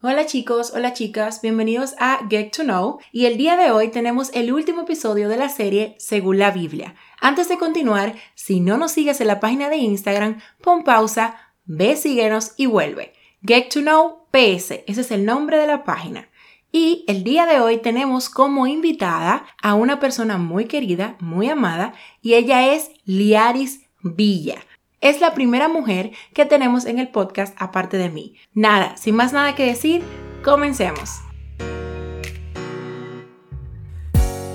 Hola 0.00 0.26
chicos, 0.26 0.74
hola 0.76 0.92
chicas, 0.92 1.42
bienvenidos 1.42 1.96
a 1.98 2.20
Get 2.30 2.52
to 2.52 2.62
Know 2.62 3.00
y 3.10 3.26
el 3.26 3.36
día 3.36 3.56
de 3.56 3.72
hoy 3.72 3.88
tenemos 3.88 4.30
el 4.32 4.52
último 4.52 4.82
episodio 4.82 5.28
de 5.28 5.36
la 5.36 5.48
serie 5.48 5.96
Según 5.98 6.38
la 6.38 6.52
Biblia. 6.52 6.94
Antes 7.20 7.48
de 7.48 7.58
continuar, 7.58 8.14
si 8.36 8.60
no 8.60 8.76
nos 8.76 8.92
sigues 8.92 9.20
en 9.20 9.26
la 9.26 9.40
página 9.40 9.68
de 9.68 9.78
Instagram, 9.78 10.38
pon 10.62 10.84
pausa, 10.84 11.34
ve, 11.64 11.96
síguenos 11.96 12.52
y 12.56 12.66
vuelve. 12.66 13.12
Get 13.44 13.70
to 13.70 13.80
Know 13.80 14.28
PS, 14.30 14.84
ese 14.86 15.00
es 15.00 15.10
el 15.10 15.24
nombre 15.24 15.58
de 15.58 15.66
la 15.66 15.82
página. 15.82 16.28
Y 16.70 17.04
el 17.08 17.24
día 17.24 17.46
de 17.46 17.58
hoy 17.58 17.78
tenemos 17.78 18.30
como 18.30 18.68
invitada 18.68 19.46
a 19.60 19.74
una 19.74 19.98
persona 19.98 20.38
muy 20.38 20.66
querida, 20.66 21.16
muy 21.18 21.48
amada, 21.48 21.92
y 22.22 22.34
ella 22.34 22.72
es 22.72 22.92
Liaris 23.04 23.80
Villa. 24.04 24.62
Es 25.00 25.20
la 25.20 25.32
primera 25.32 25.68
mujer 25.68 26.10
que 26.34 26.44
tenemos 26.44 26.84
en 26.84 26.98
el 26.98 27.08
podcast 27.08 27.54
aparte 27.56 27.98
de 27.98 28.10
mí. 28.10 28.34
Nada, 28.52 28.96
sin 28.96 29.14
más 29.14 29.32
nada 29.32 29.54
que 29.54 29.64
decir, 29.64 30.02
comencemos. 30.42 31.20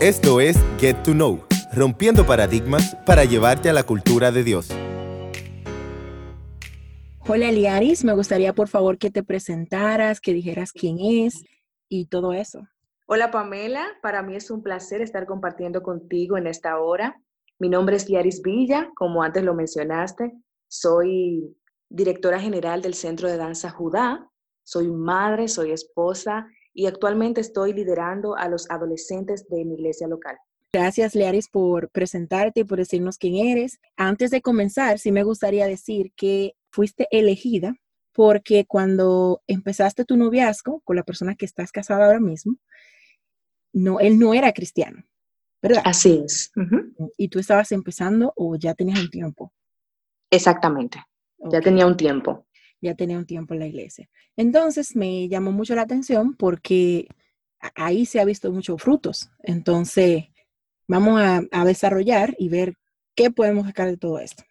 Esto 0.02 0.42
es 0.42 0.58
Get 0.82 0.98
to 1.04 1.14
Know, 1.14 1.46
rompiendo 1.74 2.26
paradigmas 2.26 2.94
para 3.06 3.24
llevarte 3.24 3.70
a 3.70 3.74
la 3.74 3.84
cultura 3.84 4.34
de 4.34 4.44
Dios. 4.44 4.70
Hola 7.26 7.50
Liaris, 7.50 8.04
me 8.04 8.12
gustaría 8.12 8.52
por 8.52 8.68
favor 8.68 8.98
que 8.98 9.10
te 9.10 9.24
presentaras, 9.24 10.20
que 10.20 10.34
dijeras 10.34 10.74
quién 10.74 10.98
es 11.00 11.46
y 11.88 12.08
todo 12.08 12.34
eso. 12.34 12.68
Hola 13.06 13.32
Pamela, 13.32 13.88
para 14.02 14.22
mí 14.24 14.36
es 14.36 14.52
un 14.52 14.62
placer 14.62 15.02
estar 15.02 15.26
compartiendo 15.26 15.82
contigo 15.84 16.38
en 16.38 16.48
esta 16.48 16.78
hora. 16.80 17.22
Mi 17.64 17.70
nombre 17.70 17.96
es 17.96 18.10
Liaris 18.10 18.42
Villa, 18.42 18.92
como 18.94 19.24
antes 19.24 19.42
lo 19.42 19.54
mencionaste. 19.54 20.34
Soy 20.68 21.56
directora 21.88 22.38
general 22.38 22.82
del 22.82 22.94
Centro 22.94 23.30
de 23.30 23.38
Danza 23.38 23.70
Judá. 23.70 24.30
Soy 24.66 24.92
madre, 24.92 25.48
soy 25.48 25.72
esposa 25.72 26.46
y 26.74 26.88
actualmente 26.88 27.40
estoy 27.40 27.72
liderando 27.72 28.36
a 28.36 28.50
los 28.50 28.70
adolescentes 28.70 29.48
de 29.48 29.64
mi 29.64 29.76
iglesia 29.76 30.10
local. 30.10 30.36
Gracias, 30.74 31.16
Liaris, 31.16 31.48
por 31.48 31.90
presentarte 31.90 32.60
y 32.60 32.64
por 32.66 32.80
decirnos 32.80 33.18
quién 33.18 33.36
eres. 33.36 33.80
Antes 33.96 34.30
de 34.32 34.42
comenzar, 34.42 35.00
sí 35.00 35.14
me 35.14 35.24
gustaría 35.24 35.66
decir 35.66 36.12
que 36.18 36.56
fuiste 36.70 37.08
elegida 37.12 37.78
porque 38.12 38.66
cuando 38.66 39.42
empezaste 39.48 40.04
tu 40.04 40.18
noviazgo 40.18 40.82
con 40.82 40.98
la 40.98 41.04
persona 41.04 41.36
que 41.36 41.46
estás 41.46 41.72
casada 41.72 42.08
ahora 42.08 42.20
mismo, 42.20 42.58
no, 43.72 44.02
él 44.02 44.20
no 44.20 44.34
era 44.34 44.52
cristiano. 44.52 45.06
¿Verdad? 45.64 45.82
Así 45.86 46.22
es. 46.26 46.52
¿Y 47.18 47.30
tú 47.30 47.40
estabas 47.40 47.72
empezando 47.72 48.34
o 48.36 48.58
ya 48.58 48.76
tenías 48.76 49.00
un 49.00 49.10
tiempo? 49.10 49.54
Exactamente, 50.30 51.02
ya 51.50 51.62
tenía 51.62 51.88
un 51.88 51.96
tiempo. 51.98 52.46
Ya 52.82 52.96
tenía 52.96 53.18
un 53.18 53.26
tiempo 53.26 53.54
en 53.54 53.62
la 53.62 53.68
iglesia. 53.68 54.10
Entonces 54.36 54.94
me 54.94 55.30
llamó 55.30 55.54
mucho 55.54 55.74
la 55.74 55.84
atención 55.84 56.36
porque 56.36 57.08
ahí 57.76 58.06
se 58.06 58.20
ha 58.20 58.26
visto 58.26 58.52
muchos 58.52 58.82
frutos. 58.82 59.30
Entonces 59.42 60.26
vamos 60.86 61.22
a, 61.22 61.44
a 61.50 61.64
desarrollar 61.64 62.36
y 62.38 62.50
ver 62.50 62.74
qué 63.16 63.32
podemos 63.32 63.66
sacar 63.66 63.88
de 63.88 63.96
todo 63.96 64.20
esto. 64.20 64.44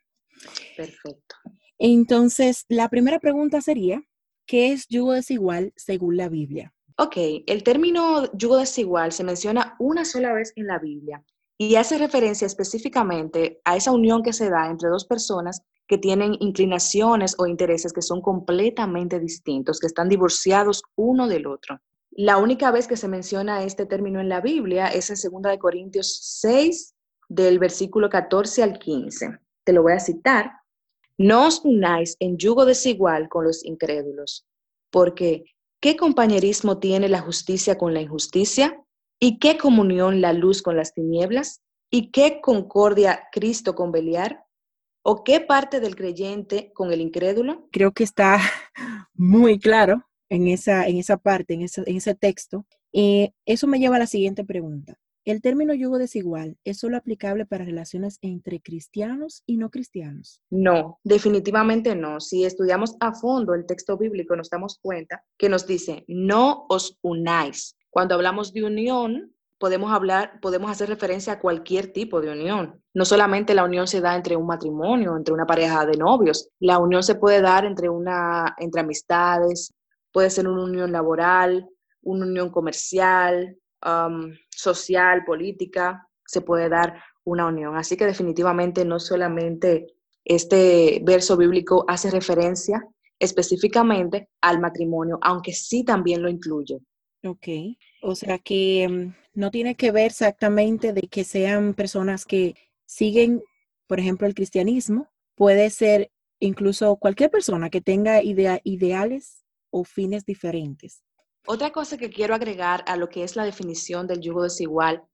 Perfecto. 0.79 1.37
Entonces, 1.79 2.65
la 2.69 2.89
primera 2.89 3.19
pregunta 3.19 3.61
sería, 3.61 4.03
¿qué 4.47 4.73
es 4.73 4.87
yugo 4.89 5.13
desigual 5.13 5.75
según 5.77 6.17
la 6.17 6.31
Biblia? 6.31 6.73
Ok, 6.97 7.17
el 7.47 7.62
término 7.62 8.31
yugo 8.33 8.59
desigual 8.59 9.12
se 9.12 9.25
menciona 9.25 9.77
una 9.79 10.05
sola 10.05 10.33
vez 10.33 10.53
en 10.57 10.67
la 10.67 10.79
Biblia 10.79 11.25
y 11.59 11.77
hace 11.77 11.97
referencia 11.97 12.47
específicamente 12.47 13.61
a 13.65 13.77
esa 13.77 13.93
unión 13.93 14.23
que 14.23 14.33
se 14.33 14.51
da 14.51 14.69
entre 14.69 14.89
dos 14.89 15.07
personas 15.07 15.63
que 15.87 15.98
tienen 15.98 16.37
inclinaciones 16.41 17.35
o 17.39 17.47
intereses 17.47 17.93
que 17.93 18.03
son 18.03 18.20
completamente 18.20 19.20
distintos, 19.20 19.79
que 19.79 19.87
están 19.87 20.09
divorciados 20.09 20.83
uno 20.97 21.29
del 21.29 21.47
otro. 21.47 21.81
La 22.11 22.37
única 22.39 22.70
vez 22.70 22.87
que 22.87 22.97
se 22.97 23.09
menciona 23.09 23.63
este 23.63 23.87
término 23.87 24.20
en 24.20 24.29
la 24.29 24.41
Biblia 24.41 24.89
es 24.89 25.09
en 25.11 25.31
2 25.31 25.59
Corintios 25.59 26.19
6, 26.41 26.95
del 27.29 27.59
versículo 27.59 28.11
14 28.11 28.63
al 28.63 28.79
15. 28.79 29.39
Te 29.64 29.73
lo 29.73 29.83
voy 29.83 29.92
a 29.92 30.01
citar. 30.01 30.53
No 31.17 31.47
os 31.47 31.63
unáis 31.64 32.17
en 32.20 32.36
yugo 32.36 32.64
desigual 32.64 33.29
con 33.29 33.45
los 33.45 33.64
incrédulos, 33.64 34.47
porque 34.91 35.45
¿Qué 35.83 35.97
compañerismo 35.97 36.79
tiene 36.79 37.09
la 37.09 37.23
justicia 37.23 37.77
con 37.77 37.93
la 37.93 38.01
injusticia? 38.01 38.81
¿Y 39.19 39.41
qué 39.41 39.59
comunión 39.59 40.20
la 40.20 40.33
luz 40.33 40.63
con 40.63 40.77
las 40.77 40.95
tinieblas? 40.95 41.61
¿Y 41.91 42.13
qué 42.13 42.41
concordia 42.41 43.25
Cristo 43.33 43.75
con 43.75 43.91
Beliar? 43.91 44.45
¿O 45.05 45.25
qué 45.25 45.41
parte 45.41 45.81
del 45.81 45.97
creyente 45.97 46.71
con 46.73 46.92
el 46.92 47.01
incrédulo? 47.01 47.67
Creo 47.73 47.91
que 47.91 48.05
está 48.05 48.39
muy 49.15 49.59
claro 49.59 50.09
en 50.29 50.47
esa, 50.47 50.87
en 50.87 50.98
esa 50.98 51.17
parte, 51.17 51.55
en 51.55 51.63
ese, 51.63 51.83
en 51.85 51.97
ese 51.97 52.15
texto. 52.15 52.65
Eh, 52.92 53.33
eso 53.45 53.67
me 53.67 53.81
lleva 53.81 53.97
a 53.97 53.98
la 53.98 54.07
siguiente 54.07 54.45
pregunta. 54.45 55.01
El 55.25 55.41
término 55.41 55.73
yugo 55.73 55.99
desigual 55.99 56.57
es 56.65 56.79
solo 56.81 56.97
aplicable 56.97 57.47
para 57.47 57.65
relaciones 57.65 58.19
entre 58.23 58.61
cristianos 58.61 59.45
y 59.47 59.57
no 59.57 59.71
cristianos. 59.71 60.41
No, 60.51 60.99
definitivamente 61.05 61.95
no. 61.95 62.19
Si 62.19 62.45
estudiamos 62.45 62.97
a 62.99 63.15
fondo 63.15 63.55
el 63.55 63.65
texto 63.65 63.97
bíblico, 63.97 64.35
nos 64.35 64.51
damos 64.51 64.81
cuenta 64.83 65.23
que 65.39 65.49
nos 65.49 65.65
dice, 65.65 66.05
no 66.09 66.67
os 66.69 66.99
unáis. 67.03 67.77
Cuando 67.89 68.17
hablamos 68.17 68.53
de 68.53 68.65
unión, 68.65 69.33
podemos 69.59 69.93
hablar, 69.93 70.41
podemos 70.41 70.73
hacer 70.73 70.89
referencia 70.89 71.35
a 71.35 71.41
cualquier 71.41 71.93
tipo 71.93 72.21
de 72.21 72.33
unión. 72.33 72.83
No 72.93 73.05
solamente 73.05 73.55
la 73.55 73.63
unión 73.63 73.87
se 73.87 74.01
da 74.01 74.17
entre 74.17 74.35
un 74.35 74.47
matrimonio, 74.47 75.17
entre 75.17 75.33
una 75.33 75.47
pareja 75.47 75.87
de 75.87 75.97
novios, 75.97 76.49
la 76.59 76.81
unión 76.81 77.05
se 77.05 77.15
puede 77.15 77.41
dar 77.41 77.65
entre 77.65 77.89
una 77.89 78.57
entre 78.59 78.81
amistades, 78.81 79.73
puede 80.11 80.31
ser 80.31 80.49
una 80.49 80.65
unión 80.65 80.91
laboral, 80.91 81.69
una 82.03 82.27
unión 82.27 82.51
comercial, 82.51 83.57
social, 84.51 85.25
política, 85.25 86.07
se 86.25 86.41
puede 86.41 86.69
dar 86.69 87.03
una 87.25 87.47
unión. 87.47 87.77
Así 87.77 87.97
que 87.97 88.07
definitivamente 88.07 88.85
no 88.85 88.98
solamente 88.98 89.87
este 90.25 91.01
verso 91.05 91.37
bíblico 91.37 91.85
hace 91.89 92.11
referencia 92.11 92.87
específicamente 93.19 94.29
al 94.41 94.61
matrimonio, 94.61 95.19
aunque 95.23 95.53
sí 95.53 95.85
también 95.85 96.23
lo 96.23 96.29
incluye. 96.29 96.79
Ok, 97.25 97.48
o 98.03 98.17
sea 98.17 98.39
que 98.39 98.89
mm, 98.89 99.15
no 99.35 99.51
tiene 99.53 99.77
que 99.77 99.92
ver 99.92 100.07
exactamente 100.07 100.92
de 100.92 101.03
que 101.03 101.23
sean 101.23 101.75
personas 101.75 102.25
que 102.25 102.57
siguen, 102.85 103.42
por 103.87 104.01
ejemplo, 104.01 104.27
el 104.27 104.35
cristianismo, 104.35 105.09
puede 105.37 105.71
ser 105.71 106.11
incluso 106.41 106.97
cualquier 106.97 107.31
persona 107.31 107.71
que 107.71 107.81
tenga 107.81 108.21
ideales 108.25 109.45
o 109.71 109.85
fines 109.85 110.27
diferentes. 110.27 111.05
Otra 111.47 111.70
cosa 111.70 111.98
que 111.98 112.11
quiero 112.11 112.35
agregar 112.35 112.85
a 112.86 112.97
lo 112.97 113.08
que 113.08 113.25
es 113.25 113.35
la 113.35 113.45
definición 113.45 114.07
del 114.07 114.20
yugo 114.20 114.42
desigual 114.42 115.05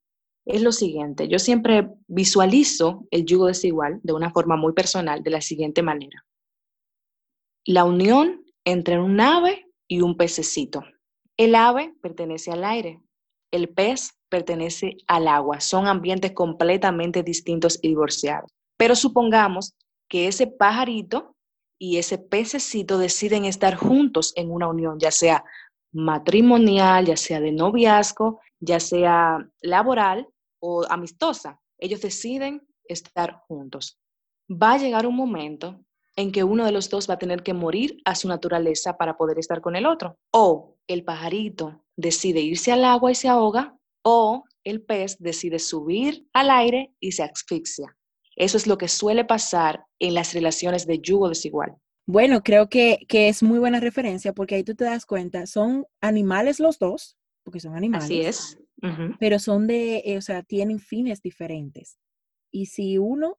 es 0.45 0.63
lo 0.63 0.73
siguiente. 0.73 1.29
Yo 1.29 1.39
siempre 1.39 1.89
visualizo 2.07 3.07
el 3.11 3.25
yugo 3.25 3.47
desigual 3.47 4.01
de 4.03 4.13
una 4.13 4.31
forma 4.31 4.57
muy 4.57 4.73
personal 4.73 5.23
de 5.23 5.31
la 5.31 5.41
siguiente 5.41 5.83
manera. 5.83 6.25
La 7.65 7.85
unión 7.85 8.45
entre 8.65 8.99
un 8.99 9.21
ave 9.21 9.67
y 9.87 10.01
un 10.01 10.17
pececito. 10.17 10.85
El 11.37 11.55
ave 11.55 11.95
pertenece 12.03 12.51
al 12.51 12.65
aire, 12.65 13.01
el 13.51 13.69
pez 13.69 14.19
pertenece 14.29 14.99
al 15.07 15.29
agua. 15.29 15.61
Son 15.61 15.87
ambientes 15.87 16.33
completamente 16.33 17.23
distintos 17.23 17.79
y 17.83 17.89
divorciados. 17.89 18.51
Pero 18.77 18.95
supongamos 18.95 19.75
que 20.09 20.29
ese 20.29 20.47
pajarito 20.47 21.35
y 21.79 21.99
ese 21.99 22.19
pececito 22.19 22.99
deciden 22.99 23.45
estar 23.45 23.77
juntos 23.77 24.33
en 24.37 24.51
una 24.51 24.69
unión, 24.69 24.99
ya 24.99 25.11
sea 25.11 25.45
matrimonial, 25.93 27.07
ya 27.07 27.17
sea 27.17 27.41
de 27.41 27.53
noviazgo, 27.53 28.41
ya 28.61 28.81
sea 28.81 29.39
laboral 29.61 30.29
o 30.61 30.85
amistosa. 30.89 31.61
Ellos 31.79 32.01
deciden 32.01 32.67
estar 32.85 33.43
juntos. 33.47 33.99
Va 34.51 34.73
a 34.73 34.79
llegar 34.79 35.07
un 35.07 35.17
momento 35.17 35.81
en 36.17 36.33
que 36.33 36.43
uno 36.43 36.65
de 36.65 36.73
los 36.73 36.91
dos 36.91 37.09
va 37.09 37.15
a 37.15 37.19
tener 37.19 37.43
que 37.43 37.55
morir 37.55 38.01
a 38.05 38.15
su 38.15 38.27
naturaleza 38.27 38.97
para 38.97 39.17
poder 39.17 39.39
estar 39.39 39.61
con 39.61 39.77
el 39.77 39.87
otro. 39.87 40.19
O 40.33 40.77
el 40.89 41.05
pajarito 41.05 41.85
decide 41.97 42.41
irse 42.41 42.73
al 42.73 42.85
agua 42.85 43.13
y 43.13 43.15
se 43.15 43.29
ahoga, 43.29 43.79
o 44.03 44.45
el 44.65 44.83
pez 44.83 45.17
decide 45.19 45.59
subir 45.59 46.27
al 46.33 46.51
aire 46.51 46.93
y 46.99 47.13
se 47.13 47.23
asfixia. 47.23 47.97
Eso 48.35 48.57
es 48.57 48.67
lo 48.67 48.79
que 48.79 48.89
suele 48.89 49.25
pasar 49.25 49.85
en 49.99 50.15
las 50.15 50.35
relaciones 50.35 50.87
de 50.87 50.99
yugo 51.01 51.29
desigual. 51.29 51.77
Bueno, 52.09 52.43
creo 52.43 52.71
que, 52.71 53.05
es 53.11 53.43
muy 53.43 53.59
buena 53.59 53.81
referencia 53.81 54.33
porque 54.33 54.55
ahí 54.55 54.65
tú 54.65 54.75
te 54.75 54.85
das 54.85 55.05
cuenta, 55.05 55.45
son 55.45 55.85
animales 56.01 56.59
los 56.59 56.79
dos, 56.79 57.19
porque 57.43 57.61
son 57.61 57.77
animales. 57.77 58.07
Así 58.07 58.23
es. 58.23 58.59
Pero 59.21 59.39
son 59.39 59.67
de, 59.67 59.99
eh, 60.07 60.17
o 60.17 60.23
sea, 60.23 60.43
tienen 60.43 60.79
fines 60.79 61.21
diferentes. 61.21 61.99
Y 62.51 62.67
si 62.67 62.97
uno 62.97 63.37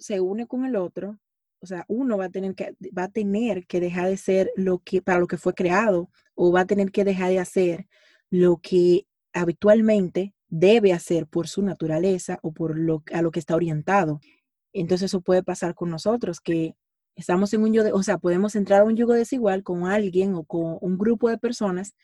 se 0.00 0.20
une 0.20 0.46
con 0.46 0.66
el 0.66 0.76
otro, 0.76 1.18
o 1.62 1.66
sea, 1.66 1.86
uno 1.88 2.18
va 2.18 2.26
a 2.26 2.30
tener 2.30 2.54
que, 2.54 2.76
va 2.96 3.04
a 3.04 3.10
tener 3.10 3.66
que 3.66 3.80
dejar 3.80 4.10
de 4.10 4.18
ser 4.18 4.50
lo 4.54 4.80
que, 4.80 5.00
para 5.00 5.18
lo 5.18 5.26
que 5.26 5.38
fue 5.38 5.54
creado, 5.54 6.10
o 6.34 6.52
va 6.52 6.60
a 6.60 6.66
tener 6.66 6.92
que 6.92 7.04
dejar 7.04 7.30
de 7.30 7.38
hacer 7.38 7.88
lo 8.28 8.58
que 8.58 9.06
habitualmente 9.32 10.34
debe 10.48 10.92
hacer 10.92 11.26
por 11.26 11.48
su 11.48 11.62
naturaleza 11.62 12.38
o 12.42 12.52
por 12.52 12.78
lo, 12.78 13.02
a 13.14 13.22
lo 13.22 13.30
que 13.30 13.40
está 13.40 13.56
orientado. 13.56 14.20
Entonces 14.74 15.06
eso 15.06 15.22
puede 15.22 15.42
pasar 15.42 15.74
con 15.74 15.88
nosotros, 15.88 16.38
que 16.38 16.76
estamos 17.20 17.52
en 17.54 17.62
un 17.62 17.72
yugo, 17.72 17.88
o 17.92 18.02
sea, 18.02 18.18
podemos 18.18 18.56
entrar 18.56 18.80
a 18.80 18.84
un 18.84 18.96
yugo 18.96 19.12
desigual 19.12 19.62
con 19.62 19.86
alguien 19.86 20.34
o 20.34 20.44
con 20.44 20.78
un 20.80 20.98
grupo 20.98 21.28
de 21.28 21.38
personas 21.38 21.94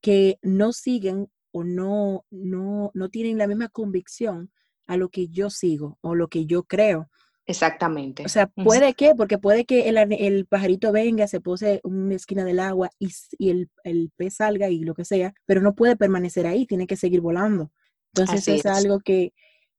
que 0.00 0.38
no 0.42 0.72
siguen 0.72 1.28
o 1.52 1.64
no, 1.64 2.24
no, 2.30 2.90
no 2.94 3.08
tienen 3.08 3.38
la 3.38 3.46
misma 3.46 3.68
convicción 3.68 4.50
a 4.86 4.96
lo 4.96 5.08
que 5.08 5.28
yo 5.28 5.50
sigo 5.50 5.98
o 6.00 6.14
lo 6.14 6.28
que 6.28 6.46
yo 6.46 6.64
creo. 6.64 7.08
Exactamente. 7.46 8.24
O 8.24 8.28
sea, 8.28 8.48
puede 8.48 8.94
que, 8.94 9.14
porque 9.14 9.38
puede 9.38 9.64
que 9.64 9.88
el, 9.88 10.46
pajarito 10.46 10.90
venga, 10.90 11.28
se 11.28 11.40
pose 11.40 11.80
en 11.84 11.94
una 11.94 12.14
esquina 12.16 12.44
del 12.44 12.58
agua 12.58 12.90
y, 12.98 13.10
el, 13.50 13.70
pez 14.16 14.36
salga 14.36 14.68
y 14.68 14.80
lo 14.80 14.94
que 14.94 15.04
sea, 15.04 15.32
pero 15.44 15.60
no 15.60 15.74
puede 15.74 15.96
permanecer 15.96 16.46
ahí, 16.46 16.66
tiene 16.66 16.86
que 16.86 16.96
seguir 16.96 17.20
volando. 17.20 17.70
Entonces 18.14 18.48
es, 18.48 18.66
algo 18.66 19.00
que, 19.00 19.32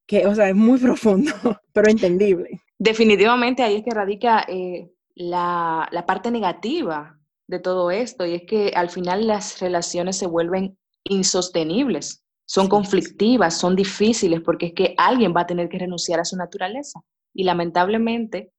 que, 0.08 0.26
o 0.26 0.34
sea, 0.34 0.50
es 0.50 0.56
muy 0.56 0.80
profundo, 0.80 1.32
pero 1.74 1.90
entendible. 1.90 2.62
Definitivamente 2.80 3.64
ahí 3.64 3.78
es 3.78 3.84
que 3.84 3.92
radica 3.92 4.46
eh, 4.48 4.90
la, 5.16 5.88
la 5.92 6.06
parte 6.06 6.32
negativa 6.32 7.20
de 7.48 7.60
todo 7.60 7.92
esto 7.92 8.26
y 8.26 8.34
es 8.34 8.44
que 8.44 8.72
al 8.76 8.90
final 8.90 9.26
las 9.26 9.60
relaciones 9.60 10.18
se 10.18 10.28
vuelven 10.28 10.78
insostenibles, 11.04 12.24
son 12.46 12.68
conflictivas, 12.68 13.58
son 13.58 13.76
difíciles 13.76 14.42
porque 14.42 14.68
es 14.68 14.74
que 14.74 14.96
alguien 14.98 15.34
va 15.36 15.42
a 15.42 15.48
tener 15.48 15.70
que 15.70 15.80
renunciar 15.80 16.20
a 16.20 16.26
su 16.26 16.38
naturaleza. 16.38 17.02
Y 17.34 17.44
lamentablemente, 17.44 18.52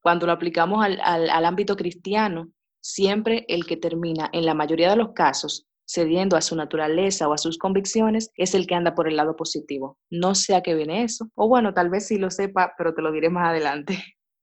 cuando 0.00 0.26
lo 0.26 0.32
aplicamos 0.32 0.84
al, 0.84 1.44
ámbito 1.44 1.76
cristiano, 1.76 2.50
siempre 2.80 3.44
el 3.48 3.66
que 3.66 3.76
termina, 3.76 4.28
en 4.32 4.46
la 4.46 4.54
mayoría 4.54 4.90
de 4.90 4.96
los 4.96 5.12
casos, 5.12 5.66
cediendo 5.90 6.36
a 6.36 6.40
su 6.40 6.54
naturaleza 6.54 7.28
o 7.28 7.32
a 7.32 7.38
sus 7.38 7.58
convicciones, 7.58 8.30
es 8.36 8.54
el 8.54 8.66
que 8.66 8.76
anda 8.76 8.94
por 8.94 9.08
el 9.08 9.16
lado 9.16 9.34
positivo. 9.34 9.98
No 10.08 10.36
sé 10.36 10.54
a 10.54 10.62
qué 10.62 10.74
viene 10.74 11.02
eso. 11.02 11.30
O 11.34 11.48
bueno, 11.48 11.74
tal 11.74 11.90
vez 11.90 12.06
sí 12.06 12.16
lo 12.16 12.30
sepa, 12.30 12.74
pero 12.78 12.94
te 12.94 13.02
lo 13.02 13.10
diré 13.10 13.28
más 13.28 13.48
adelante. 13.50 13.98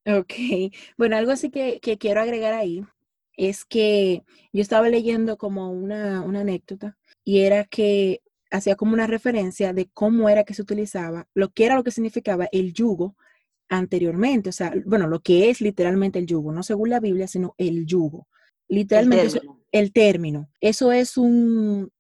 Ok. 0.06 0.34
Bueno, 0.98 1.18
algo 1.18 1.32
así 1.32 1.50
que, 1.50 1.80
quiero 2.00 2.22
agregar 2.22 2.54
ahí 2.54 2.84
es 3.36 3.66
que 3.66 4.24
yo 4.52 4.62
estaba 4.62 4.90
leyendo 4.90 5.38
como 5.38 5.72
una, 5.72 6.22
una 6.22 6.42
anécdota 6.42 6.98
y 7.24 7.42
era 7.42 7.66
que 7.66 8.22
hacía 8.50 8.76
como 8.76 8.94
una 8.94 9.06
referencia 9.06 9.74
de 9.74 9.90
cómo 9.94 10.30
era 10.30 10.44
que 10.44 10.54
se 10.54 10.62
utilizaba, 10.62 11.28
lo 11.34 11.50
que 11.50 11.66
era 11.66 11.76
lo 11.76 11.84
que 11.84 11.92
significaba 11.92 12.48
el 12.52 12.74
yugo 12.74 13.16
anteriormente, 13.70 14.50
o 14.50 14.54
sea, 14.54 14.74
bueno, 14.86 15.08
lo 15.08 15.20
que 15.20 15.50
es 15.50 15.60
literalmente 15.62 16.20
el 16.20 16.26
yugo, 16.26 16.54
no 16.54 16.64
según 16.64 16.90
la 16.90 17.02
Biblia, 17.02 17.28
sino 17.28 17.54
el 17.58 17.86
yugo. 17.86 18.28
Literalmente 18.70 19.40
el 19.40 19.57
término. 19.94 20.50
Eso, 20.62 20.92
es 20.92 21.18
un, 21.18 21.92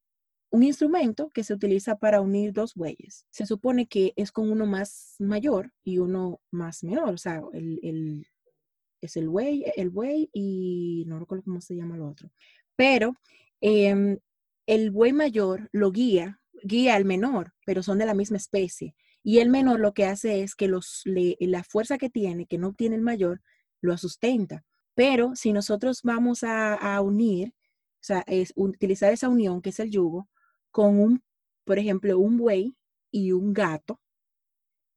un 0.51 0.63
instrumento 0.63 1.29
que 1.29 1.43
se 1.43 1.53
utiliza 1.53 1.97
para 1.97 2.21
unir 2.21 2.53
dos 2.53 2.73
bueyes. 2.73 3.25
Se 3.29 3.45
supone 3.45 3.87
que 3.87 4.13
es 4.15 4.31
con 4.31 4.51
uno 4.51 4.65
más 4.65 5.15
mayor 5.19 5.71
y 5.83 5.99
uno 5.99 6.41
más 6.51 6.83
menor, 6.83 7.09
o 7.09 7.17
sea, 7.17 7.41
el, 7.53 8.25
es 9.01 9.17
el 9.17 9.29
buey, 9.29 9.65
el 9.75 9.89
buey 9.89 10.29
y 10.33 11.03
no 11.07 11.19
recuerdo 11.19 11.43
cómo 11.43 11.61
se 11.61 11.75
llama 11.75 11.95
el 11.95 12.01
otro. 12.01 12.31
Pero 12.75 13.15
em, 13.61 14.19
el 14.67 14.91
buey 14.91 15.13
mayor 15.13 15.69
lo 15.71 15.91
guía, 15.91 16.39
guía 16.63 16.95
al 16.95 17.05
menor, 17.05 17.53
pero 17.65 17.83
son 17.83 17.97
de 17.97 18.05
la 18.05 18.13
misma 18.13 18.37
especie. 18.37 18.95
Y 19.23 19.39
el 19.39 19.49
menor 19.49 19.79
lo 19.79 19.93
que 19.93 20.05
hace 20.05 20.41
es 20.41 20.55
que 20.55 20.67
los, 20.67 21.03
la 21.05 21.63
fuerza 21.63 21.97
que 21.97 22.09
tiene, 22.09 22.45
que 22.45 22.57
no 22.57 22.73
tiene 22.73 22.95
el 22.95 23.01
mayor, 23.01 23.41
lo 23.81 23.97
sustenta. 23.97 24.63
Pero 24.95 25.35
si 25.35 25.53
nosotros 25.53 26.01
vamos 26.03 26.43
a, 26.43 27.01
unir, 27.01 27.49
o 27.49 27.56
sea, 28.07 28.24
es 28.27 28.54
utilizar 28.56 29.13
esa 29.13 29.30
unión, 29.30 29.62
que 29.62 29.69
es 29.69 29.80
el 29.80 29.92
yugo, 29.92 30.30
con 30.71 31.00
un, 31.00 31.24
por 31.65 31.80
ejemplo, 31.80 32.18
un 32.18 32.38
buey 32.38 32.75
y 33.12 33.31
un 33.31 33.54
gato, 33.54 34.00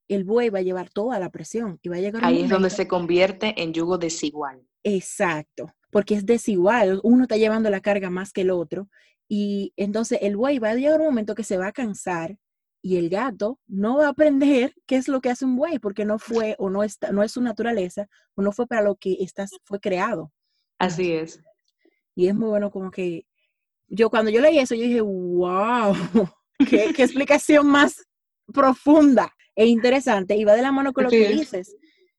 el 0.08 0.24
buey 0.24 0.48
va 0.50 0.58
a 0.58 0.62
llevar 0.62 0.90
toda 0.90 1.20
la 1.20 1.30
presión 1.30 1.78
y 1.82 1.88
va 1.88 1.96
a 1.96 2.00
llegar 2.00 2.24
Ahí 2.24 2.42
es 2.42 2.50
donde 2.50 2.70
se 2.70 2.88
convierte 2.88 3.54
en 3.62 3.72
yugo 3.72 3.96
desigual. 3.96 4.66
Exacto, 4.82 5.72
porque 5.90 6.14
es 6.14 6.26
desigual, 6.26 7.00
uno 7.04 7.22
está 7.22 7.36
llevando 7.36 7.70
la 7.70 7.80
carga 7.80 8.10
más 8.10 8.32
que 8.32 8.40
el 8.40 8.50
otro 8.50 8.88
y 9.28 9.72
entonces 9.76 10.18
el 10.22 10.36
buey 10.36 10.58
va 10.58 10.70
a 10.70 10.74
llegar 10.74 10.98
un 11.00 11.06
momento 11.06 11.36
que 11.36 11.44
se 11.44 11.58
va 11.58 11.68
a 11.68 11.72
cansar 11.72 12.36
y 12.82 12.96
el 12.96 13.08
gato 13.08 13.60
no 13.68 13.98
va 13.98 14.06
a 14.06 14.10
aprender 14.10 14.74
qué 14.86 14.96
es 14.96 15.06
lo 15.06 15.20
que 15.20 15.30
hace 15.30 15.44
un 15.44 15.54
buey 15.54 15.78
porque 15.78 16.04
no 16.04 16.18
fue 16.18 16.56
o 16.58 16.70
no, 16.70 16.82
está, 16.82 17.12
no 17.12 17.22
es 17.22 17.32
su 17.32 17.40
naturaleza 17.40 18.08
o 18.34 18.42
no 18.42 18.50
fue 18.50 18.66
para 18.66 18.82
lo 18.82 18.96
que 18.96 19.16
estás, 19.20 19.50
fue 19.64 19.78
creado. 19.78 20.32
Así 20.78 21.12
es. 21.12 21.40
Y 22.20 22.28
es 22.28 22.34
muy 22.34 22.50
bueno 22.50 22.70
como 22.70 22.90
que 22.90 23.24
yo 23.88 24.10
cuando 24.10 24.30
yo 24.30 24.42
leí 24.42 24.58
eso, 24.58 24.74
yo 24.74 24.82
dije, 24.82 25.00
wow, 25.00 25.94
qué, 26.68 26.90
explicación 26.98 27.66
más 27.66 28.06
profunda 28.52 29.32
e 29.56 29.64
interesante. 29.64 30.36
Y 30.36 30.44
va 30.44 30.54
de 30.54 30.60
la 30.60 30.70
mano 30.70 30.92
con 30.92 31.04
lo 31.04 31.10
que 31.10 31.30
dices. 31.30 31.74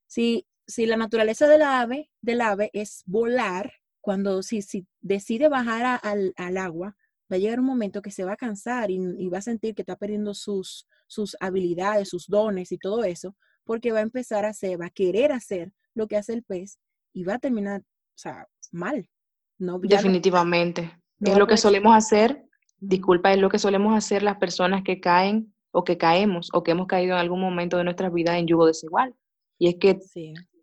Si, 0.07 0.47
si 0.65 0.87
la 0.87 0.97
naturaleza 0.97 1.47
del 1.47 1.61
ave, 1.61 2.09
del 2.19 2.41
ave 2.41 2.71
es 2.73 3.03
volar, 3.05 3.73
cuando 4.01 4.41
si, 4.41 4.63
si 4.63 4.87
decide 5.01 5.49
bajar 5.49 5.99
al, 6.01 6.33
al 6.35 6.57
agua, 6.57 6.97
va 7.31 7.35
a 7.35 7.39
llegar 7.39 7.59
un 7.59 7.67
momento 7.67 8.01
que 8.01 8.09
se 8.09 8.23
va 8.23 8.33
a 8.33 8.37
cansar 8.37 8.89
y, 8.89 9.27
va 9.27 9.37
a 9.37 9.43
sentir 9.43 9.75
que 9.75 9.83
está 9.83 9.97
perdiendo 9.97 10.33
sus, 10.33 10.87
sus 11.05 11.37
habilidades, 11.39 12.09
sus 12.09 12.25
dones 12.27 12.71
y 12.71 12.79
todo 12.79 13.03
eso, 13.03 13.35
porque 13.65 13.91
va 13.91 13.99
a 13.99 14.01
empezar 14.01 14.45
a 14.45 14.49
hacer, 14.49 14.81
va 14.81 14.87
a 14.87 14.89
querer 14.89 15.31
hacer 15.31 15.71
lo 15.93 16.07
que 16.07 16.17
hace 16.17 16.33
el 16.33 16.41
pez 16.41 16.79
y 17.13 17.23
va 17.23 17.35
a 17.35 17.39
terminar, 17.39 17.81
o 17.81 18.17
sea, 18.17 18.47
mal. 18.71 19.07
No, 19.61 19.77
Definitivamente. 19.77 20.91
es 21.19 21.37
lo 21.37 21.45
que 21.45 21.55
solemos 21.55 21.95
hacer, 21.95 22.43
disculpa, 22.79 23.31
es 23.31 23.39
lo 23.39 23.47
que 23.47 23.59
solemos 23.59 23.95
hacer 23.95 24.23
las 24.23 24.37
personas 24.37 24.81
que 24.83 24.99
caen 24.99 25.53
o 25.71 25.83
que 25.83 25.99
caemos 25.99 26.49
o 26.51 26.63
que 26.63 26.71
hemos 26.71 26.87
caído 26.87 27.13
en 27.13 27.19
algún 27.19 27.39
momento 27.39 27.77
de 27.77 27.83
nuestras 27.83 28.11
vidas 28.11 28.37
en 28.37 28.47
yugo 28.47 28.65
desigual. 28.65 29.13
Y 29.59 29.67
es 29.69 29.75
que 29.75 29.99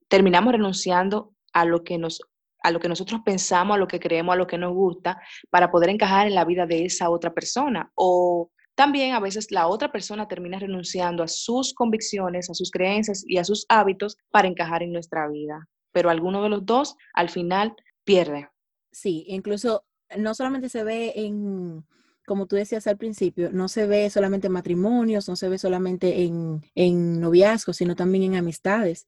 terminamos 0.09 0.53
renunciando 0.53 1.33
a 1.53 1.65
lo 1.65 1.85
que 1.85 1.97
nos 1.97 2.21
a 2.61 2.73
lo 2.73 2.81
que 2.81 2.89
nosotros 2.89 3.21
pensamos, 3.25 3.77
a 3.77 3.79
lo 3.79 3.87
que 3.87 4.01
creemos, 4.01 4.33
a 4.33 4.37
lo 4.37 4.49
que 4.49 4.59
nos 4.59 4.75
gusta, 4.75 5.23
para 5.49 5.71
poder 5.71 5.91
encajar 5.91 6.27
en 6.27 6.35
la 6.35 6.45
vida 6.45 6.67
de 6.67 6.87
esa 6.87 7.09
otra 7.09 7.33
persona. 7.33 7.93
O 7.95 8.51
también 8.75 9.15
a 9.15 9.21
veces 9.21 9.53
la 9.53 9.69
otra 9.69 9.93
persona 9.93 10.27
termina 10.27 10.59
renunciando 10.59 11.23
a 11.23 11.29
sus 11.29 11.73
convicciones, 11.73 12.51
a 12.51 12.55
sus 12.55 12.73
creencias 12.73 13.25
y 13.29 13.39
a 13.39 13.45
sus 13.45 13.65
hábitos 13.69 14.17
para 14.33 14.49
encajar 14.49 14.83
en 14.83 14.93
nuestra 14.93 15.29
vida. 15.29 15.69
Pero 15.93 16.11
alguno 16.11 16.43
de 16.43 16.49
los 16.49 16.67
dos 16.67 16.97
al 17.15 17.29
final 17.29 17.77
pierde. 18.03 18.49
Sí, 18.91 19.25
incluso 19.29 19.85
no 20.17 20.35
solamente 20.35 20.69
se 20.69 20.85
ve 20.85 21.13
en, 21.17 21.85
como 22.27 22.47
tú 22.47 22.57
decías 22.57 22.87
al 22.87 22.97
principio, 22.97 23.51
no 23.53 23.69
se 23.69 23.87
ve 23.87 24.09
solamente 24.11 24.47
en 24.47 24.53
matrimonios, 24.53 25.29
no 25.29 25.37
se 25.37 25.49
ve 25.49 25.59
solamente 25.59 26.23
en, 26.23 26.63
en 26.75 27.21
noviazgos, 27.21 27.77
sino 27.77 27.95
también 27.97 28.25
en 28.25 28.37
amistades. 28.37 29.07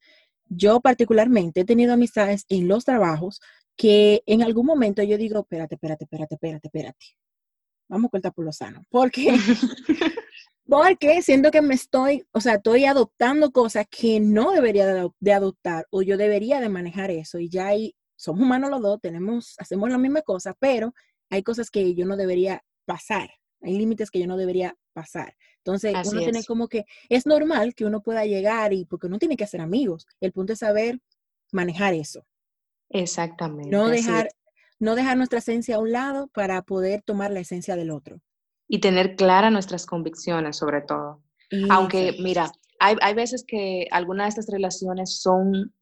Yo 0.48 0.80
particularmente 0.80 1.60
he 1.60 1.64
tenido 1.64 1.92
amistades 1.92 2.44
en 2.48 2.68
los 2.68 2.84
trabajos 2.84 3.40
que 3.76 4.22
en 4.26 4.42
algún 4.42 4.66
momento 4.66 5.02
yo 5.02 5.16
digo, 5.16 5.40
espérate, 5.40 5.76
espérate, 5.76 6.04
espérate, 6.04 6.34
espérate, 6.34 6.68
espérate. 6.68 7.06
Vamos 7.88 8.08
a 8.08 8.10
cortar 8.10 8.34
por 8.34 8.44
lo 8.44 8.52
sano. 8.52 8.84
Porque, 8.90 9.34
porque 10.66 11.22
siento 11.22 11.50
que 11.50 11.62
me 11.62 11.74
estoy, 11.74 12.24
o 12.32 12.40
sea, 12.42 12.56
estoy 12.56 12.84
adoptando 12.84 13.52
cosas 13.52 13.86
que 13.90 14.20
no 14.20 14.52
debería 14.52 14.86
de, 15.18 15.32
adoptar 15.32 15.86
o 15.90 16.02
yo 16.02 16.16
debería 16.16 16.60
de 16.60 16.68
manejar 16.68 17.10
eso. 17.10 17.38
Y 17.38 17.48
ya 17.48 17.68
ahí 17.68 17.94
somos 18.20 18.42
humanos 18.42 18.68
los 18.68 18.82
dos, 18.82 19.00
tenemos, 19.00 19.54
hacemos 19.58 19.88
la 19.88 19.96
misma 19.96 20.20
cosa, 20.20 20.54
pero 20.58 20.94
hay 21.30 21.42
cosas 21.42 21.70
que 21.70 21.94
yo 21.94 22.04
no 22.04 22.18
debería 22.18 22.62
pasar. 22.84 23.30
Hay 23.62 23.78
límites 23.78 24.10
que 24.10 24.18
yo 24.18 24.26
no 24.26 24.36
debería 24.36 24.76
pasar. 24.92 25.36
Entonces, 25.56 25.94
uno 26.06 26.20
tiene 26.20 26.44
como 26.44 26.68
que, 26.68 26.84
es 27.08 27.24
normal 27.24 27.74
que 27.74 27.86
uno 27.86 28.02
pueda 28.02 28.26
llegar 28.26 28.74
y 28.74 28.84
porque 28.84 29.06
uno 29.06 29.18
tiene 29.18 29.38
que 29.38 29.44
hacer 29.44 29.62
amigos. 29.62 30.06
El 30.20 30.32
punto 30.32 30.52
es 30.52 30.58
saber 30.58 31.00
manejar 31.50 31.94
eso. 31.94 32.26
Exactamente. 32.90 33.70
No 33.70 33.88
dejar, 33.88 34.28
no 34.78 34.96
dejar 34.96 35.16
nuestra 35.16 35.38
esencia 35.38 35.76
a 35.76 35.78
un 35.78 35.92
lado 35.92 36.28
para 36.28 36.60
poder 36.60 37.00
tomar 37.02 37.30
la 37.30 37.40
esencia 37.40 37.74
del 37.74 37.90
otro. 37.90 38.20
Y 38.68 38.80
tener 38.80 39.16
claras 39.16 39.50
nuestras 39.50 39.86
convicciones, 39.86 40.58
sobre 40.58 40.82
todo. 40.82 41.22
Aunque, 41.70 42.16
mira, 42.20 42.52
hay, 42.80 42.96
hay 43.00 43.14
veces 43.14 43.44
que 43.46 43.86
algunas 43.90 44.26
de 44.26 44.40
estas 44.40 44.52
relaciones 44.52 45.20
son 45.20 45.72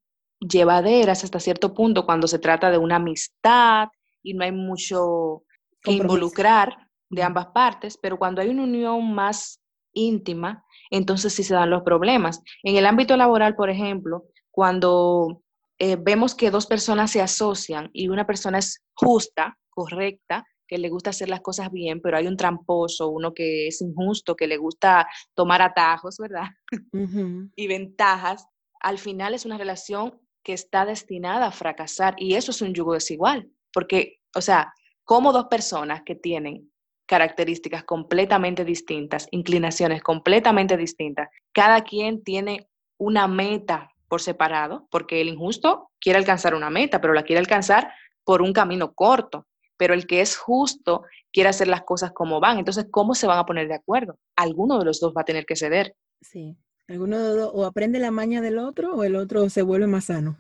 llevaderas 0.41 1.25
hasta 1.25 1.41
cierto 1.41 1.75
punto 1.75 2.07
cuando 2.07 2.29
se 2.29 2.39
trata 2.39 2.71
de 2.71 2.79
una 2.79 2.97
amistad 2.97 3.89
y 4.23 4.35
no 4.35 4.45
hay 4.45 4.53
mucho 4.53 5.43
que 5.83 5.93
involucrar 5.93 6.89
de 7.11 7.23
ambas 7.23 7.47
partes, 7.49 7.99
pero 8.01 8.19
cuando 8.19 8.41
hay 8.41 8.49
una 8.49 8.65
unión 8.65 9.15
más 9.15 9.61
íntima, 9.93 10.65
entonces 10.91 11.33
sí 11.33 11.43
se 11.43 11.55
dan 11.55 11.71
los 11.71 11.83
problemas. 11.83 12.43
En 12.63 12.77
el 12.77 12.87
ámbito 12.87 13.17
laboral, 13.17 13.57
por 13.57 13.71
ejemplo, 13.71 14.25
cuando 14.51 15.43
eh, 15.79 15.97
vemos 15.97 16.35
que 16.35 16.51
dos 16.51 16.67
personas 16.67 17.11
se 17.11 17.23
asocian 17.23 17.91
y 17.93 18.09
una 18.09 18.27
persona 18.27 18.59
es 18.59 18.85
justa, 18.95 19.59
correcta, 19.71 20.45
que 20.67 20.79
le 20.79 20.91
gusta 20.91 21.11
hacer 21.11 21.31
las 21.31 21.41
cosas 21.41 21.71
bien, 21.73 22.01
pero 22.03 22.19
hay 22.19 22.27
un 22.27 22.37
tramposo, 22.37 23.09
uno 23.09 23.33
que 23.33 23.69
es 23.69 23.81
injusto, 23.81 24.37
que 24.37 24.47
le 24.47 24.59
gusta 24.59 25.09
tomar 25.35 25.63
atajos, 25.63 26.19
¿verdad? 26.19 26.49
y 27.57 27.67
ventajas, 27.67 28.47
al 28.81 28.99
final 28.99 29.35
es 29.35 29.47
una 29.47 29.57
relación 29.57 30.21
que 30.43 30.53
está 30.53 30.85
destinada 30.85 31.47
a 31.47 31.53
fracasar 31.53 32.15
y 32.19 32.35
eso 32.35 32.51
es 32.51 32.63
un 32.63 32.75
yugo 32.75 32.95
desigual, 32.95 33.51
porque, 33.73 34.21
o 34.35 34.41
sea, 34.41 34.73
como 35.05 35.33
dos 35.33 35.47
personas 35.47 36.03
que 36.05 36.15
tienen 36.15 36.71
características 37.09 37.85
completamente 37.85 38.65
distintas, 38.65 39.29
inclinaciones 39.31 40.03
completamente 40.03 40.77
distintas. 40.77 41.31
Cada 41.53 41.83
quien 41.83 42.23
tiene 42.23 42.69
una 42.99 43.27
meta 43.27 43.91
por 44.09 44.21
separado, 44.21 44.87
porque 44.91 45.21
el 45.23 45.29
injusto 45.29 45.91
quiere 46.01 46.19
alcanzar 46.19 46.55
una 46.55 46.69
meta, 46.69 47.01
pero 47.01 47.15
la 47.15 47.23
quiere 47.23 47.41
alcanzar 47.41 47.91
por 48.25 48.43
un 48.43 48.53
camino 48.53 48.93
corto. 48.93 49.47
Pero 49.79 49.95
el 49.95 50.07
que 50.07 50.21
es 50.21 50.37
justo 50.37 51.05
quiere 51.33 51.49
hacer 51.49 51.69
las 51.69 51.83
cosas 51.83 52.13
como 52.13 52.41
van. 52.41 52.59
Entonces, 52.59 52.87
¿cómo 52.91 53.15
se 53.15 53.27
van 53.27 53.39
a 53.39 53.47
poner 53.47 53.69
de 53.69 53.75
acuerdo? 53.75 54.19
Alguno 54.37 54.79
de 54.79 54.85
los 54.85 55.01
dos 55.01 55.15
va 55.17 55.23
a 55.23 55.25
tener 55.25 55.47
que 55.47 55.57
ceder. 55.57 55.95
Sí, 56.21 56.57
alguno 56.89 57.19
de 57.19 57.25
los 57.29 57.37
dos 57.37 57.51
o 57.55 57.67
aprende 57.67 57.99
la 57.99 58.11
maña 58.11 58.41
del 58.41 58.59
otro 58.59 58.95
o 58.95 59.05
el 59.05 59.15
otro 59.15 59.49
se 59.51 59.63
vuelve 59.63 59.87
más 59.87 60.07
sano. 60.07 60.39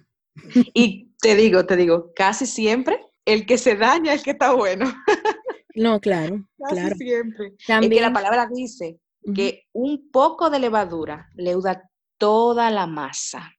Y 0.73 1.13
te 1.21 1.35
digo, 1.35 1.67
te 1.67 1.77
digo, 1.77 2.13
casi 2.15 2.47
siempre 2.47 3.01
el 3.25 3.45
que 3.45 3.59
se 3.59 3.77
daña 3.77 4.13
es 4.13 4.21
el 4.21 4.25
que 4.25 4.31
está 4.33 4.53
bueno. 4.55 4.87
No, 5.75 6.01
claro, 6.01 6.45
casi 6.59 6.75
claro. 6.75 6.97
siempre. 6.97 7.55
También, 7.65 7.93
Es 7.93 7.99
que 7.99 8.03
la 8.03 8.13
palabra 8.13 8.49
dice 8.53 8.99
que 9.33 9.69
un 9.73 10.11
poco 10.11 10.51
de 10.51 10.59
levadura 10.59 11.29
leuda 11.37 11.89
toda 12.19 12.69
la 12.73 12.89
masa. 12.89 13.53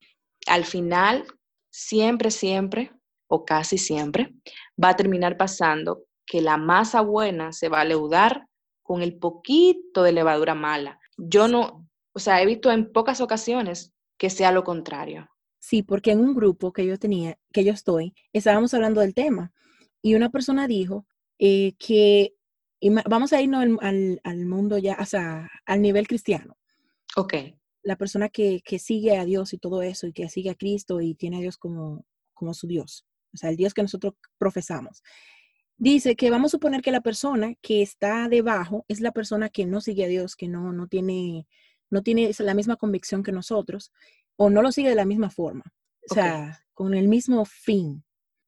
Al 0.46 0.65
final, 0.65 1.24
siempre, 1.69 2.29
siempre, 2.29 2.91
o 3.29 3.46
casi 3.46 3.77
siempre, 3.77 4.34
va 4.84 4.89
a 4.89 4.96
terminar 4.98 5.38
pasando 5.38 6.03
que 6.25 6.41
la 6.41 6.58
masa 6.58 7.00
buena 7.00 7.53
se 7.53 7.69
va 7.69 7.81
a 7.81 7.86
leudar 7.86 8.48
con 8.81 9.01
el 9.01 9.17
poquito 9.17 10.03
de 10.03 10.12
levadura 10.12 10.55
mala. 10.55 11.00
Yo 11.15 11.48
no, 11.48 11.88
o 12.19 12.21
sea, 12.21 12.41
he 12.41 12.45
visto 12.45 12.69
en 12.71 12.91
pocas 12.91 13.21
ocasiones 13.21 13.93
que 14.17 14.29
sea 14.29 14.51
lo 14.51 14.63
contrario. 14.65 15.29
Sí, 15.59 15.83
porque 15.83 16.11
en 16.11 16.19
un 16.19 16.35
grupo 16.35 16.73
que 16.73 16.85
yo 16.85 16.97
tenía, 16.97 17.38
que 17.53 17.63
yo 17.63 17.71
estoy, 17.73 18.13
estábamos 18.33 18.73
hablando 18.73 19.01
del 19.01 19.13
tema 19.13 19.51
y 20.01 20.15
una 20.15 20.29
persona 20.29 20.67
dijo 20.67 21.05
eh, 21.39 21.73
que 21.79 22.33
vamos 23.05 23.33
a 23.33 23.41
irnos 23.41 23.61
al, 23.63 23.77
al- 23.81 24.21
al 24.23 24.45
mundo 24.45 24.77
ya, 24.77 24.97
o 24.99 25.05
sea, 25.05 25.49
al 25.65 25.81
nivel 25.81 26.07
cristiano. 26.07 26.57
Ok, 27.15 27.33
La 27.83 27.95
persona 27.95 28.29
que, 28.29 28.61
que 28.63 28.79
sigue 28.79 29.17
a 29.17 29.25
Dios 29.25 29.53
y 29.53 29.57
todo 29.57 29.81
eso 29.81 30.07
y 30.07 30.13
que 30.13 30.29
sigue 30.29 30.49
a 30.49 30.55
Cristo 30.55 31.01
y 31.01 31.15
tiene 31.15 31.38
a 31.38 31.41
Dios 31.41 31.57
como, 31.57 32.05
como 32.33 32.53
su 32.53 32.67
Dios, 32.67 33.05
o 33.33 33.38
sea, 33.38 33.49
el 33.49 33.55
Dios 33.57 33.73
que 33.73 33.81
nosotros 33.81 34.13
profesamos. 34.38 35.01
Dice 35.77 36.15
que 36.17 36.29
vamos 36.29 36.51
a 36.51 36.57
suponer 36.57 36.81
que 36.81 36.91
la 36.91 36.99
persona 37.01 37.55
que 37.61 37.81
está 37.81 38.27
debajo 38.27 38.83
es 38.89 38.99
la 38.99 39.11
persona 39.13 39.47
que 39.49 39.65
no 39.65 39.79
sigue 39.79 40.03
a 40.05 40.07
Dios, 40.09 40.35
que 40.35 40.49
no, 40.49 40.73
no 40.73 40.88
tiene, 40.88 41.47
no 41.89 42.03
tiene 42.03 42.31
la 42.39 42.53
misma 42.53 42.75
convicción 42.75 43.24
que 43.24 43.31
nosotros 43.31 43.91
o 44.36 44.50
no 44.50 44.62
lo 44.62 44.72
sigue 44.72 44.89
de 44.89 44.96
la 44.96 45.05
misma 45.05 45.29
forma, 45.29 45.63
o 46.10 46.13
sea, 46.13 46.63
con 46.74 46.93
el 46.93 47.08
mismo 47.08 47.46
fin. 47.46 48.03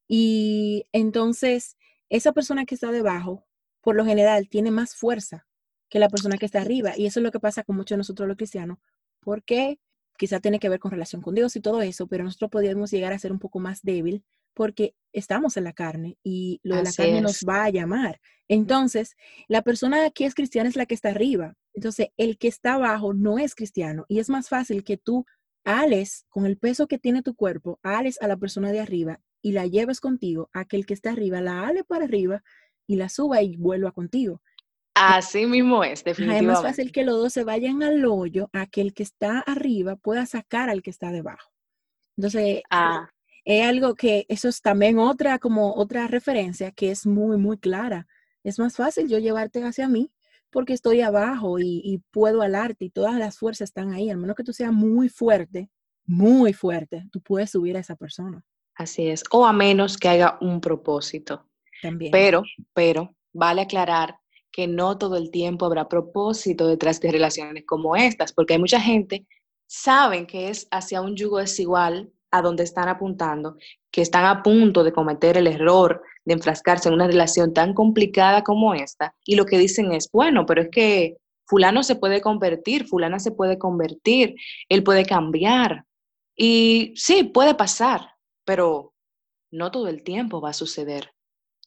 Y 0.08 0.86
entonces, 0.92 1.78
esa 2.10 2.32
persona 2.32 2.66
que 2.66 2.76
está 2.76 2.92
debajo, 2.92 3.46
por 3.82 3.96
lo 3.96 4.06
general, 4.06 4.48
tiene 4.50 4.72
más 4.72 4.96
fuerza 4.96 5.48
que 5.90 6.00
la 6.00 6.10
persona 6.10 6.38
que 6.38 6.46
está 6.46 6.62
arriba. 6.62 6.94
Y 6.98 7.06
eso 7.06 7.20
es 7.20 7.24
lo 7.24 7.32
que 7.32 7.40
pasa 7.40 7.64
con 7.64 7.76
muchos 7.76 7.96
de 7.96 7.98
nosotros 7.98 8.28
los 8.28 8.38
cristianos, 8.38 8.78
porque 9.20 9.80
quizá 10.18 10.40
tiene 10.40 10.60
que 10.60 10.70
ver 10.70 10.80
con 10.80 10.92
relación 10.92 11.22
con 11.22 11.36
Dios 11.36 11.56
y 11.56 11.62
todo 11.62 11.82
eso, 11.82 12.08
pero 12.08 12.24
nosotros 12.24 12.52
podríamos 12.52 12.92
llegar 12.92 13.12
a 13.12 13.20
ser 13.20 13.32
un 13.32 13.40
poco 13.40 13.60
más 13.60 13.82
débil 13.82 14.24
porque 14.54 14.96
estamos 15.14 15.58
en 15.58 15.64
la 15.64 15.74
carne 15.74 16.18
y 16.24 16.60
lo 16.64 16.76
de 16.76 16.84
la 16.84 16.92
carne 16.92 17.22
nos 17.22 17.42
va 17.48 17.66
a 17.66 17.70
llamar. 17.70 18.20
Entonces, 18.48 19.16
la 19.48 19.62
persona 19.62 20.10
que 20.12 20.26
es 20.26 20.36
cristiana 20.36 20.70
es 20.70 20.76
la 20.76 20.86
que 20.86 20.96
está 20.96 21.10
arriba. 21.10 21.56
Entonces, 21.74 22.10
el 22.18 22.38
que 22.38 22.48
está 22.48 22.74
abajo 22.76 23.14
no 23.14 23.40
es 23.40 23.56
cristiano 23.56 24.06
y 24.10 24.20
es 24.20 24.30
más 24.30 24.50
fácil 24.50 24.84
que 24.84 24.98
tú 24.98 25.26
ales 25.64 26.26
con 26.30 26.46
el 26.46 26.58
peso 26.58 26.88
que 26.88 26.98
tiene 27.00 27.22
tu 27.24 27.36
cuerpo, 27.36 27.80
ales 27.84 28.22
a 28.22 28.28
la 28.28 28.38
persona 28.38 28.72
de 28.72 28.80
arriba 28.82 29.20
y 29.42 29.54
la 29.54 29.68
lleves 29.68 30.00
contigo, 30.00 30.50
a 30.54 30.66
que 30.66 30.78
el 30.78 30.86
que 30.86 30.94
está 30.94 31.12
arriba 31.12 31.42
la 31.42 31.68
ale 31.68 31.84
para 31.84 32.06
arriba 32.06 32.44
y 32.88 32.96
la 32.96 33.10
suba 33.10 33.42
y 33.42 33.58
vuelva 33.58 33.92
contigo. 33.92 34.42
así 34.96 35.46
mismo 35.46 35.84
es, 35.84 36.04
Ajá, 36.18 36.38
es 36.38 36.44
más 36.44 36.62
definitivamente. 36.62 36.62
fácil 36.62 36.92
que 36.92 37.04
los 37.04 37.16
dos 37.18 37.34
se 37.34 37.44
vayan 37.44 37.84
al 37.84 38.06
hoyo 38.06 38.50
a 38.54 38.68
que 38.68 38.82
el 38.82 38.94
que 38.94 39.04
está 39.04 39.40
arriba 39.40 39.96
pueda 39.96 40.26
sacar 40.26 40.70
al 40.70 40.82
que 40.82 40.90
está 40.92 41.12
debajo. 41.12 41.52
Entonces, 42.18 42.64
Ah, 42.70 43.10
es 43.46 43.66
algo 43.68 43.96
que 43.96 44.26
eso 44.30 44.50
es 44.50 44.62
también 44.62 45.00
otra 45.00 45.40
como 45.40 45.74
otra 45.76 46.08
referencia 46.08 46.72
que 46.72 46.92
es 46.92 47.06
muy 47.08 47.38
muy 47.38 47.58
clara. 47.58 48.08
Es 48.44 48.60
más 48.60 48.76
fácil 48.78 49.08
yo 49.10 49.20
llevarte 49.20 49.64
hacia 49.64 49.88
mí 49.90 50.12
porque 50.52 50.74
estoy 50.74 51.02
abajo 51.02 51.60
y, 51.60 51.82
y 51.84 52.00
puedo 52.12 52.42
alarte 52.42 52.86
y 52.86 52.90
todas 52.90 53.18
las 53.18 53.38
fuerzas 53.38 53.70
están 53.70 53.94
ahí. 53.94 54.10
Al 54.10 54.18
menos 54.18 54.36
que 54.36 54.44
tú 54.44 54.54
seas 54.54 54.74
muy 54.74 55.10
fuerte, 55.10 55.70
muy 56.06 56.54
fuerte, 56.54 57.08
tú 57.12 57.22
puedes 57.22 57.52
subir 57.52 57.78
a 57.78 57.80
esa 57.80 57.96
persona 57.96 58.44
así 58.82 59.08
es. 59.08 59.24
O 59.32 59.46
a 59.46 59.54
menos 59.54 59.98
que 59.98 60.10
haya 60.10 60.38
un 60.42 60.60
propósito. 60.60 61.46
también. 61.82 62.12
Pero, 62.12 62.44
pero, 62.74 63.16
vale 63.34 63.62
aclarar 63.62 64.18
que 64.52 64.68
no 64.68 64.98
todo 64.98 65.16
el 65.16 65.32
tiempo 65.32 65.66
habrá 65.66 65.88
propósito 65.88 66.68
detrás 66.68 67.00
de 67.00 67.12
relaciones 67.12 67.64
como 67.66 67.96
estas, 67.96 68.34
porque 68.34 68.54
hay 68.54 68.60
mucha 68.60 68.82
gente, 68.82 69.26
saben 69.66 70.26
que 70.28 70.50
es 70.50 70.68
hacia 70.72 71.02
un 71.02 71.16
yugo 71.16 71.40
desigual 71.40 72.12
a 72.32 72.42
donde 72.42 72.64
están 72.64 72.90
apuntando, 72.90 73.58
que 73.92 74.02
están 74.02 74.26
a 74.26 74.42
punto 74.42 74.84
de 74.84 74.94
cometer 74.94 75.38
el 75.38 75.48
error 75.48 76.02
de 76.26 76.34
enfrascarse 76.34 76.90
en 76.90 76.96
una 76.96 77.08
relación 77.08 77.54
tan 77.54 77.74
complicada 77.74 78.44
como 78.44 78.74
esta, 78.74 79.14
y 79.26 79.36
lo 79.36 79.46
que 79.46 79.58
dicen 79.58 79.92
es, 79.92 80.10
bueno, 80.12 80.46
pero 80.46 80.62
es 80.62 80.70
que 80.72 81.18
fulano 81.46 81.84
se 81.84 81.96
puede 81.96 82.22
convertir, 82.22 82.88
fulana 82.88 83.20
se 83.20 83.32
puede 83.32 83.58
convertir, 83.58 84.36
él 84.70 84.84
puede 84.84 85.06
cambiar. 85.06 85.86
Y 86.36 86.94
sí, 86.96 87.26
puede 87.26 87.56
pasar, 87.56 88.12
pero 88.46 88.94
no 89.52 89.70
todo 89.70 89.90
el 89.90 90.04
tiempo 90.04 90.40
va 90.40 90.52
a 90.52 90.54
suceder. 90.54 91.14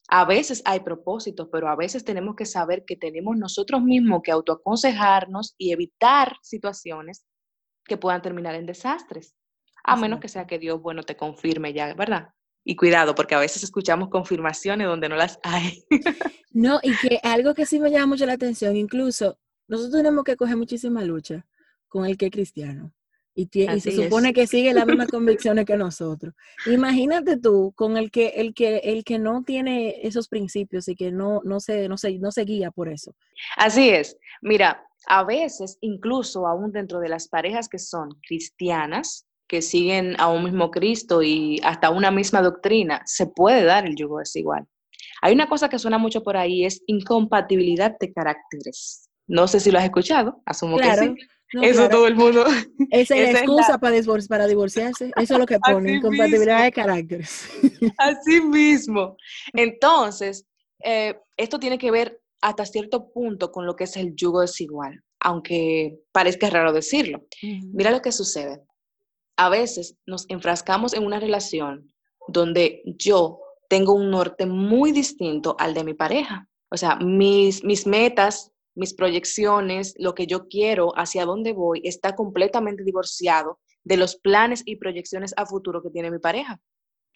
A 0.09 0.25
veces 0.25 0.63
hay 0.65 0.81
propósitos, 0.81 1.49
pero 1.53 1.69
a 1.69 1.77
veces 1.77 2.05
tenemos 2.05 2.35
que 2.35 2.47
saber 2.47 2.85
que 2.87 2.97
tenemos 2.97 3.37
nosotros 3.37 3.83
mismos 3.83 4.23
que 4.23 4.33
autoaconsejarnos 4.33 5.55
y 5.59 5.73
evitar 5.73 6.37
situaciones 6.43 7.27
que 7.85 7.97
puedan 7.97 8.23
terminar 8.23 8.55
en 8.55 8.67
desastres. 8.67 9.35
A 9.85 9.97
menos 9.97 10.21
que 10.21 10.29
sea 10.29 10.47
que 10.47 10.59
Dios, 10.59 10.81
bueno, 10.81 11.03
te 11.03 11.17
confirme 11.17 11.73
ya, 11.73 11.93
¿verdad? 11.95 12.31
Y 12.65 12.77
cuidado, 12.77 13.15
porque 13.15 13.35
a 13.35 13.39
veces 13.39 13.63
escuchamos 13.63 14.09
confirmaciones 14.09 14.87
donde 14.87 15.09
no 15.09 15.17
las 15.17 15.39
hay. 15.43 15.85
No, 16.57 16.79
y 16.85 16.97
que 16.99 17.19
algo 17.25 17.53
que 17.53 17.67
sí 17.67 17.81
me 17.81 17.91
llama 17.91 18.07
mucho 18.07 18.27
la 18.27 18.35
atención, 18.35 18.77
incluso 18.77 19.41
nosotros 19.67 19.97
tenemos 19.97 20.23
que 20.23 20.37
coger 20.37 20.57
muchísima 20.57 21.03
lucha 21.03 21.45
con 21.89 22.07
el 22.07 22.17
que 22.17 22.27
es 22.27 22.31
cristiano. 22.31 22.93
Y, 23.35 23.49
se 23.81 23.91
es. 23.91 23.97
supone 23.97 24.33
que 24.33 24.47
sigue 24.47 24.73
las 24.73 24.87
mismas 24.87 25.09
convicciones 25.11 25.65
que 25.65 25.77
nosotros. 25.77 26.33
Imagínate 26.67 27.37
tú 27.39 27.73
con 27.75 27.97
el 27.97 28.13
que, 28.13 28.29
el 28.37 28.55
que, 28.55 28.77
el 28.85 29.03
que 29.03 29.19
no 29.19 29.43
tiene 29.43 30.07
esos 30.07 30.29
principios 30.29 30.87
y 30.87 30.95
que 30.95 31.11
no, 31.11 31.41
no, 31.45 31.59
se, 31.59 31.89
no, 31.89 31.99
se, 31.99 32.19
no 32.21 32.31
se 32.31 32.45
guía 32.45 32.71
por 32.71 32.89
eso. 32.89 33.17
Así 33.57 33.89
es. 33.89 34.17
Mira, 34.41 34.87
a 35.09 35.25
veces, 35.25 35.79
incluso 35.81 36.47
aún 36.47 36.71
dentro 36.71 37.01
de 37.01 37.09
las 37.09 37.27
parejas 37.27 37.69
que 37.69 37.81
son 37.81 38.11
cristianas, 38.23 39.27
que 39.47 39.63
siguen 39.63 40.15
a 40.19 40.29
un 40.29 40.45
mismo 40.45 40.71
Cristo 40.71 41.23
y 41.23 41.61
hasta 41.63 41.91
una 41.91 42.11
misma 42.11 42.43
doctrina, 42.43 43.03
se 43.05 43.27
puede 43.27 43.65
dar 43.65 43.87
el 43.87 43.95
yugo 43.97 44.19
desigual. 44.19 44.67
Hay 45.23 45.35
una 45.35 45.49
cosa 45.49 45.69
que 45.69 45.79
suena 45.79 45.99
mucho 45.99 46.23
por 46.23 46.37
ahí, 46.37 46.65
es 46.65 46.83
incompatibilidad 46.87 47.97
de 47.99 48.13
caracteres. 48.13 49.09
No 49.27 49.47
sé 49.49 49.61
si 49.61 49.71
lo 49.71 49.79
has 49.79 49.85
escuchado, 49.85 50.43
asumo 50.47 50.77
Claro. 50.79 51.15
que 51.15 51.21
sí. 51.23 51.29
No, 51.53 51.63
Eso 51.63 51.75
claro, 51.83 51.91
todo 51.97 52.07
el 52.09 52.17
mundo. 52.17 52.45
Esa 52.91 53.17
es 53.17 53.33
la 53.33 53.39
excusa 53.41 53.79
para, 53.79 53.97
divor- 53.97 54.27
para 54.29 54.47
divorciarse. 54.49 55.13
Eso 55.17 55.35
es 55.35 55.39
lo 55.41 55.47
que 55.47 55.59
pone, 55.61 55.95
incompatibilidad 55.97 56.57
mismo. 56.57 56.65
de 56.65 56.73
caracteres. 56.73 57.49
Así 57.97 58.41
mismo. 58.41 59.17
Entonces, 59.53 60.47
eh, 60.83 61.17
esto 61.37 61.59
tiene 61.61 61.79
que 61.79 61.91
ver 61.91 62.21
hasta 62.41 62.67
cierto 62.67 63.11
punto 63.13 63.53
con 63.53 63.67
lo 63.67 63.77
que 63.77 63.85
es 63.85 63.97
el 63.97 64.15
yugo 64.17 64.41
desigual, 64.41 65.03
aunque 65.21 65.97
parezca 66.13 66.51
raro 66.51 66.73
decirlo. 66.73 67.25
Mira 67.73 67.91
lo 67.91 68.03
que 68.03 68.13
sucede. 68.13 68.63
A 69.37 69.49
veces 69.49 69.97
nos 70.07 70.27
enfrascamos 70.29 70.95
en 70.95 71.05
una 71.05 71.21
relación 71.21 71.93
donde 72.29 72.83
yo 72.85 73.41
tengo 73.69 73.93
un 73.93 74.11
norte 74.11 74.47
muy 74.47 74.93
distinto 74.93 75.57
al 75.59 75.75
de 75.75 75.85
mi 75.85 75.95
pareja. 75.95 76.49
O 76.71 76.77
sea, 76.77 76.97
mis, 76.97 77.65
mis 77.65 77.87
metas, 77.87 78.53
mis 78.75 78.95
proyecciones, 78.95 79.95
lo 79.99 80.15
que 80.15 80.27
yo 80.27 80.49
quiero, 80.49 80.93
hacia 80.97 81.25
dónde 81.25 81.53
voy, 81.53 81.81
está 81.85 82.15
completamente 82.15 82.85
divorciado 82.85 83.61
de 83.85 83.97
los 83.97 84.17
planes 84.17 84.63
y 84.65 84.77
proyecciones 84.77 85.35
a 85.37 85.47
futuro 85.47 85.83
que 85.83 85.91
tiene 85.91 86.11
mi 86.11 86.19
pareja. 86.19 86.61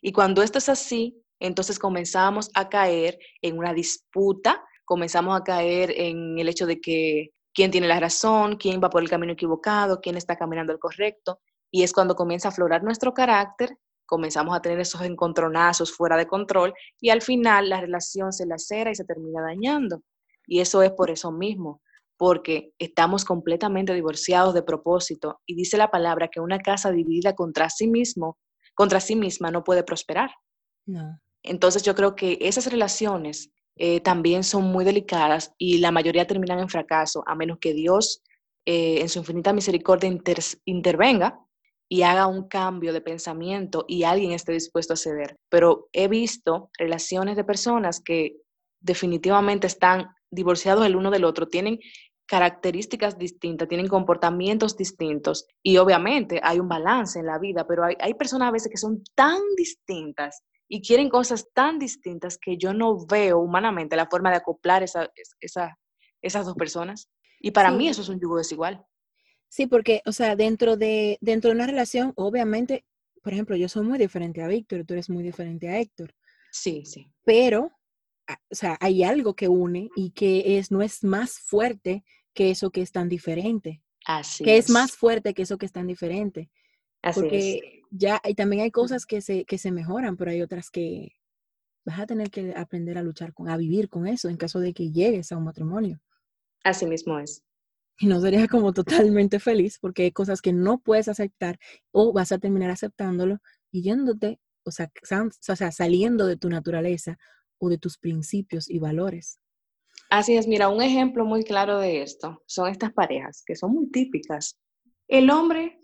Y 0.01 0.13
cuando 0.13 0.43
esto 0.43 0.59
es 0.59 0.69
así, 0.69 1.21
entonces 1.41 1.79
comenzamos 1.79 2.51
a 2.55 2.69
caer 2.69 3.19
en 3.43 3.59
una 3.59 3.73
disputa, 3.73 4.65
comenzamos 4.85 5.39
a 5.39 5.45
caer 5.45 5.93
en 5.97 6.39
el 6.39 6.49
hecho 6.49 6.67
de 6.67 6.81
que 6.81 7.31
quién 7.53 7.71
tiene 7.71 7.89
la 7.89 8.01
razón, 8.01 8.57
quién 8.57 8.81
va 8.83 8.91
por 8.91 9.03
el 9.03 9.09
camino 9.09 9.33
equivocado, 9.33 10.01
quién 10.01 10.17
está 10.17 10.37
caminando 10.37 10.73
el 10.73 10.79
correcto. 10.79 11.41
Y 11.71 11.83
es 11.83 11.93
cuando 11.93 12.15
comienza 12.15 12.49
a 12.49 12.51
aflorar 12.51 12.83
nuestro 12.83 13.13
carácter, 13.15 13.77
comenzamos 14.07 14.57
a 14.57 14.63
tener 14.63 14.81
esos 14.81 15.03
encontronazos 15.03 15.93
fuera 15.93 16.17
de 16.17 16.27
control 16.27 16.73
y 16.99 17.11
al 17.11 17.21
final 17.21 17.69
la 17.69 17.81
relación 17.81 18.33
se 18.33 18.47
lacera 18.47 18.91
y 18.91 18.95
se 18.95 19.05
termina 19.05 19.43
dañando. 19.43 20.03
Y 20.47 20.61
eso 20.61 20.83
es 20.83 20.93
por 20.93 21.11
eso 21.11 21.31
mismo, 21.31 21.83
porque 22.17 22.73
estamos 22.79 23.27
completamente 23.27 23.93
divorciados 23.93 24.55
de 24.55 24.63
propósito 24.63 25.41
y 25.45 25.55
dice 25.55 25.77
la 25.77 25.91
palabra 25.91 26.29
que 26.29 26.41
una 26.41 26.59
casa 26.59 26.91
dividida 26.91 27.35
contra 27.35 27.69
sí 27.69 27.87
mismo, 27.87 28.39
contra 28.75 28.99
sí 29.01 29.15
misma 29.15 29.51
no 29.51 29.63
puede 29.63 29.83
prosperar. 29.83 30.31
No. 30.87 31.21
Entonces 31.43 31.83
yo 31.83 31.95
creo 31.95 32.17
que 32.17 32.39
esas 32.41 32.71
relaciones 32.71 33.51
eh, 33.77 34.01
también 34.01 34.43
son 34.43 34.65
muy 34.65 34.87
delicadas 34.87 35.53
y 35.59 35.79
la 35.79 35.93
mayoría 35.93 36.27
terminan 36.27 36.61
en 36.61 36.69
fracaso, 36.71 37.23
a 37.27 37.35
menos 37.35 37.59
que 37.61 37.75
Dios 37.75 38.23
eh, 38.65 39.01
en 39.03 39.09
su 39.11 39.19
infinita 39.19 39.53
misericordia 39.53 40.09
inter- 40.09 40.43
intervenga 40.65 41.39
y 41.89 42.03
haga 42.03 42.27
un 42.27 42.49
cambio 42.49 42.93
de 42.93 43.01
pensamiento 43.01 43.85
y 43.89 44.05
alguien 44.05 44.33
esté 44.33 44.53
dispuesto 44.53 44.93
a 44.93 44.97
ceder. 44.97 45.37
Pero 45.49 45.89
he 45.93 46.09
visto 46.09 46.71
relaciones 46.79 47.37
de 47.37 47.45
personas 47.45 48.01
que 48.01 48.37
definitivamente 48.81 49.67
están 49.67 50.09
divorciados 50.31 50.87
el 50.87 50.97
uno 50.97 51.11
del 51.11 51.25
otro, 51.25 51.49
tienen 51.49 51.79
características 52.27 53.17
distintas, 53.17 53.69
tienen 53.69 53.89
comportamientos 53.89 54.77
distintos 54.77 55.47
y 55.63 55.79
obviamente 55.79 56.41
hay 56.43 56.61
un 56.61 56.69
balance 56.69 57.19
en 57.19 57.27
la 57.27 57.39
vida, 57.39 57.67
pero 57.67 57.85
hay, 57.85 58.15
personas 58.15 58.49
a 58.49 58.53
veces 58.53 58.71
que 58.71 58.77
son 58.77 59.03
tan 59.15 59.41
distintas 59.57 60.43
y 60.69 60.83
quieren 60.83 61.09
cosas 61.09 61.49
tan 61.55 61.79
distintas 61.79 62.37
que 62.37 62.59
yo 62.59 62.75
no 62.75 63.07
veo 63.07 63.39
humanamente 63.39 63.97
la 63.97 64.09
forma 64.11 64.31
de 64.31 64.37
acoplar 64.37 64.83
esa, 64.83 65.11
esas 65.41 66.47
dos 66.47 66.55
personas. 66.55 67.09
Y 67.41 67.53
para 67.53 67.71
mí 67.71 67.89
eso 67.89 68.03
es 68.03 68.11
un 68.11 68.21
yugo 68.21 68.37
desigual. 68.37 68.85
Sí, 69.49 69.67
porque, 69.67 70.03
o 70.05 70.13
sea, 70.13 70.37
dentro 70.37 70.77
de, 70.77 71.19
dentro 71.21 71.51
de 71.51 71.57
una 71.57 71.67
relación, 71.67 72.13
obviamente, 72.17 72.85
por 73.23 73.33
ejemplo, 73.33 73.57
yo 73.57 73.69
soy 73.69 73.85
muy 73.85 73.99
diferente 73.99 74.43
a 74.43 74.49
Víctor, 74.49 74.85
tú 74.85 74.95
eres 74.95 75.09
muy 75.09 75.23
diferente 75.23 75.69
a 75.69 75.79
Héctor. 75.79 76.15
Sí, 76.51 76.85
sí. 76.85 77.11
Pero, 77.25 77.73
o 78.29 78.55
sea, 78.55 78.77
hay 78.81 79.03
algo 79.03 79.35
que 79.35 79.49
une 79.49 79.89
y 79.97 80.11
que 80.11 80.59
es, 80.59 80.71
no 80.71 80.83
es 80.83 81.03
más 81.03 81.39
fuerte 81.39 82.05
que 82.35 82.51
eso 82.51 82.71
que 82.71 82.83
es 82.83 82.93
tan 82.93 83.09
diferente. 83.09 83.83
Así 84.05 84.45
que 84.45 84.59
es. 84.59 84.71
más 84.71 84.93
fuerte 84.93 85.35
que 85.35 85.43
eso 85.43 85.59
que 85.59 85.67
es 85.67 85.73
tan 85.73 85.87
diferente. 85.87 86.51
Así 87.03 87.21
porque 87.21 87.83
ya, 87.91 88.21
y 88.25 88.35
también 88.35 88.63
hay 88.63 88.71
cosas 88.71 89.07
que 89.07 89.21
se, 89.21 89.45
que 89.45 89.59
se 89.59 89.73
mejoran, 89.73 90.17
pero 90.17 90.31
hay 90.31 90.43
otras 90.43 90.71
que 90.71 91.17
vas 91.85 92.01
a 92.01 92.07
tener 92.07 92.31
que 92.31 92.53
aprender 92.55 92.99
a 92.99 93.03
luchar 93.03 93.33
con, 93.33 93.49
a 93.49 93.57
vivir 93.57 93.89
con 93.89 94.07
eso 94.07 94.29
en 94.29 94.37
caso 94.37 94.61
de 94.61 94.75
que 94.75 94.91
llegues 94.91 95.33
a 95.33 95.39
un 95.39 95.45
matrimonio. 95.45 96.01
Así 96.65 96.87
mismo 96.87 97.19
es 97.19 97.48
y 97.99 98.07
no 98.07 98.21
serías 98.21 98.49
como 98.49 98.73
totalmente 98.73 99.41
feliz 99.41 99.79
porque 99.81 100.05
hay 100.05 100.13
cosas 100.13 100.41
que 100.41 100.53
no 100.53 100.79
puedes 100.79 101.09
aceptar 101.09 101.59
o 101.91 102.13
vas 102.13 102.33
a 102.33 102.39
terminar 102.39 102.71
aceptándolo 102.71 103.39
y 103.71 103.83
yéndote, 103.83 104.41
o 104.65 104.71
sea, 104.71 104.91
o 105.11 105.57
sea, 105.57 105.73
saliendo 105.73 106.27
de 106.27 106.37
tu 106.37 106.49
naturaleza 106.49 107.19
o 107.59 107.69
de 107.69 107.79
tus 107.79 107.99
principios 107.99 108.71
y 108.71 108.79
valores. 108.79 109.41
Así 110.11 110.37
es, 110.37 110.47
mira, 110.47 110.69
un 110.69 110.81
ejemplo 110.81 111.25
muy 111.25 111.43
claro 111.43 111.79
de 111.79 112.03
esto 112.03 112.43
son 112.47 112.71
estas 112.71 112.93
parejas 112.93 113.43
que 113.45 113.57
son 113.57 113.75
muy 113.75 113.91
típicas. 113.91 114.59
El 115.09 115.31
hombre 115.31 115.81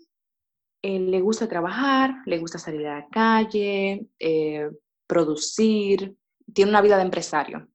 eh, 0.81 0.99
le 0.99 1.19
gusta 1.19 1.47
trabajar, 1.47 2.15
le 2.25 2.39
gusta 2.39 2.57
salir 2.57 2.87
a 2.87 2.99
la 2.99 3.07
calle, 3.09 4.07
eh, 4.19 4.69
producir, 5.05 6.15
tiene 6.53 6.71
una 6.71 6.81
vida 6.81 6.95
de 6.95 7.03
empresario, 7.03 7.67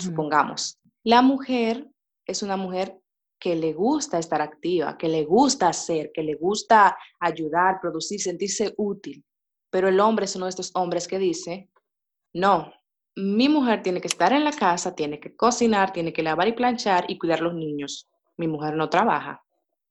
supongamos. 0.00 0.78
La 1.04 1.22
mujer 1.22 1.88
es 2.24 2.42
una 2.42 2.56
mujer 2.56 3.01
que 3.42 3.56
le 3.56 3.72
gusta 3.72 4.20
estar 4.20 4.40
activa, 4.40 4.96
que 4.96 5.08
le 5.08 5.24
gusta 5.24 5.66
hacer, 5.66 6.12
que 6.14 6.22
le 6.22 6.36
gusta 6.36 6.96
ayudar, 7.18 7.80
producir, 7.80 8.20
sentirse 8.20 8.72
útil. 8.76 9.24
Pero 9.68 9.88
el 9.88 9.98
hombre 9.98 10.26
es 10.26 10.36
uno 10.36 10.44
de 10.44 10.50
estos 10.50 10.70
hombres 10.76 11.08
que 11.08 11.18
dice, 11.18 11.68
no, 12.32 12.72
mi 13.16 13.48
mujer 13.48 13.82
tiene 13.82 14.00
que 14.00 14.06
estar 14.06 14.32
en 14.32 14.44
la 14.44 14.52
casa, 14.52 14.94
tiene 14.94 15.18
que 15.18 15.34
cocinar, 15.34 15.92
tiene 15.92 16.12
que 16.12 16.22
lavar 16.22 16.46
y 16.46 16.52
planchar 16.52 17.04
y 17.08 17.18
cuidar 17.18 17.40
los 17.40 17.52
niños. 17.52 18.08
Mi 18.36 18.46
mujer 18.46 18.76
no 18.76 18.88
trabaja. 18.88 19.42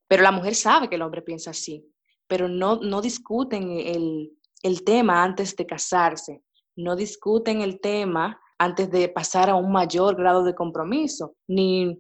Pero 0.08 0.24
la 0.24 0.32
mujer 0.32 0.56
sabe 0.56 0.88
que 0.88 0.96
el 0.96 1.02
hombre 1.02 1.22
piensa 1.22 1.50
así, 1.50 1.86
pero 2.28 2.48
no, 2.48 2.78
no 2.78 3.02
discuten 3.02 3.70
el, 3.70 4.32
el 4.64 4.84
tema 4.86 5.26
antes 5.26 5.58
de 5.58 5.66
casarse, 5.66 6.42
no 6.78 6.96
discuten 6.96 7.60
el 7.60 7.82
tema 7.82 8.40
antes 8.58 8.90
de 8.90 9.10
pasar 9.10 9.50
a 9.50 9.56
un 9.56 9.74
mayor 9.74 10.16
grado 10.16 10.46
de 10.46 10.56
compromiso, 10.56 11.36
ni 11.50 12.00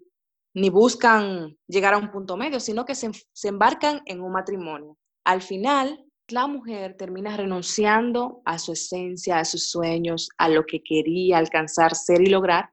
ni 0.54 0.70
buscan 0.70 1.58
llegar 1.68 1.94
a 1.94 1.98
un 1.98 2.12
punto 2.12 2.38
medio, 2.38 2.60
sino 2.60 2.86
que 2.86 2.96
se, 2.96 3.12
embarcan 3.44 4.02
en 4.06 4.22
un 4.22 4.32
matrimonio. 4.32 4.98
Al 5.24 5.42
final, 5.42 6.04
la 6.28 6.48
mujer 6.48 6.96
termina 6.98 7.36
renunciando 7.36 8.42
a 8.46 8.60
su 8.60 8.74
esencia, 8.74 9.40
a 9.40 9.46
sus 9.46 9.70
sueños, 9.70 10.30
a 10.38 10.50
lo 10.50 10.66
que 10.66 10.82
quería 10.84 11.38
alcanzar, 11.38 11.96
ser 11.96 12.22
y 12.22 12.28
lograr, 12.28 12.70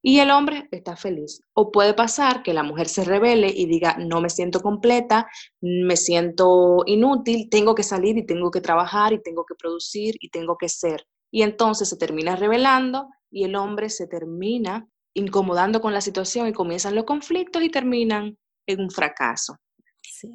y 0.00 0.20
el 0.20 0.30
hombre 0.30 0.68
está 0.70 0.96
feliz. 0.96 1.42
O 1.54 1.72
puede 1.72 1.92
pasar 1.94 2.42
que 2.42 2.54
la 2.54 2.62
mujer 2.62 2.88
se 2.88 3.04
revele 3.04 3.48
y 3.48 3.66
diga, 3.66 3.96
no 3.98 4.20
me 4.20 4.30
siento 4.30 4.60
completa, 4.60 5.28
me 5.60 5.96
siento 5.96 6.82
inútil, 6.86 7.48
tengo 7.50 7.74
que 7.74 7.82
salir 7.82 8.16
y 8.16 8.26
tengo 8.26 8.50
que 8.50 8.60
trabajar 8.60 9.12
y 9.12 9.22
tengo 9.22 9.44
que 9.44 9.54
producir 9.56 10.16
y 10.20 10.30
tengo 10.30 10.56
que 10.56 10.68
ser. 10.68 11.06
Y 11.30 11.42
entonces 11.42 11.88
se 11.88 11.96
termina 11.96 12.36
revelando 12.36 13.08
y 13.30 13.44
el 13.44 13.56
hombre 13.56 13.90
se 13.90 14.06
termina 14.06 14.88
incomodando 15.18 15.80
con 15.80 15.92
la 15.92 16.00
situación 16.00 16.46
y 16.46 16.52
comienzan 16.52 16.94
los 16.94 17.04
conflictos 17.04 17.62
y 17.62 17.70
terminan 17.70 18.38
en 18.66 18.80
un 18.80 18.90
fracaso. 18.90 19.56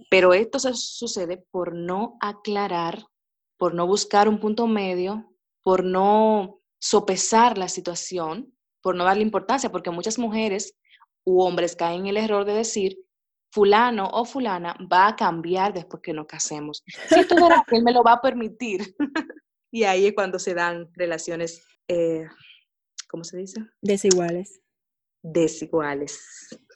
Pero 0.10 0.34
esto 0.34 0.60
se 0.60 0.74
sucede 0.74 1.44
por 1.52 1.74
no 1.74 2.18
aclarar, 2.22 3.04
por 3.58 3.74
no 3.74 3.88
buscar 3.88 4.28
un 4.28 4.40
punto 4.40 4.68
medio, 4.68 5.34
por 5.64 5.84
no 5.84 6.60
sopesar 6.80 7.58
la 7.58 7.70
situación, 7.70 8.54
por 8.82 8.96
no 8.96 9.06
darle 9.06 9.24
importancia, 9.24 9.72
porque 9.72 9.90
muchas 9.90 10.20
mujeres 10.20 10.76
u 11.26 11.42
hombres 11.42 11.76
caen 11.76 12.02
en 12.02 12.08
el 12.08 12.18
error 12.18 12.46
de 12.46 12.54
decir, 12.54 12.98
fulano 13.52 14.10
o 14.10 14.26
fulana 14.26 14.76
va 14.92 15.08
a 15.08 15.16
cambiar 15.16 15.74
después 15.74 16.02
que 16.04 16.14
nos 16.14 16.28
casemos. 16.28 16.84
Si 17.10 17.26
tú 17.28 17.36
verás 17.36 17.64
que 17.68 17.78
él 17.78 17.84
me 17.84 17.94
lo 17.94 18.04
va 18.04 18.14
a 18.14 18.22
permitir. 18.22 18.96
y 19.72 19.84
ahí 19.84 20.08
es 20.08 20.14
cuando 20.14 20.40
se 20.40 20.54
dan 20.54 20.90
relaciones, 20.94 21.66
eh, 21.88 22.26
¿cómo 23.10 23.24
se 23.24 23.38
dice? 23.38 23.62
Desiguales 23.82 24.63
desiguales. 25.24 26.20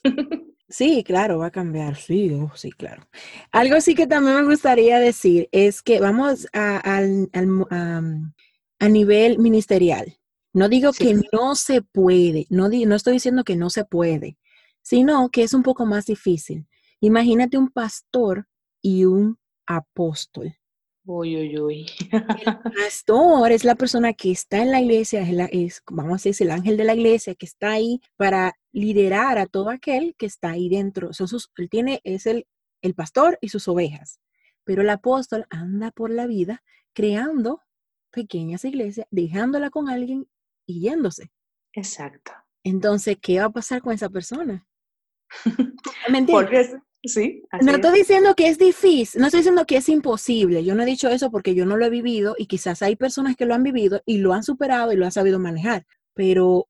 Sí, 0.70 1.02
claro, 1.06 1.40
va 1.40 1.46
a 1.46 1.52
cambiar, 1.52 1.96
sí, 1.96 2.30
oh, 2.34 2.52
sí, 2.54 2.72
claro. 2.72 3.08
Algo 3.54 3.80
sí 3.80 3.96
que 3.96 4.06
también 4.06 4.36
me 4.36 4.44
gustaría 4.44 5.00
decir 5.00 5.48
es 5.54 5.82
que 5.82 6.02
vamos 6.02 6.46
a, 6.52 6.82
a, 6.84 8.90
nivel 8.90 9.40
ministerial. 9.40 10.18
No 10.52 10.68
digo 10.68 10.92
que 10.92 11.22
no 11.32 11.56
se 11.56 11.84
puede, 11.84 12.48
no, 12.50 12.68
no 12.68 12.96
estoy 12.96 13.14
diciendo 13.14 13.46
que 13.46 13.56
no 13.56 13.70
se 13.70 13.86
puede, 13.86 14.38
sino 14.82 15.30
que 15.30 15.44
es 15.44 15.54
un 15.54 15.64
poco 15.64 15.86
más 15.86 16.06
difícil. 16.06 16.68
Imagínate 17.00 17.58
un 17.58 17.70
pastor 17.70 18.46
y 18.82 19.06
un 19.06 19.40
apóstol. 19.66 20.54
Uy, 21.10 21.38
uy, 21.38 21.58
uy. 21.58 21.86
El 22.12 22.60
pastor 22.84 23.54
es 23.54 23.64
la 23.64 23.76
persona 23.76 24.12
que 24.12 24.30
está 24.30 24.58
en 24.62 24.72
la 24.72 24.82
iglesia, 24.82 25.22
es, 25.54 25.82
vamos 25.90 26.26
a 26.26 26.30
decir, 26.30 26.46
el 26.46 26.52
ángel 26.52 26.76
de 26.76 26.84
la 26.84 26.96
iglesia 26.96 27.34
que 27.34 27.46
está 27.46 27.72
ahí 27.72 28.02
para 28.18 28.58
liderar 28.74 29.38
a 29.38 29.46
todo 29.46 29.70
aquel 29.70 30.16
que 30.18 30.26
está 30.26 30.50
ahí 30.50 30.68
dentro. 30.68 31.14
Son 31.14 31.30
sus, 31.30 31.50
él 31.56 31.70
tiene, 31.70 32.02
es 32.04 32.26
el, 32.26 32.46
el 32.82 32.94
pastor 32.94 33.38
y 33.40 33.48
sus 33.48 33.70
ovejas. 33.70 34.20
Pero 34.66 34.82
el 34.82 34.90
apóstol 34.90 35.46
anda 35.50 35.92
por 35.92 36.10
la 36.10 36.28
vida 36.28 36.62
creando 36.94 37.62
pequeñas 38.12 38.66
iglesias, 38.66 39.08
dejándola 39.10 39.70
con 39.70 39.88
alguien 39.88 40.28
y 40.66 40.82
yéndose. 40.82 41.32
Exacto. 41.72 42.34
Entonces, 42.66 43.18
¿qué 43.22 43.40
va 43.40 43.46
a 43.46 43.50
pasar 43.50 43.82
con 43.82 43.94
esa 43.94 44.10
persona? 44.10 44.68
¿Me 46.10 46.18
entiendes? 46.18 46.76
Sí. 47.04 47.44
no 47.62 47.74
estoy 47.74 48.00
diciendo 48.00 48.36
que 48.36 48.48
es 48.48 48.58
difícil, 48.58 49.22
no 49.22 49.28
estoy 49.28 49.40
diciendo 49.40 49.66
que 49.66 49.78
es 49.78 49.90
imposible. 49.90 50.64
Yo 50.64 50.76
no 50.76 50.84
he 50.84 50.86
dicho 50.86 51.10
eso 51.10 51.32
porque 51.32 51.56
yo 51.56 51.66
no 51.66 51.78
lo 51.78 51.86
he 51.86 51.90
vivido 51.90 52.36
y 52.38 52.48
quizás 52.48 52.82
hay 52.82 52.96
personas 52.96 53.36
que 53.36 53.46
lo 53.46 53.54
han 53.54 53.64
vivido 53.64 54.02
y 54.06 54.18
lo 54.18 54.34
han 54.34 54.44
superado 54.44 54.92
y 54.92 54.96
lo 54.96 55.06
han 55.06 55.12
sabido 55.12 55.40
manejar, 55.40 55.86
pero 56.14 56.68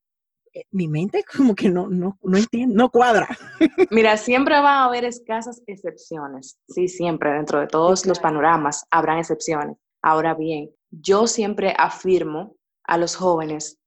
eh, 0.53 0.63
mi 0.71 0.87
mente 0.87 1.23
como 1.37 1.55
que 1.55 1.69
no, 1.69 1.87
no, 1.87 2.17
no 2.21 2.37
entiende, 2.37 2.75
no 2.75 2.89
cuadra. 2.89 3.27
Mira, 3.91 4.17
siempre 4.17 4.55
va 4.55 4.81
a 4.81 4.85
haber 4.85 5.05
escasas 5.05 5.61
excepciones. 5.67 6.59
Sí, 6.67 6.87
siempre, 6.87 7.31
dentro 7.31 7.59
de 7.59 7.67
todos 7.67 8.05
los 8.05 8.19
panoramas 8.19 8.85
habrán 8.91 9.19
excepciones. 9.19 9.77
Ahora 10.01 10.33
bien, 10.33 10.69
yo 10.91 11.27
siempre 11.27 11.73
afirmo 11.77 12.55
a 12.83 12.97
los 12.97 13.15
jóvenes 13.15 13.79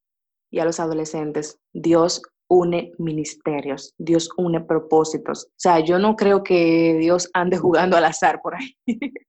y 0.51 0.59
a 0.59 0.65
los 0.65 0.79
adolescentes, 0.79 1.59
Dios 1.73 2.21
une 2.51 2.91
ministerios, 2.97 3.93
Dios 3.97 4.29
une 4.37 4.59
propósitos. 4.61 5.45
O 5.45 5.53
sea, 5.55 5.79
yo 5.79 5.97
no 5.99 6.17
creo 6.17 6.43
que 6.43 6.97
Dios 6.99 7.29
ande 7.33 7.57
jugando 7.57 7.95
al 7.95 8.05
azar 8.05 8.41
por 8.41 8.55
ahí. 8.55 8.75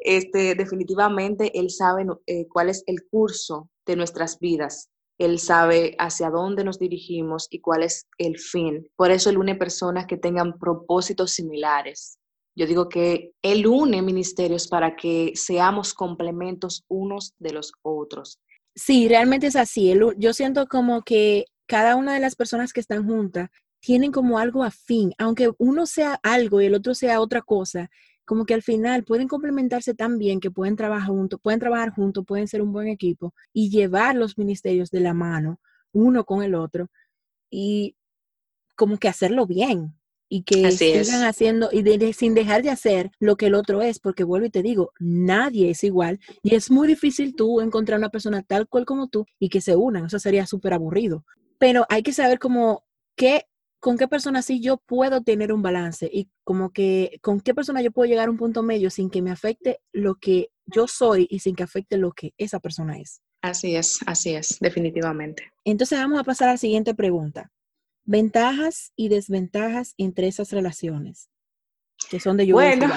Este, 0.00 0.54
definitivamente 0.54 1.58
Él 1.58 1.70
sabe 1.70 2.06
eh, 2.26 2.46
cuál 2.48 2.68
es 2.68 2.84
el 2.86 3.08
curso 3.10 3.68
de 3.84 3.96
nuestras 3.96 4.38
vidas. 4.38 4.90
Él 5.18 5.40
sabe 5.40 5.96
hacia 5.98 6.30
dónde 6.30 6.62
nos 6.62 6.78
dirigimos 6.78 7.48
y 7.50 7.60
cuál 7.60 7.82
es 7.82 8.06
el 8.16 8.38
fin. 8.38 8.88
Por 8.94 9.10
eso 9.10 9.28
Él 9.28 9.38
une 9.38 9.56
personas 9.56 10.06
que 10.06 10.16
tengan 10.16 10.56
propósitos 10.58 11.32
similares. 11.32 12.18
Yo 12.56 12.66
digo 12.66 12.88
que 12.88 13.32
Él 13.42 13.66
une 13.66 14.00
ministerios 14.02 14.68
para 14.68 14.94
que 14.94 15.32
seamos 15.34 15.94
complementos 15.94 16.84
unos 16.88 17.34
de 17.38 17.52
los 17.52 17.72
otros. 17.82 18.38
Sí, 18.76 19.08
realmente 19.08 19.48
es 19.48 19.56
así. 19.56 19.92
Yo 20.16 20.32
siento 20.32 20.68
como 20.68 21.02
que 21.02 21.46
cada 21.68 21.94
una 21.94 22.14
de 22.14 22.20
las 22.20 22.34
personas 22.34 22.72
que 22.72 22.80
están 22.80 23.06
juntas 23.06 23.50
tienen 23.80 24.10
como 24.10 24.38
algo 24.40 24.64
afín, 24.64 25.12
aunque 25.18 25.52
uno 25.58 25.86
sea 25.86 26.18
algo 26.24 26.60
y 26.60 26.66
el 26.66 26.74
otro 26.74 26.94
sea 26.94 27.20
otra 27.20 27.42
cosa, 27.42 27.90
como 28.24 28.44
que 28.44 28.54
al 28.54 28.62
final 28.62 29.04
pueden 29.04 29.28
complementarse 29.28 29.94
tan 29.94 30.18
bien 30.18 30.40
que 30.40 30.50
pueden 30.50 30.74
trabajar 30.74 31.08
juntos, 31.08 31.38
pueden 31.40 31.60
trabajar 31.60 31.90
juntos, 31.90 32.24
pueden 32.26 32.48
ser 32.48 32.62
un 32.62 32.72
buen 32.72 32.88
equipo 32.88 33.34
y 33.52 33.70
llevar 33.70 34.16
los 34.16 34.36
ministerios 34.36 34.90
de 34.90 35.00
la 35.00 35.14
mano, 35.14 35.60
uno 35.92 36.24
con 36.24 36.42
el 36.42 36.54
otro, 36.54 36.90
y 37.50 37.94
como 38.74 38.98
que 38.98 39.08
hacerlo 39.08 39.46
bien. 39.46 39.94
y 40.30 40.42
que 40.42 40.70
sigan 40.72 41.22
haciendo 41.24 41.70
y 41.72 42.12
sin 42.12 42.34
dejar 42.34 42.62
de 42.62 42.70
hacer 42.70 43.10
lo 43.18 43.36
que 43.36 43.46
el 43.46 43.54
otro 43.54 43.80
es, 43.80 43.98
porque 43.98 44.24
vuelvo 44.24 44.46
y 44.46 44.50
te 44.50 44.62
digo, 44.62 44.92
nadie 44.98 45.70
es 45.70 45.84
igual 45.84 46.20
y 46.42 46.54
es 46.54 46.70
muy 46.70 46.86
difícil 46.86 47.34
tú 47.34 47.60
encontrar 47.62 47.98
una 47.98 48.10
persona 48.10 48.42
tal 48.42 48.68
cual 48.68 48.84
como 48.84 49.08
tú 49.08 49.24
y 49.38 49.48
que 49.48 49.62
se 49.62 49.74
unan, 49.76 50.06
eso 50.06 50.18
sería 50.18 50.46
súper 50.46 50.74
aburrido. 50.74 51.24
Pero 51.58 51.86
hay 51.88 52.02
que 52.02 52.12
saber 52.12 52.38
cómo 52.38 52.84
qué 53.16 53.44
con 53.80 53.96
qué 53.96 54.08
persona 54.08 54.42
sí 54.42 54.60
yo 54.60 54.78
puedo 54.78 55.22
tener 55.22 55.52
un 55.52 55.62
balance 55.62 56.10
y 56.12 56.28
como 56.44 56.72
que 56.72 57.18
con 57.22 57.40
qué 57.40 57.54
persona 57.54 57.80
yo 57.80 57.92
puedo 57.92 58.08
llegar 58.08 58.28
a 58.28 58.30
un 58.30 58.36
punto 58.36 58.62
medio 58.62 58.90
sin 58.90 59.10
que 59.10 59.22
me 59.22 59.30
afecte 59.30 59.80
lo 59.92 60.16
que 60.16 60.50
yo 60.66 60.88
soy 60.88 61.26
y 61.30 61.38
sin 61.40 61.54
que 61.54 61.62
afecte 61.62 61.96
lo 61.96 62.12
que 62.12 62.34
esa 62.38 62.60
persona 62.60 62.98
es. 62.98 63.22
Así 63.40 63.76
es, 63.76 64.00
así 64.06 64.34
es, 64.34 64.58
definitivamente. 64.60 65.52
Entonces 65.64 65.98
vamos 65.98 66.18
a 66.18 66.24
pasar 66.24 66.48
a 66.48 66.52
la 66.52 66.58
siguiente 66.58 66.94
pregunta. 66.94 67.52
Ventajas 68.04 68.92
y 68.96 69.08
desventajas 69.10 69.94
entre 69.96 70.26
esas 70.26 70.50
relaciones, 70.50 71.30
que 72.10 72.18
son 72.18 72.36
de 72.36 72.46
yo. 72.46 72.54
Bueno, 72.54 72.88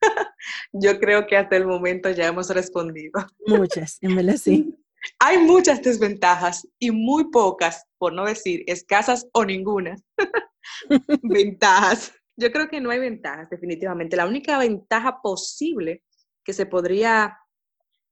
yo 0.72 0.98
creo 1.00 1.26
que 1.26 1.36
hasta 1.36 1.56
el 1.56 1.66
momento 1.66 2.10
ya 2.10 2.28
hemos 2.28 2.48
respondido. 2.48 3.12
Muchas, 3.46 3.98
en 4.00 4.16
verdad 4.16 4.36
sí. 4.36 4.78
Hay 5.18 5.38
muchas 5.38 5.82
desventajas 5.82 6.66
y 6.78 6.90
muy 6.90 7.30
pocas, 7.30 7.84
por 7.98 8.12
no 8.12 8.24
decir 8.24 8.64
escasas 8.66 9.26
o 9.32 9.44
ninguna, 9.44 9.96
ventajas. 11.22 12.12
Yo 12.36 12.50
creo 12.50 12.68
que 12.68 12.80
no 12.80 12.90
hay 12.90 12.98
ventajas, 12.98 13.48
definitivamente. 13.50 14.16
La 14.16 14.26
única 14.26 14.58
ventaja 14.58 15.20
posible 15.22 16.02
que 16.44 16.52
se 16.52 16.66
podría 16.66 17.38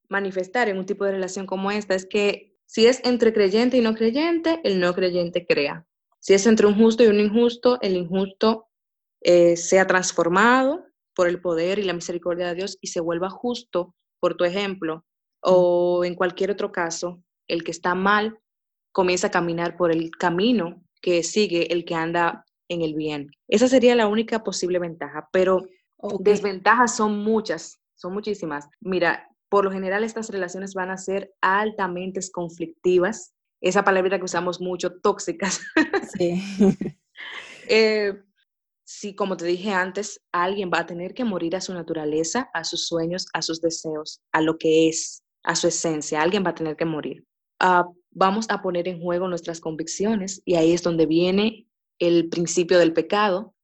manifestar 0.09 0.69
en 0.69 0.79
un 0.79 0.87
tipo 0.87 1.05
de 1.05 1.13
relación 1.13 1.47
como 1.47 1.71
esta 1.71 1.95
es 1.95 2.07
que 2.07 2.55
si 2.67 2.87
es 2.87 3.01
entre 3.05 3.33
creyente 3.33 3.77
y 3.77 3.81
no 3.81 3.95
creyente, 3.95 4.61
el 4.65 4.81
no 4.81 4.95
creyente 4.95 5.47
crea. 5.47 5.87
Si 6.21 6.35
es 6.35 6.47
entre 6.47 6.67
un 6.67 6.77
justo 6.77 7.03
y 7.03 7.09
un 7.09 7.19
injusto, 7.19 7.81
el 7.83 7.97
injusto 7.97 8.69
eh, 9.21 9.57
sea 9.57 9.87
transformado 9.87 10.87
por 11.15 11.29
el 11.29 11.41
poder 11.41 11.79
y 11.79 11.83
la 11.83 11.93
misericordia 11.93 12.49
de 12.49 12.55
Dios 12.55 12.79
y 12.81 12.89
se 12.89 13.01
vuelva 13.01 13.29
justo 13.29 13.95
por 14.21 14.37
tu 14.37 14.45
ejemplo. 14.45 15.05
O 15.43 16.05
en 16.05 16.15
cualquier 16.15 16.51
otro 16.51 16.73
caso, 16.73 17.23
el 17.49 17.65
que 17.65 17.71
está 17.71 17.95
mal 17.95 18.39
comienza 18.93 19.29
a 19.29 19.31
caminar 19.31 19.77
por 19.77 19.91
el 19.91 20.11
camino 20.11 20.83
que 21.01 21.23
sigue 21.23 21.73
el 21.73 21.85
que 21.85 21.95
anda 21.95 22.45
en 22.69 22.83
el 22.83 22.95
bien. 22.95 23.31
Esa 23.49 23.69
sería 23.69 23.95
la 23.95 24.07
única 24.07 24.43
posible 24.45 24.79
ventaja, 24.79 25.29
pero 25.33 25.67
desventajas 26.21 26.97
son 26.97 27.19
muchas, 27.19 27.81
son 27.95 28.15
muchísimas. 28.15 28.69
Mira, 28.81 29.29
por 29.49 29.65
lo 29.65 29.71
general 29.71 30.05
estas 30.05 30.31
relaciones 30.31 30.75
van 30.75 30.91
a 30.91 30.97
ser 30.97 31.35
altamente 31.41 32.21
conflictivas. 32.33 33.35
Esa 33.61 33.85
palabra 33.85 34.19
que 34.19 34.25
usamos 34.25 34.61
mucho, 34.61 34.99
tóxicas. 35.01 35.61
Sí. 36.19 36.43
Eh, 37.69 38.13
sí, 38.85 39.15
como 39.15 39.37
te 39.37 39.45
dije 39.47 39.73
antes, 39.73 40.21
alguien 40.33 40.71
va 40.73 40.81
a 40.81 40.87
tener 40.87 41.15
que 41.15 41.25
morir 41.25 41.57
a 41.57 41.61
su 41.61 41.73
naturaleza, 41.73 42.51
a 42.53 42.65
sus 42.65 42.87
sueños, 42.87 43.29
a 43.33 43.41
sus 43.41 43.61
deseos, 43.61 44.21
a 44.33 44.43
lo 44.43 44.59
que 44.59 44.89
es, 44.89 45.22
a 45.43 45.57
su 45.57 45.69
esencia. 45.69 46.23
Alguien 46.23 46.45
va 46.45 46.51
a 46.51 46.55
tener 46.55 46.77
que 46.77 46.85
morir. 46.85 47.25
Ah, 47.59 47.87
vamos 48.11 48.47
a 48.49 48.61
poner 48.61 48.89
en 48.89 49.01
juego 49.01 49.29
nuestras 49.29 49.61
convicciones 49.61 50.43
y 50.45 50.55
ahí 50.57 50.73
es 50.73 50.83
donde 50.83 51.07
viene 51.07 51.67
el 51.99 52.29
principio 52.29 52.79
del 52.79 52.93
pecado 52.93 53.55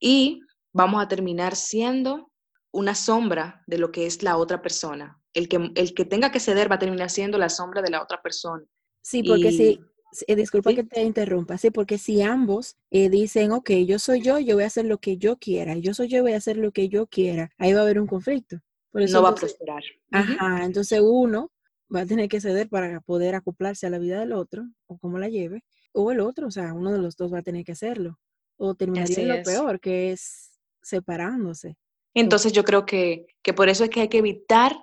y 0.00 0.40
vamos 0.72 1.02
a 1.02 1.08
terminar 1.08 1.54
siendo 1.54 2.30
una 2.72 2.94
sombra 2.94 3.62
de 3.66 3.78
lo 3.78 3.92
que 3.92 4.06
es 4.06 4.22
la 4.22 4.36
otra 4.36 4.62
persona. 4.62 5.20
El 5.34 5.48
que, 5.48 5.70
el 5.74 5.94
que 5.94 6.04
tenga 6.04 6.30
que 6.30 6.40
ceder 6.40 6.70
va 6.70 6.76
a 6.76 6.78
terminar 6.78 7.10
siendo 7.10 7.38
la 7.38 7.48
sombra 7.48 7.82
de 7.82 7.90
la 7.90 8.02
otra 8.02 8.20
persona. 8.20 8.64
Sí, 9.02 9.22
porque 9.22 9.50
si, 9.50 9.80
eh, 10.26 10.36
disculpa 10.36 10.74
que 10.74 10.84
te 10.84 11.02
interrumpa, 11.02 11.58
sí, 11.58 11.70
porque 11.70 11.98
si 11.98 12.22
ambos 12.22 12.76
eh, 12.90 13.08
dicen, 13.08 13.52
ok, 13.52 13.70
yo 13.86 13.98
soy 13.98 14.20
yo, 14.20 14.38
yo 14.38 14.56
voy 14.56 14.64
a 14.64 14.68
hacer 14.68 14.84
lo 14.84 14.98
que 14.98 15.16
yo 15.16 15.38
quiera, 15.38 15.76
yo 15.76 15.94
soy 15.94 16.08
yo, 16.08 16.22
voy 16.22 16.32
a 16.32 16.36
hacer 16.36 16.56
lo 16.56 16.70
que 16.72 16.88
yo 16.88 17.06
quiera, 17.06 17.50
ahí 17.58 17.72
va 17.72 17.80
a 17.80 17.82
haber 17.82 18.00
un 18.00 18.06
conflicto. 18.06 18.58
Por 18.92 19.02
eso, 19.02 19.16
no 19.16 19.22
va 19.22 19.30
a 19.30 19.34
prosperar. 19.34 19.82
Ajá, 20.10 20.64
entonces 20.64 21.00
uno 21.02 21.50
va 21.94 22.02
a 22.02 22.06
tener 22.06 22.28
que 22.28 22.40
ceder 22.40 22.68
para 22.68 23.00
poder 23.00 23.34
acoplarse 23.34 23.86
a 23.86 23.90
la 23.90 23.98
vida 23.98 24.20
del 24.20 24.32
otro, 24.32 24.64
o 24.86 24.98
como 24.98 25.18
la 25.18 25.28
lleve, 25.28 25.64
o 25.92 26.12
el 26.12 26.20
otro, 26.20 26.46
o 26.46 26.50
sea, 26.50 26.72
uno 26.72 26.92
de 26.92 26.98
los 26.98 27.16
dos 27.16 27.32
va 27.32 27.38
a 27.38 27.42
tener 27.42 27.64
que 27.64 27.72
hacerlo, 27.72 28.18
o 28.56 28.74
terminaría 28.74 29.18
en 29.18 29.28
lo 29.28 29.42
peor, 29.42 29.80
que 29.80 30.12
es 30.12 30.58
separándose. 30.82 31.76
Entonces 32.14 32.52
yo 32.52 32.64
creo 32.64 32.84
que, 32.84 33.26
que 33.42 33.54
por 33.54 33.68
eso 33.68 33.84
es 33.84 33.90
que 33.90 34.02
hay 34.02 34.08
que 34.08 34.18
evitar 34.18 34.76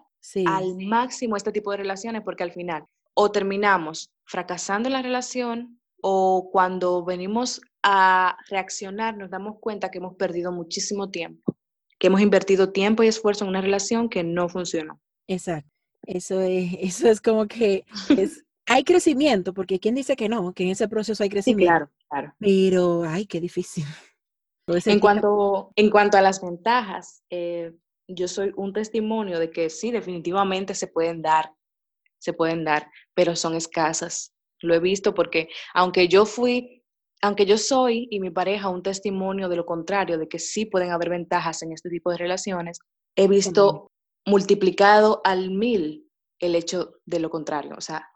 al 0.45 0.75
máximo 0.75 1.37
este 1.37 1.51
tipo 1.51 1.71
de 1.71 1.77
relaciones, 1.77 2.23
porque 2.23 2.43
al 2.43 2.51
final 2.51 2.85
o 3.21 3.31
terminamos 3.31 4.11
fracasando 4.23 4.87
en 4.87 4.93
la 4.93 5.01
relación 5.01 5.79
o 6.01 6.49
cuando 6.51 7.03
venimos 7.03 7.61
a 7.83 8.37
reaccionar 8.47 9.17
nos 9.17 9.29
damos 9.29 9.57
cuenta 9.59 9.91
que 9.91 9.97
hemos 9.97 10.15
perdido 10.15 10.53
muchísimo 10.53 11.09
tiempo, 11.09 11.57
que 11.99 12.07
hemos 12.07 12.21
invertido 12.21 12.71
tiempo 12.71 13.03
y 13.03 13.07
esfuerzo 13.07 13.43
en 13.43 13.49
una 13.49 13.61
relación 13.61 14.09
que 14.09 14.23
no 14.23 14.49
funcionó. 14.49 14.99
Exacto. 15.27 15.69
Eso 16.03 16.41
es, 16.41 16.73
eso 16.79 17.09
es 17.09 17.21
como 17.21 17.47
que 17.47 17.85
es, 18.09 18.43
hay 18.65 18.83
crecimiento, 18.83 19.53
porque 19.53 19.79
¿quién 19.79 19.95
dice 19.95 20.15
que 20.15 20.29
no? 20.29 20.53
Que 20.53 20.63
en 20.63 20.69
ese 20.69 20.87
proceso 20.87 21.23
hay 21.23 21.29
crecimiento. 21.29 21.71
claro, 21.71 21.91
claro. 22.09 22.33
Pero, 22.39 23.03
ay, 23.03 23.25
qué 23.25 23.39
difícil. 23.39 23.83
En 24.85 24.99
cuanto, 24.99 25.71
en 25.75 25.89
cuanto 25.89 26.19
a 26.19 26.21
las 26.21 26.43
ventajas, 26.43 27.23
eh, 27.31 27.73
yo 28.07 28.27
soy 28.27 28.53
un 28.55 28.71
testimonio 28.71 29.39
de 29.39 29.49
que 29.49 29.67
sí, 29.67 29.89
definitivamente 29.89 30.75
se 30.75 30.85
pueden 30.85 31.23
dar, 31.23 31.51
se 32.19 32.33
pueden 32.33 32.63
dar, 32.63 32.87
pero 33.15 33.35
son 33.35 33.55
escasas. 33.55 34.31
Lo 34.61 34.75
he 34.75 34.79
visto 34.79 35.15
porque 35.15 35.49
aunque 35.73 36.07
yo 36.07 36.27
fui, 36.27 36.78
aunque 37.21 37.45
yo 37.45 37.57
soy 37.57 38.07
y 38.09 38.19
mi 38.19 38.29
pareja 38.29 38.69
un 38.69 38.83
testimonio 38.83 39.49
de 39.49 39.55
lo 39.55 39.65
contrario, 39.65 40.17
de 40.17 40.27
que 40.27 40.39
sí 40.39 40.65
pueden 40.65 40.91
haber 40.91 41.09
ventajas 41.09 41.61
en 41.63 41.73
este 41.73 41.89
tipo 41.89 42.11
de 42.11 42.17
relaciones, 42.17 42.79
he 43.15 43.27
visto 43.27 43.91
multiplicado 44.25 45.21
al 45.23 45.51
mil 45.51 46.07
el 46.39 46.55
hecho 46.55 46.95
de 47.05 47.19
lo 47.19 47.29
contrario. 47.29 47.75
O 47.77 47.81
sea, 47.81 48.07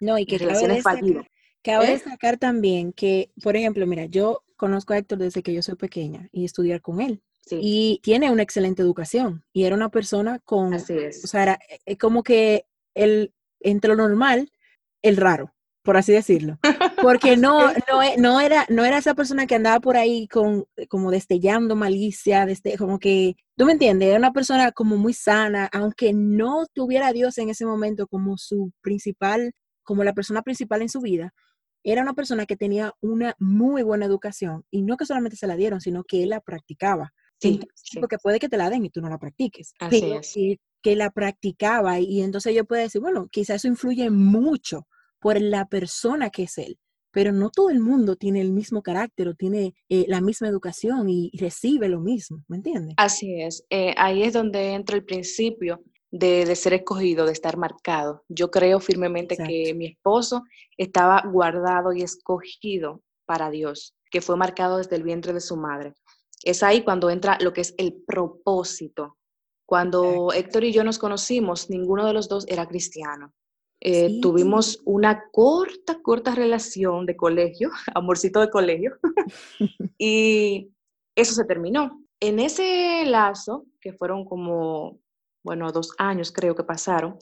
no, 0.00 0.18
y 0.18 0.26
que 0.26 0.38
relaciones 0.38 0.82
fallidas. 0.82 1.26
Cabe 1.62 1.86
¿Eh? 1.86 1.90
destacar 1.92 2.36
también 2.38 2.92
que, 2.92 3.30
por 3.42 3.56
ejemplo, 3.56 3.86
mira, 3.86 4.04
yo 4.04 4.42
conozco 4.56 4.92
a 4.92 4.98
Héctor 4.98 5.18
desde 5.18 5.42
que 5.42 5.54
yo 5.54 5.62
soy 5.62 5.76
pequeña 5.76 6.28
y 6.30 6.44
estudiar 6.44 6.80
con 6.80 7.00
él. 7.00 7.22
Y 7.50 8.00
tiene 8.02 8.30
una 8.30 8.42
excelente 8.42 8.80
educación. 8.80 9.44
Y 9.52 9.64
era 9.64 9.76
una 9.76 9.90
persona 9.90 10.38
con. 10.40 10.72
Así 10.72 10.94
es. 10.94 11.22
O 11.24 11.26
sea, 11.26 11.42
era 11.42 11.58
eh, 11.84 11.98
como 11.98 12.22
que 12.22 12.66
el, 12.94 13.34
entre 13.60 13.90
lo 13.90 13.96
normal, 13.96 14.50
el 15.02 15.16
raro, 15.18 15.53
por 15.84 15.96
así 15.98 16.12
decirlo. 16.12 16.58
Porque 17.08 17.36
no, 17.36 17.70
no, 17.88 18.02
e, 18.02 18.16
no, 18.16 18.40
era, 18.40 18.66
no 18.70 18.84
era 18.84 18.98
esa 18.98 19.14
persona 19.14 19.46
que 19.46 19.54
andaba 19.54 19.78
por 19.80 19.96
ahí 19.96 20.26
con, 20.26 20.64
como 20.88 21.10
destellando 21.10 21.76
malicia, 21.76 22.46
desde, 22.46 22.76
como 22.76 22.98
que, 22.98 23.36
tú 23.56 23.66
me 23.66 23.72
entiendes, 23.72 24.08
era 24.08 24.18
una 24.18 24.32
persona 24.32 24.72
como 24.72 24.96
muy 24.96 25.12
sana, 25.12 25.68
aunque 25.72 26.12
no 26.12 26.64
tuviera 26.72 27.08
a 27.08 27.12
Dios 27.12 27.38
en 27.38 27.50
ese 27.50 27.66
momento 27.66 28.06
como 28.06 28.38
su 28.38 28.72
principal, 28.80 29.52
como 29.82 30.02
la 30.02 30.14
persona 30.14 30.42
principal 30.42 30.82
en 30.82 30.88
su 30.88 31.00
vida, 31.00 31.34
era 31.84 32.00
una 32.00 32.14
persona 32.14 32.46
que 32.46 32.56
tenía 32.56 32.94
una 33.02 33.36
muy 33.38 33.82
buena 33.82 34.06
educación 34.06 34.64
y 34.70 34.82
no 34.82 34.96
que 34.96 35.04
solamente 35.04 35.36
se 35.36 35.46
la 35.46 35.54
dieron, 35.54 35.82
sino 35.82 36.02
que 36.02 36.22
él 36.22 36.30
la 36.30 36.40
practicaba. 36.40 37.12
Sí, 37.38 37.60
Porque 38.00 38.16
puede 38.16 38.38
que 38.38 38.48
te 38.48 38.56
la 38.56 38.70
den 38.70 38.86
y 38.86 38.90
tú 38.90 39.02
no 39.02 39.10
la 39.10 39.18
practiques. 39.18 39.74
Así 39.78 40.12
es. 40.12 40.32
Que, 40.82 40.96
la 40.96 41.10
practicaba 41.10 41.98
y, 42.00 42.22
entonces 42.22 42.54
yo 42.54 42.64
puedo 42.64 42.80
decir, 42.80 43.02
bueno, 43.02 43.28
quizás 43.30 43.56
eso 43.56 43.68
influye 43.68 44.10
mucho 44.10 44.86
por 45.24 45.40
la 45.40 45.64
persona 45.64 46.28
que 46.28 46.42
es 46.42 46.58
él, 46.58 46.78
pero 47.10 47.32
no 47.32 47.48
todo 47.48 47.70
el 47.70 47.80
mundo 47.80 48.14
tiene 48.14 48.42
el 48.42 48.52
mismo 48.52 48.82
carácter 48.82 49.26
o 49.26 49.34
tiene 49.34 49.74
eh, 49.88 50.04
la 50.06 50.20
misma 50.20 50.48
educación 50.48 51.08
y, 51.08 51.30
recibe 51.38 51.88
lo 51.88 51.98
mismo, 51.98 52.44
¿me 52.46 52.58
entiendes? 52.58 52.94
Así 52.98 53.40
es. 53.40 53.64
Eh, 53.70 53.94
ahí 53.96 54.22
es 54.22 54.34
donde 54.34 54.74
entra 54.74 54.96
el 54.96 55.04
principio 55.06 55.80
de, 56.10 56.54
ser 56.56 56.74
escogido, 56.74 57.24
de 57.24 57.32
estar 57.32 57.56
marcado. 57.56 58.22
Yo 58.28 58.50
creo 58.50 58.80
firmemente 58.80 59.38
que 59.38 59.72
mi 59.72 59.86
esposo 59.86 60.42
estaba 60.76 61.22
guardado 61.26 61.94
y 61.94 62.02
escogido 62.02 63.00
para 63.24 63.48
Dios, 63.48 63.94
que 64.10 64.20
fue 64.20 64.36
marcado 64.36 64.76
desde 64.76 64.96
el 64.96 65.04
vientre 65.04 65.32
de 65.32 65.40
su 65.40 65.56
madre. 65.56 65.94
Es 66.42 66.62
ahí 66.62 66.82
cuando 66.82 67.08
entra 67.08 67.38
lo 67.40 67.54
que 67.54 67.62
es 67.62 67.74
el 67.78 67.94
propósito. 68.06 69.16
Cuando 69.64 70.34
Héctor 70.34 70.64
y 70.64 70.72
yo 70.74 70.84
nos 70.84 70.98
conocimos, 70.98 71.70
ninguno 71.70 72.04
de 72.04 72.12
los 72.12 72.28
dos 72.28 72.44
era 72.46 72.68
cristiano. 72.68 73.32
Eh, 73.84 74.18
tuvimos 74.20 74.80
una 74.84 75.24
corta, 75.30 76.00
corta 76.02 76.34
relación 76.34 77.06
de 77.06 77.16
colegio, 77.16 77.70
amorcito 77.94 78.40
de 78.40 78.50
colegio, 78.50 78.96
y 79.98 80.70
eso 81.14 81.34
se 81.34 81.44
terminó. 81.44 82.00
En 82.18 82.40
ese 82.40 83.04
lazo, 83.06 83.66
que 83.80 83.92
fueron 83.92 84.24
como, 84.24 84.98
bueno, 85.44 85.70
dos 85.70 85.92
años 85.98 86.32
creo 86.32 86.54
que 86.54 86.64
pasaron, 86.64 87.18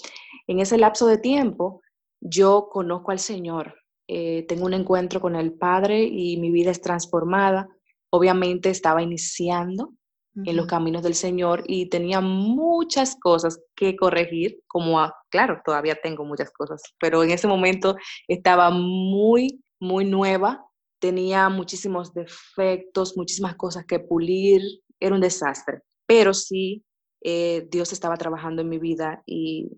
en 0.47 0.61
ese 0.61 0.79
lapso 0.79 1.07
de 1.07 1.19
tiempo 1.19 1.83
yo 2.21 2.69
conozco 2.71 3.11
al 3.11 3.19
Señor, 3.19 3.75
eh, 4.09 4.45
tengo 4.47 4.65
un 4.67 4.75
encuentro 4.75 5.21
con 5.21 5.35
el 5.37 5.53
Padre 5.53 6.05
y 6.05 6.37
mi 6.37 6.51
vida 6.51 6.71
es 6.71 6.81
transformada 6.81 7.69
obviamente 8.15 8.71
estaba 8.71 9.03
iniciando 9.03 9.95
en 10.35 10.57
los 10.57 10.67
caminos 10.67 11.03
del 11.03 11.15
Señor 11.15 11.63
y 11.67 11.91
tenía 11.91 12.21
muchas 12.21 13.17
cosas 13.17 13.61
que 13.77 13.97
corregir, 13.97 14.61
como, 14.67 14.99
claro, 15.29 15.61
todavía 15.65 15.97
tengo 16.03 16.25
muchas 16.25 16.51
cosas, 16.51 16.83
pero 16.99 17.23
en 17.23 17.31
ese 17.31 17.47
momento 17.47 17.97
estaba 18.29 18.71
muy, 18.71 19.63
muy 19.79 20.05
nueva 20.05 20.65
tenía 21.03 21.49
muchísimos 21.49 22.15
defectos, 22.15 23.17
muchísimas 23.17 23.57
cosas 23.57 23.85
que 23.85 23.99
pulir, 23.99 24.63
era 25.01 25.17
un 25.17 25.21
desastre, 25.21 25.81
pero 26.07 26.33
sí 26.33 26.85
eh, 27.21 27.67
Dios 27.69 27.93
estaba 27.93 28.17
trabajando 28.17 28.63
en 28.63 28.69
mi 28.69 28.79
vida 28.79 29.21
y, 29.27 29.69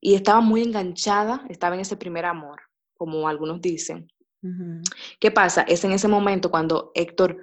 y, 0.00 0.14
estaba 0.14 0.40
muy 0.40 0.62
enganchada, 0.62 1.44
estaba 1.50 1.74
en 1.74 1.82
ese 1.82 1.98
primer 1.98 2.24
amor, 2.24 2.62
como 2.96 3.28
algunos 3.28 3.60
dicen. 3.60 4.08
¿Qué 5.20 5.30
pasa? 5.30 5.60
Es 5.62 5.84
en 5.84 5.92
ese 5.92 6.08
momento 6.08 6.50
cuando 6.50 6.92
Héctor 6.94 7.36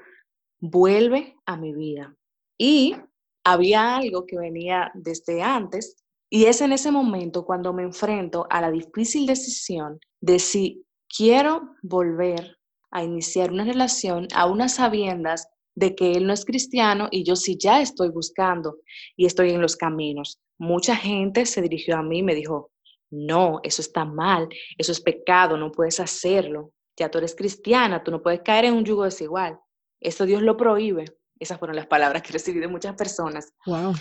vuelve 0.59 1.35
a 1.45 1.55
mi 1.55 1.75
vida 1.75 2.16
y 2.57 2.95
había 3.43 3.95
algo 3.95 4.25
que 4.25 4.37
venía 4.37 4.91
desde 4.93 5.41
antes 5.41 5.95
y 6.29 6.45
es 6.45 6.61
en 6.61 6.73
ese 6.73 6.91
momento 6.91 7.45
cuando 7.45 7.71
me 7.73 7.83
enfrento 7.83 8.47
a 8.49 8.59
la 8.59 8.71
difícil 8.71 9.25
decisión 9.25 9.99
de 10.19 10.39
si 10.39 10.85
quiero 11.07 11.75
volver 11.81 12.57
a 12.91 13.03
iniciar 13.03 13.51
una 13.51 13.63
relación 13.63 14.27
a 14.33 14.45
unas 14.45 14.75
sabiendas 14.75 15.47
de 15.75 15.95
que 15.95 16.13
él 16.13 16.25
no 16.25 16.33
es 16.33 16.43
cristiano 16.43 17.07
y 17.11 17.23
yo 17.23 17.35
sí 17.35 17.57
ya 17.57 17.81
estoy 17.81 18.09
buscando 18.09 18.77
y 19.15 19.25
estoy 19.25 19.51
en 19.51 19.61
los 19.61 19.75
caminos. 19.75 20.39
Mucha 20.57 20.95
gente 20.95 21.45
se 21.45 21.61
dirigió 21.61 21.97
a 21.97 22.03
mí 22.03 22.19
y 22.19 22.23
me 22.23 22.35
dijo, 22.35 22.71
no, 23.11 23.59
eso 23.63 23.81
está 23.81 24.03
mal, 24.03 24.49
eso 24.77 24.91
es 24.91 24.99
pecado, 24.99 25.55
no 25.55 25.71
puedes 25.71 25.99
hacerlo. 25.99 26.73
Ya 26.97 27.09
tú 27.09 27.19
eres 27.19 27.35
cristiana, 27.35 28.03
tú 28.03 28.11
no 28.11 28.21
puedes 28.21 28.41
caer 28.41 28.65
en 28.65 28.73
un 28.73 28.83
yugo 28.83 29.03
desigual. 29.03 29.59
Eso 30.01 30.25
Dios 30.25 30.41
lo 30.41 30.57
prohíbe. 30.57 31.05
Esas 31.39 31.59
fueron 31.59 31.75
las 31.75 31.87
palabras 31.87 32.21
que 32.23 32.33
recibí 32.33 32.59
de 32.59 32.67
muchas 32.67 32.95
personas. 32.95 33.53
Wow. 33.65 33.93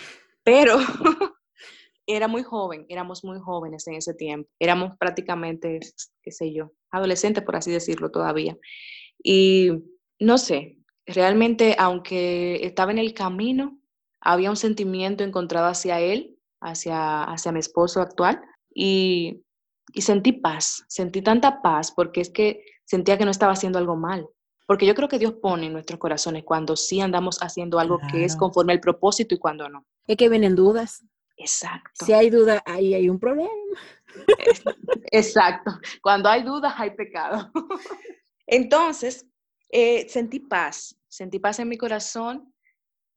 Pero 0.43 0.79
era 2.07 2.29
muy 2.29 2.43
joven, 2.43 2.87
éramos 2.89 3.25
muy 3.25 3.41
jóvenes 3.41 3.87
en 3.89 3.95
ese 3.95 4.15
tiempo. 4.15 4.49
Éramos 4.59 4.97
prácticamente, 4.99 5.81
qué 6.23 6.31
sé 6.31 6.53
yo, 6.53 6.73
adolescentes, 6.91 7.45
por 7.45 7.57
así 7.57 7.71
decirlo, 7.71 8.11
todavía. 8.11 8.57
Y 9.23 9.73
no 10.21 10.39
sé, 10.39 10.79
realmente, 11.05 11.75
aunque 11.79 12.65
estaba 12.67 12.93
en 12.93 12.99
el 12.99 13.13
camino, 13.13 13.79
había 14.21 14.51
un 14.51 14.57
sentimiento 14.57 15.25
encontrado 15.25 15.67
hacia 15.67 16.01
él, 16.01 16.37
hacia, 16.61 17.25
hacia 17.25 17.53
mi 17.53 17.61
esposo 17.61 18.01
actual, 18.01 18.41
y, 18.73 19.43
y 19.93 20.03
sentí 20.03 20.33
paz, 20.33 20.85
sentí 20.89 21.23
tanta 21.23 21.63
paz, 21.63 21.93
porque 21.93 22.21
es 22.21 22.31
que 22.31 22.63
sentía 22.85 23.19
que 23.19 23.25
no 23.25 23.31
estaba 23.31 23.53
haciendo 23.53 23.79
algo 23.79 23.97
mal. 23.97 24.29
Porque 24.67 24.85
yo 24.87 24.95
creo 24.95 25.09
que 25.09 25.19
Dios 25.19 25.35
pone 25.35 25.67
en 25.67 25.73
nuestros 25.73 25.99
corazones 25.99 26.45
cuando 26.45 26.77
sí 26.77 27.01
andamos 27.01 27.39
haciendo 27.41 27.79
algo 27.79 28.01
que 28.11 28.25
es 28.25 28.37
conforme 28.37 28.73
al 28.73 28.81
propósito 28.81 29.35
y 29.35 29.39
cuando 29.39 29.69
no. 29.69 29.87
Es 30.07 30.17
que 30.17 30.29
vienen 30.29 30.57
dudas. 30.57 31.05
Exacto. 31.37 32.05
Si 32.05 32.13
hay 32.13 32.31
duda, 32.31 32.63
ahí 32.67 32.95
hay 32.95 33.09
un 33.09 33.21
problema. 33.21 33.51
Exacto. 35.13 35.71
Cuando 36.03 36.29
hay 36.29 36.43
dudas, 36.43 36.75
hay 36.77 36.91
pecado. 36.91 37.51
Entonces, 38.47 39.27
eh, 39.71 40.09
sentí 40.09 40.41
paz, 40.41 40.97
sentí 41.09 41.39
paz 41.39 41.59
en 41.59 41.69
mi 41.69 41.77
corazón 41.77 42.53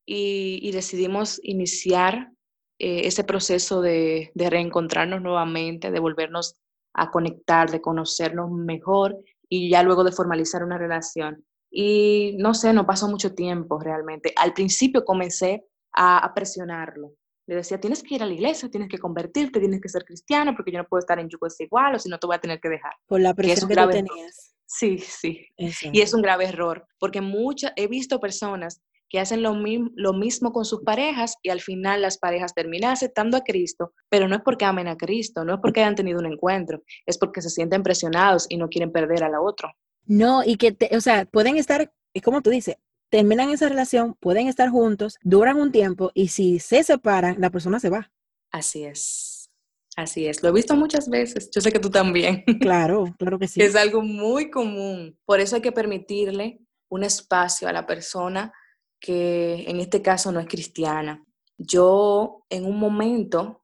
y, 0.05 0.71
decidimos 0.71 1.39
iniciar 1.43 2.31
eh, 2.79 3.01
ese 3.05 3.23
proceso 3.23 3.81
de, 3.81 4.31
de 4.33 4.49
reencontrarnos 4.49 5.21
nuevamente, 5.21 5.91
de 5.91 5.99
volvernos 5.99 6.55
a 6.93 7.11
conectar, 7.11 7.69
de 7.69 7.81
conocernos 7.81 8.49
mejor 8.51 9.17
y 9.49 9.69
ya 9.69 9.83
luego 9.83 10.03
de 10.03 10.11
formalizar 10.11 10.63
una 10.63 10.77
relación. 10.77 11.43
Y 11.71 12.35
no 12.37 12.53
sé, 12.53 12.73
no 12.73 12.85
pasó 12.85 13.07
mucho 13.07 13.33
tiempo 13.33 13.79
realmente. 13.79 14.33
Al 14.35 14.53
principio 14.53 15.03
comencé 15.03 15.65
a, 15.93 16.31
presionarlo. 16.33 17.13
Le 17.47 17.55
decía, 17.55 17.79
tienes 17.79 18.03
que 18.03 18.15
ir 18.15 18.23
a 18.23 18.27
la 18.27 18.33
iglesia, 18.33 18.69
tienes 18.69 18.89
que 18.89 18.99
convertirte, 18.99 19.59
tienes 19.59 19.81
que 19.81 19.89
ser 19.89 20.05
cristiano, 20.05 20.53
porque 20.55 20.71
yo 20.71 20.77
no 20.77 20.87
puedo 20.87 20.99
estar 20.99 21.19
en 21.19 21.29
yugo 21.29 21.47
igual 21.57 21.95
o 21.95 21.99
si 21.99 22.07
no 22.07 22.19
te 22.19 22.27
voy 22.27 22.35
a 22.35 22.41
tener 22.41 22.59
que 22.59 22.69
dejar. 22.69 22.93
Por 23.07 23.21
la 23.21 23.33
presión 23.33 23.67
que, 23.67 23.75
tú 23.75 23.89
tenías. 23.89 24.55
Sí, 24.65 24.99
sí. 24.99 25.47
Y 25.57 26.01
es 26.01 26.13
un 26.13 26.21
grave 26.21 26.45
error, 26.45 26.85
porque 26.99 27.21
muchas, 27.21 27.73
he 27.75 27.87
visto 27.87 28.19
personas 28.19 28.81
que 29.09 29.19
hacen 29.19 29.41
lo, 29.41 29.55
lo 29.95 30.13
mismo 30.13 30.51
con 30.53 30.65
sus 30.65 30.81
parejas 30.81 31.35
y 31.41 31.49
al 31.49 31.61
final 31.61 32.01
las 32.01 32.17
parejas 32.17 32.53
terminan 32.53 32.91
aceptando 32.91 33.37
a 33.37 33.41
Cristo, 33.41 33.93
pero 34.07 34.27
no 34.27 34.35
es 34.35 34.41
porque 34.43 34.65
amen 34.65 34.87
a 34.87 34.97
Cristo, 34.97 35.43
no 35.43 35.55
es 35.55 35.59
porque 35.61 35.81
hayan 35.81 35.95
tenido 35.95 36.19
un 36.19 36.27
encuentro, 36.27 36.83
es 37.05 37.17
porque 37.17 37.41
se 37.41 37.49
sienten 37.49 37.83
presionados 37.83 38.45
y 38.49 38.57
no 38.57 38.69
quieren 38.69 38.91
perder 38.91 39.23
a 39.23 39.29
la 39.29 39.41
otra. 39.41 39.75
No, 40.05 40.43
y 40.43 40.55
que, 40.57 40.75
o 40.95 41.01
sea, 41.01 41.25
pueden 41.25 41.57
estar, 41.57 41.91
es 42.13 42.21
como 42.21 42.41
tú 42.41 42.49
dices, 42.49 42.75
terminan 43.09 43.49
esa 43.49 43.67
relación, 43.69 44.15
pueden 44.19 44.47
estar 44.47 44.69
juntos, 44.69 45.17
duran 45.23 45.57
un 45.57 45.71
tiempo 45.71 46.11
y 46.13 46.29
si 46.29 46.59
se 46.59 46.83
separan, 46.83 47.35
la 47.39 47.49
persona 47.49 47.79
se 47.79 47.89
va. 47.89 48.11
Así 48.51 48.83
es. 48.83 49.49
Así 49.95 50.27
es, 50.27 50.41
lo 50.43 50.49
he 50.49 50.53
visto 50.53 50.75
muchas 50.75 51.09
veces, 51.09 51.49
yo 51.51 51.59
sé 51.59 51.71
que 51.71 51.79
tú 51.79 51.89
también. 51.89 52.43
Claro, 52.61 53.13
claro 53.17 53.37
que 53.37 53.47
sí. 53.47 53.61
Es 53.61 53.75
algo 53.75 54.01
muy 54.01 54.49
común, 54.49 55.17
por 55.25 55.39
eso 55.39 55.55
hay 55.55 55.61
que 55.61 55.71
permitirle 55.71 56.61
un 56.89 57.03
espacio 57.03 57.67
a 57.67 57.73
la 57.73 57.85
persona 57.85 58.53
que 58.99 59.65
en 59.67 59.79
este 59.79 60.01
caso 60.01 60.31
no 60.31 60.39
es 60.39 60.47
cristiana. 60.47 61.23
Yo 61.57 62.45
en 62.49 62.65
un 62.65 62.79
momento, 62.79 63.63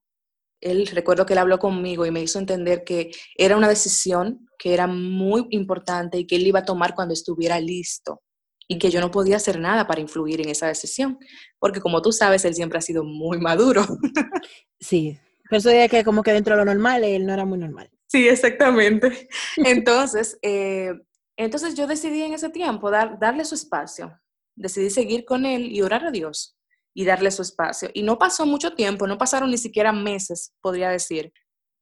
él 0.62 0.88
recuerdo 0.88 1.26
que 1.26 1.34
él 1.34 1.40
habló 1.40 1.60
conmigo 1.60 2.06
y 2.06 2.12
me 2.12 2.22
hizo 2.22 2.40
entender 2.40 2.84
que 2.84 3.12
era 3.38 3.58
una 3.58 3.70
decisión 3.70 4.48
que 4.58 4.74
era 4.74 4.88
muy 4.88 5.48
importante 5.52 6.18
y 6.18 6.26
que 6.26 6.36
él 6.38 6.48
iba 6.48 6.60
a 6.60 6.66
tomar 6.66 6.96
cuando 6.96 7.14
estuviera 7.14 7.60
listo 7.60 8.22
y 8.68 8.80
que 8.80 8.90
yo 8.90 9.00
no 9.00 9.12
podía 9.12 9.36
hacer 9.36 9.60
nada 9.60 9.86
para 9.88 10.02
influir 10.02 10.42
en 10.42 10.50
esa 10.50 10.68
decisión, 10.68 11.20
porque 11.60 11.82
como 11.82 12.02
tú 12.02 12.12
sabes, 12.12 12.46
él 12.46 12.56
siempre 12.56 12.80
ha 12.80 12.82
sido 12.82 13.04
muy 13.04 13.40
maduro. 13.40 13.86
Sí, 14.78 15.18
pero 15.50 15.60
eso 15.60 15.70
de 15.70 15.90
que 15.90 16.04
como 16.04 16.22
que 16.22 16.34
dentro 16.34 16.54
de 16.54 16.64
lo 16.64 16.66
normal, 16.66 17.04
él 17.04 17.26
no 17.26 17.34
era 17.34 17.46
muy 17.46 17.58
normal. 17.58 17.90
Sí, 18.08 18.28
exactamente. 18.28 19.30
Entonces, 19.58 20.38
eh, 20.44 20.94
entonces 21.38 21.76
yo 21.76 21.88
decidí 21.88 22.22
en 22.22 22.34
ese 22.34 22.50
tiempo 22.50 22.92
dar, 22.92 23.18
darle 23.18 23.46
su 23.46 23.56
espacio, 23.56 24.20
decidí 24.56 24.90
seguir 24.90 25.26
con 25.26 25.46
él 25.46 25.72
y 25.72 25.82
orar 25.82 26.06
a 26.06 26.12
Dios 26.12 26.58
y 26.94 27.06
darle 27.06 27.32
su 27.32 27.42
espacio. 27.42 27.90
Y 27.94 28.04
no 28.04 28.18
pasó 28.18 28.46
mucho 28.46 28.74
tiempo, 28.74 29.06
no 29.06 29.18
pasaron 29.18 29.52
ni 29.52 29.58
siquiera 29.58 29.92
meses, 29.92 30.54
podría 30.62 30.90
decir, 30.90 31.34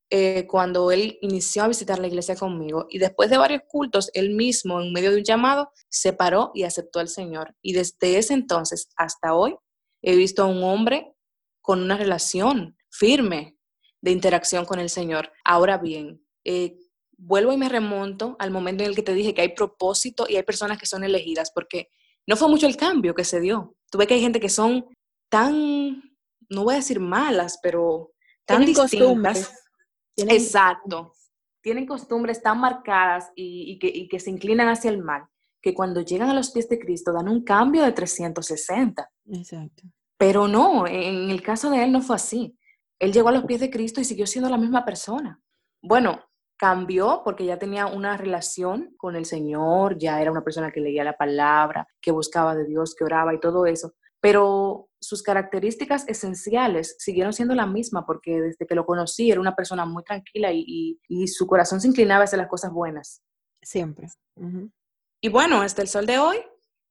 eh, 0.10 0.46
cuando 0.48 0.92
él 0.92 1.18
inició 1.22 1.64
a 1.64 1.68
visitar 1.68 2.00
la 2.00 2.08
iglesia 2.08 2.36
conmigo. 2.36 2.88
Y 2.90 3.00
después 3.00 3.30
de 3.30 3.38
varios 3.38 3.62
cultos, 3.68 4.10
él 4.14 4.32
mismo, 4.32 4.82
en 4.82 4.92
medio 4.92 5.12
de 5.12 5.18
un 5.18 5.24
llamado, 5.24 5.72
se 5.90 6.14
paró 6.14 6.52
y 6.54 6.64
aceptó 6.64 7.00
al 7.00 7.08
Señor. 7.08 7.56
Y 7.62 7.74
desde 7.74 8.18
ese 8.18 8.34
entonces 8.34 8.90
hasta 8.96 9.34
hoy, 9.34 9.56
he 10.02 10.16
visto 10.16 10.44
a 10.44 10.48
un 10.48 10.64
hombre 10.64 11.16
con 11.62 11.82
una 11.82 11.98
relación 11.98 12.78
firme 12.92 13.58
de 14.02 14.12
interacción 14.12 14.66
con 14.66 14.80
el 14.80 14.90
Señor. 14.90 15.32
Ahora 15.46 15.78
bien, 15.78 16.24
eh, 16.44 16.78
vuelvo 17.18 17.54
y 17.54 17.58
me 17.58 17.70
remonto 17.70 18.36
al 18.38 18.52
momento 18.52 18.84
en 18.84 18.90
el 18.90 18.96
que 18.96 19.02
te 19.02 19.14
dije 19.14 19.34
que 19.34 19.42
hay 19.42 19.56
propósito 19.56 20.26
y 20.28 20.36
hay 20.36 20.44
personas 20.44 20.78
que 20.78 20.86
son 20.86 21.04
elegidas, 21.04 21.52
porque 21.56 21.90
no 22.28 22.36
fue 22.36 22.48
mucho 22.48 22.68
el 22.68 22.78
cambio 22.78 23.16
que 23.16 23.24
se 23.24 23.40
dio. 23.40 23.76
Tú 23.90 23.98
ves 23.98 24.08
que 24.08 24.16
hay 24.16 24.22
gente 24.22 24.40
que 24.40 24.50
son 24.50 24.86
tan, 25.30 26.04
no 26.50 26.64
voy 26.64 26.74
a 26.74 26.78
decir 26.78 27.00
malas, 27.00 27.60
pero 27.62 28.12
tan 28.46 28.66
distintas. 28.66 29.54
Exacto. 30.16 31.14
Tienen 31.62 31.86
costumbres 31.86 32.42
tan 32.42 32.60
marcadas 32.60 33.32
y, 33.36 33.80
que, 33.80 34.08
que 34.08 34.20
se 34.20 34.30
inclinan 34.30 34.68
hacia 34.68 34.92
el 34.92 35.02
mal, 35.02 35.26
que 35.62 35.74
cuando 35.74 36.02
llegan 36.02 36.30
a 36.30 36.34
los 36.34 36.52
pies 36.52 36.68
de 36.68 36.80
Cristo 36.80 37.14
dan 37.14 37.30
un 37.30 37.44
cambio 37.44 37.84
de 37.84 37.92
360. 37.94 39.10
Exacto. 39.32 39.84
Pero 40.18 40.48
no, 40.48 40.88
en 40.88 41.30
el 41.30 41.42
caso 41.42 41.70
de 41.70 41.84
él 41.84 41.92
no 41.92 42.02
fue 42.02 42.16
así. 42.16 42.58
Él 43.00 43.12
llegó 43.12 43.30
a 43.30 43.34
los 43.34 43.46
pies 43.46 43.60
de 43.60 43.70
Cristo 43.70 44.00
y 44.00 44.06
siguió 44.06 44.28
siendo 44.28 44.50
la 44.50 44.58
misma 44.58 44.86
persona. 44.86 45.42
Bueno, 45.82 46.24
cambió 46.58 47.22
porque 47.24 47.46
ya 47.46 47.58
tenía 47.58 47.88
una 47.88 48.18
relación 48.18 48.94
con 48.98 49.16
el 49.16 49.26
Señor, 49.26 49.98
ya 49.98 50.22
era 50.22 50.32
una 50.32 50.44
persona 50.44 50.72
que 50.72 50.82
leía 50.82 51.04
la 51.04 51.18
palabra, 51.18 51.88
que 52.02 52.12
buscaba 52.12 52.56
de 52.56 52.66
Dios, 52.66 52.96
que 52.96 53.04
oraba 53.04 53.34
y 53.34 53.39
todo 53.39 53.66
eso, 53.66 53.94
pero 54.22 54.89
sus 55.02 55.22
características 55.22 56.08
esenciales 56.08 56.96
siguieron 56.98 57.34
siendo 57.34 57.56
la 57.56 57.66
misma 57.66 58.06
porque 58.06 58.39
desde 58.39 58.66
que 58.66 58.76
lo 58.76 58.86
conocí 58.86 59.30
era 59.30 59.42
una 59.42 59.56
persona 59.56 59.86
muy 59.86 60.04
tranquila 60.04 60.52
y, 60.54 60.98
su 61.28 61.46
corazón 61.46 61.82
se 61.82 61.89
inclinaba 61.89 62.24
hacia 62.24 62.38
las 62.38 62.48
cosas 62.48 62.72
buenas. 62.72 63.22
Siempre. 63.62 64.08
Y 65.22 65.30
bueno, 65.30 65.62
hasta 65.62 65.82
el 65.82 65.88
sol 65.88 66.06
de 66.06 66.20
hoy 66.20 66.38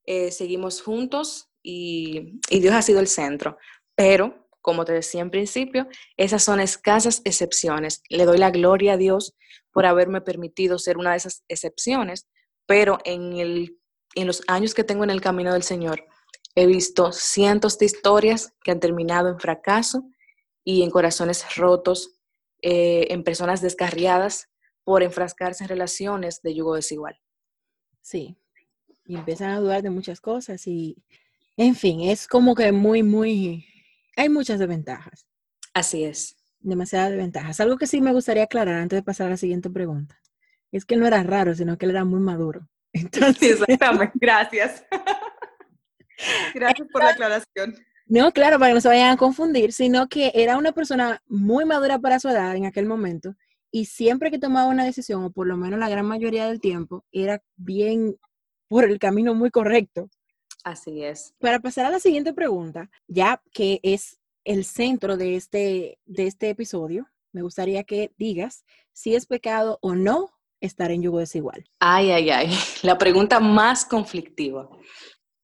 eh, 0.05 0.31
seguimos 0.31 0.83
juntos 0.83 1.51
y, 1.63 2.39
y 2.51 2.61
Dios 2.61 2.75
ha 2.75 2.83
sido 2.83 3.01
el 3.01 3.09
centro, 3.09 3.57
pero 3.95 4.42
como 4.63 4.85
te 4.85 4.93
decía 4.93 5.21
en 5.21 5.31
principio, 5.31 5.89
esas 6.17 6.43
son 6.43 6.61
escasas 6.61 7.21
excepciones. 7.25 8.03
Le 8.09 8.25
doy 8.25 8.39
la 8.39 8.51
gloria 8.51 8.95
a 8.95 8.97
Dios 8.97 9.35
por 9.73 9.85
haberme 9.87 10.21
permitido 10.21 10.79
ser 10.79 10.97
una 10.97 11.11
de 11.11 11.19
esas 11.19 11.45
excepciones, 11.49 12.29
pero 12.67 12.99
en, 13.05 13.35
el, 13.35 13.79
en 14.15 14.27
los 14.27 14.43
años 14.47 14.73
que 14.73 14.85
tengo 14.85 15.05
en 15.05 15.11
el 15.11 15.21
camino 15.21 15.53
del 15.53 15.63
Señor, 15.63 16.07
he 16.55 16.67
visto 16.67 17.13
cientos 17.13 17.79
de 17.79 17.87
historias 17.87 18.55
que 18.63 18.71
han 18.71 18.81
terminado 18.81 19.29
en 19.29 19.41
fracaso 19.41 20.05
y 20.65 20.83
en 20.83 20.91
corazones 20.91 21.57
rotos, 21.57 22.21
eh, 22.63 23.09
en 23.11 23.25
personas 23.25 23.61
descarriadas 23.61 24.49
por 24.85 25.03
enfrascarse 25.03 25.65
en 25.65 25.69
relaciones 25.69 26.41
de 26.43 26.55
yugo 26.55 26.77
desigual. 26.77 27.19
Sí, 28.01 28.37
y 29.05 29.17
empiezan 29.17 29.51
a 29.51 29.61
dudar 29.61 29.83
de 29.83 29.91
muchas 29.91 30.21
cosas 30.21 30.67
y, 30.67 30.97
en 31.57 31.75
fin, 31.75 32.03
es 32.03 32.29
como 32.29 32.55
que 32.55 32.71
muy, 32.73 33.03
muy 33.03 33.67
hay 34.17 34.29
muchas 34.29 34.59
desventajas. 34.59 35.27
Así 35.75 36.05
es. 36.05 36.37
Demasiadas 36.61 37.11
desventajas. 37.11 37.61
Algo 37.61 37.77
que 37.77 37.87
sí 37.87 38.01
me 38.01 38.13
gustaría 38.13 38.45
aclarar 38.45 38.77
antes 38.77 38.99
de 38.99 39.03
pasar 39.03 39.27
a 39.29 39.31
la 39.31 39.37
siguiente 39.37 39.71
pregunta. 39.71 40.21
Es 40.71 40.85
que 40.85 40.97
no 40.97 41.07
era 41.07 41.23
raro, 41.23 41.55
sino 41.55 41.77
que 41.77 41.87
él 41.87 41.93
era 41.93 42.05
muy 42.05 42.21
maduro. 42.21 42.69
Entonces, 42.93 43.61
exactamente, 43.61 44.13
gracias. 44.21 44.85
gracias 46.55 46.89
por 46.93 47.03
la 47.03 47.11
aclaración. 47.11 47.75
No, 48.07 48.33
claro, 48.33 48.59
para 48.59 48.71
que 48.71 48.75
no 48.75 48.81
se 48.81 48.89
vayan 48.89 49.11
a 49.11 49.17
confundir, 49.17 49.73
sino 49.73 50.09
que 50.09 50.33
era 50.35 50.57
una 50.57 50.73
persona 50.73 51.23
muy 51.27 51.65
madura 51.65 51.99
para 51.99 52.21
su 52.21 52.29
edad 52.29 52.55
en 52.55 52.67
aquel 52.67 52.87
momento 52.87 53.35
y 53.73 53.87
siempre 53.87 54.31
que 54.31 54.39
tomaba 54.39 54.69
una 54.71 54.85
decisión, 54.85 55.25
o 55.25 55.31
por 55.31 55.47
lo 55.47 55.57
menos 55.57 55.81
la 55.81 55.89
gran 55.89 56.07
mayoría 56.07 56.47
del 56.47 56.61
tiempo, 56.61 57.05
era 57.11 57.43
bien 57.57 58.17
por 58.69 58.85
el 58.85 58.99
camino 58.99 59.35
muy 59.35 59.51
correcto. 59.51 60.11
Así 60.65 61.03
es. 61.03 61.35
Para 61.39 61.61
pasar 61.61 61.87
a 61.87 61.91
la 61.91 61.99
siguiente 61.99 62.33
pregunta, 62.33 62.91
ya 63.09 63.43
que 63.53 63.81
es 63.83 64.19
el 64.45 64.65
centro 64.65 65.17
de 65.17 65.37
este, 65.37 65.99
de 66.05 66.27
este 66.27 66.51
episodio, 66.51 67.09
me 67.33 67.43
gustaría 67.43 67.85
que 67.85 68.13
digas 68.19 68.65
si 68.93 69.15
es 69.15 69.27
pecado 69.27 69.79
o 69.81 69.95
no 69.95 70.31
estar 70.61 70.91
en 70.91 71.03
yugo 71.03 71.19
desigual. 71.19 71.65
Ay, 71.81 72.11
ay, 72.11 72.31
ay, 72.31 72.51
la 72.83 72.99
pregunta 72.99 73.41
más 73.41 73.85
conflictiva. 73.85 74.69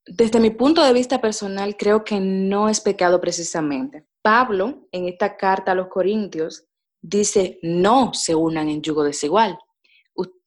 Desde 0.07 0.41
mi 0.41 0.51
punto 0.51 0.83
de 0.83 0.93
vista 0.93 1.21
personal, 1.21 1.77
creo 1.77 2.05
que 2.05 2.21
no 2.21 2.69
es 2.69 2.81
pecado 2.81 3.21
precisamente. 3.21 4.07
Pablo, 4.23 4.89
en 4.93 5.09
esta 5.09 5.37
carta 5.37 5.73
a 5.73 5.75
los 5.75 5.89
Corintios, 5.89 6.65
dice, 7.01 7.59
no 7.63 8.15
se 8.15 8.35
unan 8.35 8.69
en 8.69 8.83
yugo 8.83 9.05
desigual. 9.05 9.59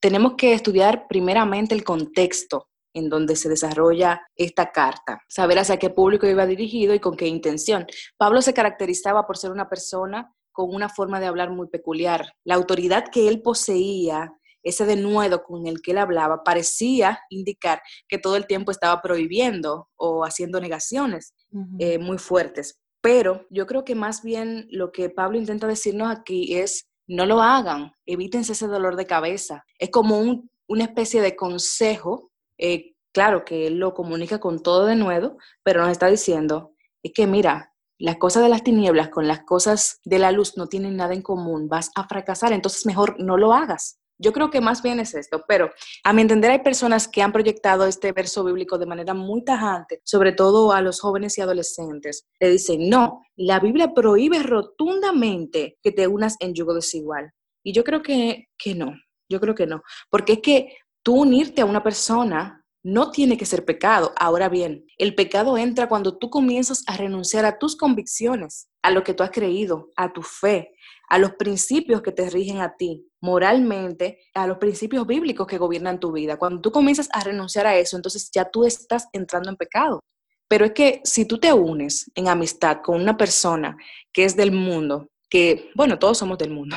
Tenemos 0.00 0.34
que 0.34 0.52
estudiar 0.52 1.06
primeramente 1.08 1.74
el 1.74 1.84
contexto 1.84 2.68
en 2.94 3.08
donde 3.08 3.36
se 3.36 3.48
desarrolla 3.48 4.22
esta 4.36 4.70
carta, 4.72 5.20
saber 5.28 5.58
hacia 5.58 5.78
qué 5.78 5.90
público 5.90 6.26
iba 6.26 6.46
dirigido 6.46 6.94
y 6.94 7.00
con 7.00 7.16
qué 7.16 7.26
intención. 7.26 7.86
Pablo 8.16 8.42
se 8.42 8.54
caracterizaba 8.54 9.26
por 9.26 9.36
ser 9.36 9.50
una 9.50 9.68
persona 9.68 10.32
con 10.52 10.74
una 10.74 10.88
forma 10.88 11.18
de 11.18 11.26
hablar 11.26 11.50
muy 11.50 11.68
peculiar. 11.68 12.34
La 12.44 12.54
autoridad 12.54 13.04
que 13.10 13.28
él 13.28 13.40
poseía, 13.42 14.32
ese 14.62 14.84
denuedo 14.84 15.42
con 15.42 15.66
el 15.66 15.80
que 15.80 15.92
él 15.92 15.98
hablaba, 15.98 16.44
parecía 16.44 17.20
indicar 17.30 17.80
que 18.06 18.18
todo 18.18 18.36
el 18.36 18.46
tiempo 18.46 18.70
estaba 18.70 19.00
prohibiendo 19.02 19.88
o 19.96 20.24
haciendo 20.24 20.60
negaciones 20.60 21.34
eh, 21.78 21.98
muy 21.98 22.18
fuertes. 22.18 22.78
Pero 23.00 23.46
yo 23.50 23.66
creo 23.66 23.84
que 23.84 23.96
más 23.96 24.22
bien 24.22 24.68
lo 24.70 24.92
que 24.92 25.10
Pablo 25.10 25.38
intenta 25.38 25.66
decirnos 25.66 26.10
aquí 26.10 26.56
es, 26.56 26.86
no 27.08 27.26
lo 27.26 27.42
hagan, 27.42 27.92
evítense 28.06 28.52
ese 28.52 28.68
dolor 28.68 28.94
de 28.96 29.06
cabeza. 29.06 29.64
Es 29.78 29.90
como 29.90 30.44
una 30.68 30.84
especie 30.84 31.20
de 31.20 31.34
consejo, 31.34 32.30
eh, 32.62 32.94
claro 33.12 33.44
que 33.44 33.66
él 33.66 33.78
lo 33.78 33.92
comunica 33.92 34.38
con 34.38 34.62
todo 34.62 34.86
de 34.86 34.94
nuevo, 34.94 35.36
pero 35.64 35.82
nos 35.82 35.90
está 35.90 36.06
diciendo, 36.06 36.74
es 37.02 37.12
que 37.12 37.26
mira, 37.26 37.74
las 37.98 38.16
cosas 38.16 38.44
de 38.44 38.48
las 38.48 38.62
tinieblas 38.62 39.08
con 39.08 39.26
las 39.26 39.42
cosas 39.42 40.00
de 40.04 40.20
la 40.20 40.30
luz 40.30 40.56
no 40.56 40.68
tienen 40.68 40.96
nada 40.96 41.12
en 41.12 41.22
común, 41.22 41.68
vas 41.68 41.90
a 41.96 42.06
fracasar, 42.06 42.52
entonces 42.52 42.86
mejor 42.86 43.16
no 43.18 43.36
lo 43.36 43.52
hagas. 43.52 43.98
Yo 44.16 44.32
creo 44.32 44.50
que 44.50 44.60
más 44.60 44.80
bien 44.80 45.00
es 45.00 45.14
esto, 45.14 45.44
pero 45.48 45.70
a 46.04 46.12
mi 46.12 46.22
entender 46.22 46.52
hay 46.52 46.60
personas 46.60 47.08
que 47.08 47.22
han 47.22 47.32
proyectado 47.32 47.84
este 47.86 48.12
verso 48.12 48.44
bíblico 48.44 48.78
de 48.78 48.86
manera 48.86 49.14
muy 49.14 49.42
tajante, 49.42 50.00
sobre 50.04 50.30
todo 50.30 50.70
a 50.70 50.80
los 50.80 51.00
jóvenes 51.00 51.36
y 51.38 51.40
adolescentes. 51.40 52.28
Le 52.38 52.50
dicen, 52.50 52.88
no, 52.88 53.22
la 53.34 53.58
Biblia 53.58 53.92
prohíbe 53.92 54.40
rotundamente 54.40 55.78
que 55.82 55.90
te 55.90 56.06
unas 56.06 56.36
en 56.38 56.54
yugo 56.54 56.74
desigual. 56.74 57.32
Y 57.64 57.72
yo 57.72 57.82
creo 57.82 58.02
que, 58.02 58.46
que 58.56 58.76
no, 58.76 58.94
yo 59.28 59.40
creo 59.40 59.54
que 59.56 59.66
no, 59.66 59.82
porque 60.10 60.34
es 60.34 60.38
que 60.40 60.76
tú 61.02 61.14
unirte 61.14 61.62
a 61.62 61.66
una 61.66 61.82
persona 61.82 62.64
no 62.84 63.10
tiene 63.10 63.36
que 63.36 63.46
ser 63.46 63.64
pecado. 63.64 64.12
Ahora 64.16 64.48
bien, 64.48 64.84
el 64.98 65.14
pecado 65.14 65.56
entra 65.56 65.88
cuando 65.88 66.18
tú 66.18 66.30
comienzas 66.30 66.82
a 66.86 66.96
renunciar 66.96 67.44
a 67.44 67.58
tus 67.58 67.76
convicciones, 67.76 68.68
a 68.82 68.90
lo 68.90 69.04
que 69.04 69.14
tú 69.14 69.22
has 69.22 69.30
creído, 69.30 69.90
a 69.96 70.12
tu 70.12 70.22
fe, 70.22 70.74
a 71.08 71.18
los 71.18 71.32
principios 71.32 72.02
que 72.02 72.12
te 72.12 72.28
rigen 72.28 72.60
a 72.60 72.76
ti 72.76 73.06
moralmente, 73.20 74.18
a 74.34 74.46
los 74.46 74.58
principios 74.58 75.06
bíblicos 75.06 75.46
que 75.46 75.58
gobiernan 75.58 76.00
tu 76.00 76.10
vida. 76.12 76.36
Cuando 76.36 76.60
tú 76.60 76.72
comienzas 76.72 77.08
a 77.12 77.22
renunciar 77.22 77.66
a 77.66 77.76
eso, 77.76 77.96
entonces 77.96 78.30
ya 78.32 78.50
tú 78.50 78.64
estás 78.64 79.08
entrando 79.12 79.48
en 79.48 79.56
pecado. 79.56 80.00
Pero 80.48 80.64
es 80.66 80.72
que 80.72 81.00
si 81.04 81.24
tú 81.24 81.38
te 81.38 81.52
unes 81.52 82.10
en 82.14 82.28
amistad 82.28 82.78
con 82.82 83.00
una 83.00 83.16
persona 83.16 83.76
que 84.12 84.24
es 84.24 84.36
del 84.36 84.52
mundo, 84.52 85.08
que, 85.30 85.70
bueno, 85.74 85.98
todos 85.98 86.18
somos 86.18 86.36
del 86.36 86.50
mundo, 86.50 86.76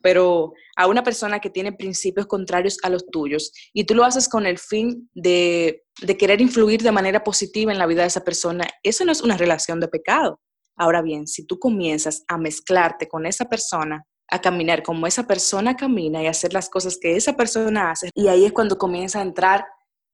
pero 0.00 0.52
a 0.76 0.86
una 0.86 1.02
persona 1.02 1.40
que 1.40 1.50
tiene 1.50 1.72
principios 1.72 2.26
contrarios 2.26 2.78
a 2.82 2.88
los 2.88 3.06
tuyos 3.06 3.52
y 3.72 3.84
tú 3.84 3.94
lo 3.94 4.04
haces 4.04 4.28
con 4.28 4.46
el 4.46 4.58
fin 4.58 5.10
de, 5.14 5.84
de 6.00 6.16
querer 6.16 6.40
influir 6.40 6.82
de 6.82 6.92
manera 6.92 7.22
positiva 7.24 7.72
en 7.72 7.78
la 7.78 7.86
vida 7.86 8.02
de 8.02 8.08
esa 8.08 8.24
persona, 8.24 8.66
eso 8.82 9.04
no 9.04 9.12
es 9.12 9.22
una 9.22 9.36
relación 9.36 9.80
de 9.80 9.88
pecado. 9.88 10.40
Ahora 10.76 11.02
bien, 11.02 11.26
si 11.26 11.46
tú 11.46 11.58
comienzas 11.58 12.24
a 12.28 12.38
mezclarte 12.38 13.08
con 13.08 13.26
esa 13.26 13.44
persona, 13.44 14.04
a 14.28 14.40
caminar 14.40 14.82
como 14.82 15.06
esa 15.06 15.26
persona 15.26 15.76
camina 15.76 16.22
y 16.22 16.26
hacer 16.26 16.54
las 16.54 16.70
cosas 16.70 16.98
que 16.98 17.16
esa 17.16 17.36
persona 17.36 17.90
hace, 17.90 18.10
y 18.14 18.28
ahí 18.28 18.44
es 18.44 18.52
cuando 18.52 18.78
comienza 18.78 19.18
a 19.18 19.22
entrar 19.22 19.66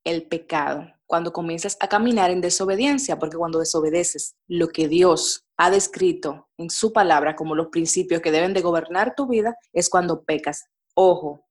el 0.03 0.27
pecado, 0.27 0.87
cuando 1.09 1.33
comienzas 1.33 1.75
a 1.79 1.87
caminar 1.87 2.29
en 2.29 2.39
desobediencia, 2.39 3.17
porque 3.17 3.35
cuando 3.35 3.57
desobedeces 3.57 4.35
lo 4.47 4.67
que 4.67 4.87
Dios 4.87 5.43
ha 5.57 5.71
descrito 5.71 6.47
en 6.55 6.69
su 6.69 6.93
palabra 6.93 7.35
como 7.35 7.55
los 7.55 7.69
principios 7.69 8.21
que 8.21 8.31
deben 8.31 8.53
de 8.53 8.61
gobernar 8.61 9.15
tu 9.15 9.27
vida, 9.27 9.55
es 9.73 9.89
cuando 9.89 10.23
pecas. 10.23 10.65
Ojo, 10.93 11.47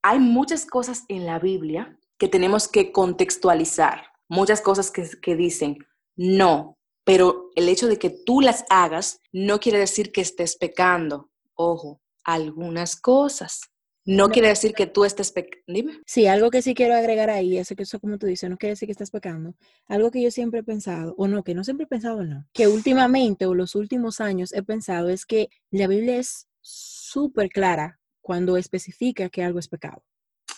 hay 0.00 0.20
muchas 0.20 0.64
cosas 0.64 1.02
en 1.08 1.26
la 1.26 1.40
Biblia 1.40 1.98
que 2.16 2.28
tenemos 2.28 2.68
que 2.68 2.92
contextualizar, 2.92 4.04
muchas 4.28 4.60
cosas 4.60 4.92
que, 4.92 5.10
que 5.20 5.34
dicen, 5.34 5.78
no, 6.14 6.78
pero 7.02 7.50
el 7.56 7.68
hecho 7.68 7.88
de 7.88 7.98
que 7.98 8.10
tú 8.10 8.40
las 8.40 8.64
hagas 8.70 9.18
no 9.32 9.58
quiere 9.58 9.80
decir 9.80 10.12
que 10.12 10.20
estés 10.20 10.56
pecando. 10.56 11.30
Ojo, 11.54 12.00
algunas 12.22 12.94
cosas. 12.94 13.71
No, 14.04 14.30
quiere 14.30 14.48
decir 14.48 14.72
que 14.72 14.86
tú 14.86 15.04
estés 15.04 15.30
pecando. 15.30 15.62
Dime. 15.66 16.00
Sí, 16.06 16.26
algo 16.26 16.50
que 16.50 16.62
sí 16.62 16.74
quiero 16.74 16.94
agregar 16.94 17.30
ahí, 17.30 17.56
eso 17.56 17.76
que 17.76 17.84
eso 17.84 18.00
como 18.00 18.18
tú 18.18 18.26
dices, 18.26 18.50
no 18.50 18.56
quiere 18.56 18.72
decir 18.72 18.86
que 18.86 18.92
estás 18.92 19.10
pecando. 19.10 19.54
Algo 19.86 20.10
que 20.10 20.20
yo 20.20 20.30
siempre 20.30 20.60
he 20.60 20.64
pensado, 20.64 21.14
o 21.16 21.28
no, 21.28 21.44
que 21.44 21.54
no 21.54 21.62
siempre 21.62 21.84
he 21.84 21.88
pensado, 21.88 22.24
no, 22.24 22.46
que 22.52 22.66
últimamente 22.66 23.46
o 23.46 23.54
los 23.54 23.74
últimos 23.74 24.20
años 24.20 24.52
he 24.52 24.62
pensado 24.62 25.08
es 25.08 25.24
que 25.24 25.50
la 25.70 25.86
Biblia 25.86 26.16
es 26.16 26.48
súper 26.60 27.48
clara 27.48 28.00
cuando 28.20 28.56
especifica 28.56 29.28
que 29.28 29.42
algo 29.44 29.58
es 29.58 29.68
pecado. 29.68 30.02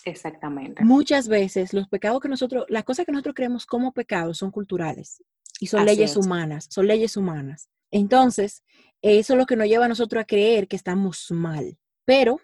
Exactamente. 0.05 0.85
Muchas 0.85 1.29
veces 1.29 1.73
los 1.73 1.89
pecados 1.89 2.21
que 2.21 2.29
nosotros, 2.29 2.67
las 2.69 2.85
cosas 2.85 3.07
que 3.07 3.13
nosotros 3.13 3.35
creemos 3.35 3.67
como 3.67 3.93
pecados 3.93 4.39
son 4.39 4.51
culturales 4.51 5.23
y 5.61 5.67
son 5.67 5.85
leyes 5.85 6.17
humanas, 6.17 6.67
son 6.71 6.87
leyes 6.87 7.17
humanas. 7.17 7.69
Entonces, 7.91 8.63
eso 9.03 9.35
es 9.35 9.39
lo 9.39 9.47
que 9.47 9.57
nos 9.57 9.67
lleva 9.67 9.87
a 9.87 9.89
nosotros 9.89 10.21
a 10.21 10.27
creer 10.27 10.69
que 10.69 10.77
estamos 10.77 11.31
mal. 11.31 11.79
Pero, 12.05 12.41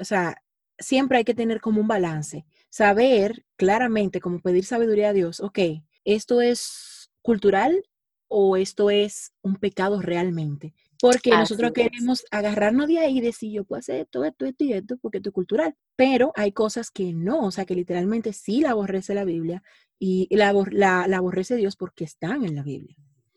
o 0.00 0.04
sea, 0.04 0.41
siempre 0.82 1.18
hay 1.18 1.24
que 1.24 1.34
tener 1.34 1.60
como 1.60 1.80
un 1.80 1.88
balance, 1.88 2.44
saber 2.68 3.44
claramente, 3.56 4.20
como 4.20 4.40
pedir 4.40 4.64
sabiduría 4.64 5.10
a 5.10 5.12
Dios, 5.12 5.40
ok, 5.40 5.58
esto 6.04 6.40
es 6.40 7.10
cultural 7.22 7.84
o 8.28 8.56
esto 8.56 8.90
es 8.90 9.32
un 9.42 9.56
pecado 9.56 10.00
realmente. 10.00 10.74
Porque 11.00 11.30
nosotros 11.30 11.72
queremos 11.72 12.24
agarrarnos 12.30 12.86
de 12.86 13.00
ahí 13.00 13.18
y 13.18 13.20
decir, 13.20 13.50
yo 13.50 13.64
puedo 13.64 13.80
hacer 13.80 14.02
esto, 14.02 14.24
esto, 14.24 14.46
esto 14.46 14.64
y 14.64 14.72
esto, 14.72 14.96
porque 14.98 15.18
esto 15.18 15.30
es 15.30 15.34
cultural. 15.34 15.74
Pero 15.96 16.32
hay 16.36 16.52
cosas 16.52 16.92
que 16.92 17.12
no, 17.12 17.46
o 17.46 17.50
sea, 17.50 17.64
que 17.64 17.74
literalmente 17.74 18.32
sí 18.32 18.60
la 18.60 18.70
aborrece 18.70 19.12
la 19.12 19.24
Biblia 19.24 19.64
y 19.98 20.28
la, 20.30 20.52
la, 20.70 21.08
la 21.08 21.16
aborrece 21.16 21.56
Dios 21.56 21.74
porque 21.74 22.04
están 22.04 22.44
en 22.44 22.54
la 22.54 22.62
Biblia. 22.62 22.96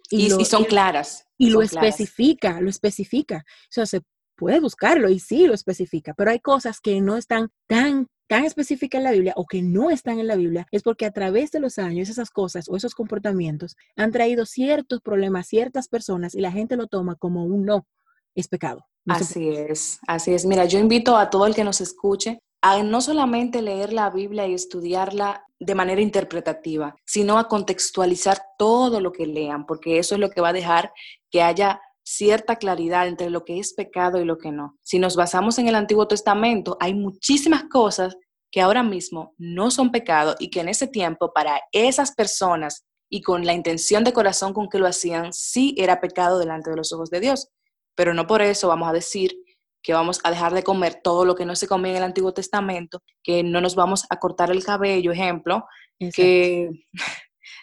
Y, 0.09 0.29
son 0.45 0.65
claras. 0.65 1.27
Y 1.37 1.49
lo 1.49 1.61
especifica, 1.61 2.61
lo 2.61 2.69
especifica. 2.69 3.45
O 3.47 3.71
sea, 3.71 3.85
se 3.85 4.01
puede 4.35 4.59
buscarlo 4.59 5.09
y 5.09 5.19
sí 5.19 5.47
lo 5.47 5.53
especifica, 5.53 6.13
pero 6.13 6.31
hay 6.31 6.39
cosas 6.39 6.79
que 6.81 7.01
no 7.01 7.17
están 7.17 7.49
tan 7.67 8.07
tan 8.27 8.43
específicas 8.43 8.99
en 8.99 9.03
la 9.03 9.11
Biblia 9.11 9.33
o 9.35 9.45
que 9.45 9.61
no 9.61 9.91
están 9.91 10.19
en 10.19 10.27
la 10.27 10.35
Biblia, 10.35 10.65
es 10.71 10.83
porque 10.83 11.05
a 11.05 11.11
través 11.11 11.51
de 11.51 11.59
los 11.59 11.77
años 11.77 12.09
esas 12.09 12.29
cosas 12.31 12.67
o 12.69 12.75
esos 12.75 12.95
comportamientos 12.95 13.75
han 13.95 14.11
traído 14.11 14.45
ciertos 14.45 15.01
problemas 15.01 15.45
a 15.45 15.49
ciertas 15.49 15.87
personas 15.87 16.33
y 16.33 16.41
la 16.41 16.51
gente 16.51 16.75
lo 16.75 16.87
toma 16.87 17.15
como 17.15 17.45
un 17.45 17.65
no, 17.65 17.85
es 18.33 18.47
pecado. 18.47 18.85
así 19.07 19.49
es, 19.49 19.99
así 20.07 20.33
es. 20.33 20.45
Mira, 20.45 20.65
yo 20.65 20.79
invito 20.79 21.17
a 21.17 21.29
todo 21.29 21.45
el 21.45 21.53
que 21.53 21.63
nos 21.63 21.81
escuche 21.81 22.39
a 22.61 22.81
no 22.81 22.99
solamente 22.99 23.61
leer 23.61 23.93
la 23.93 24.09
Biblia 24.09 24.47
y 24.47 24.55
estudiarla 24.55 25.45
de 25.59 25.75
manera 25.75 26.01
interpretativa, 26.01 26.95
sino 27.05 27.37
a 27.37 27.47
contextualizar 27.47 28.41
todo 28.57 28.99
lo 28.99 29.11
que 29.11 29.27
lean, 29.27 29.67
porque 29.67 29.99
eso 29.99 30.15
es 30.15 30.21
lo 30.21 30.31
que 30.31 30.41
va 30.41 30.49
a 30.49 30.53
dejar 30.53 30.91
que 31.29 31.43
haya 31.43 31.79
cierta 32.05 32.57
claridad 32.57 33.07
entre 33.07 33.29
lo 33.29 33.43
que 33.43 33.59
es 33.59 33.73
pecado 33.73 34.21
y 34.21 34.25
lo 34.25 34.37
que 34.37 34.51
no. 34.51 34.77
Si 34.83 34.99
nos 34.99 35.15
basamos 35.15 35.57
en 35.57 35.67
el 35.67 35.75
Antiguo 35.75 36.07
Testamento, 36.07 36.77
hay 36.79 36.93
muchísimas 36.93 37.63
cosas 37.65 38.15
que 38.51 38.61
ahora 38.61 38.83
mismo 38.83 39.33
no 39.37 39.71
son 39.71 39.91
pecado 39.91 40.35
y 40.39 40.49
que 40.49 40.61
en 40.61 40.69
ese 40.69 40.87
tiempo 40.87 41.33
para 41.33 41.59
esas 41.71 42.13
personas 42.13 42.85
y 43.09 43.21
con 43.21 43.45
la 43.45 43.53
intención 43.53 44.03
de 44.03 44.13
corazón 44.13 44.53
con 44.53 44.69
que 44.69 44.79
lo 44.79 44.87
hacían, 44.87 45.33
sí 45.33 45.75
era 45.77 45.99
pecado 45.99 46.39
delante 46.39 46.69
de 46.69 46.77
los 46.77 46.93
ojos 46.93 47.09
de 47.09 47.19
Dios. 47.19 47.49
Pero 47.95 48.13
no 48.13 48.27
por 48.27 48.41
eso 48.41 48.67
vamos 48.67 48.87
a 48.87 48.93
decir 48.93 49.35
que 49.81 49.93
vamos 49.93 50.19
a 50.23 50.31
dejar 50.31 50.53
de 50.53 50.63
comer 50.63 50.99
todo 51.03 51.25
lo 51.25 51.35
que 51.35 51.45
no 51.45 51.55
se 51.55 51.67
comía 51.67 51.91
en 51.91 51.97
el 51.97 52.03
Antiguo 52.03 52.33
Testamento, 52.33 53.01
que 53.23 53.43
no 53.43 53.61
nos 53.61 53.75
vamos 53.75 54.05
a 54.09 54.17
cortar 54.17 54.51
el 54.51 54.63
cabello, 54.63 55.11
ejemplo, 55.11 55.65
que 56.13 56.69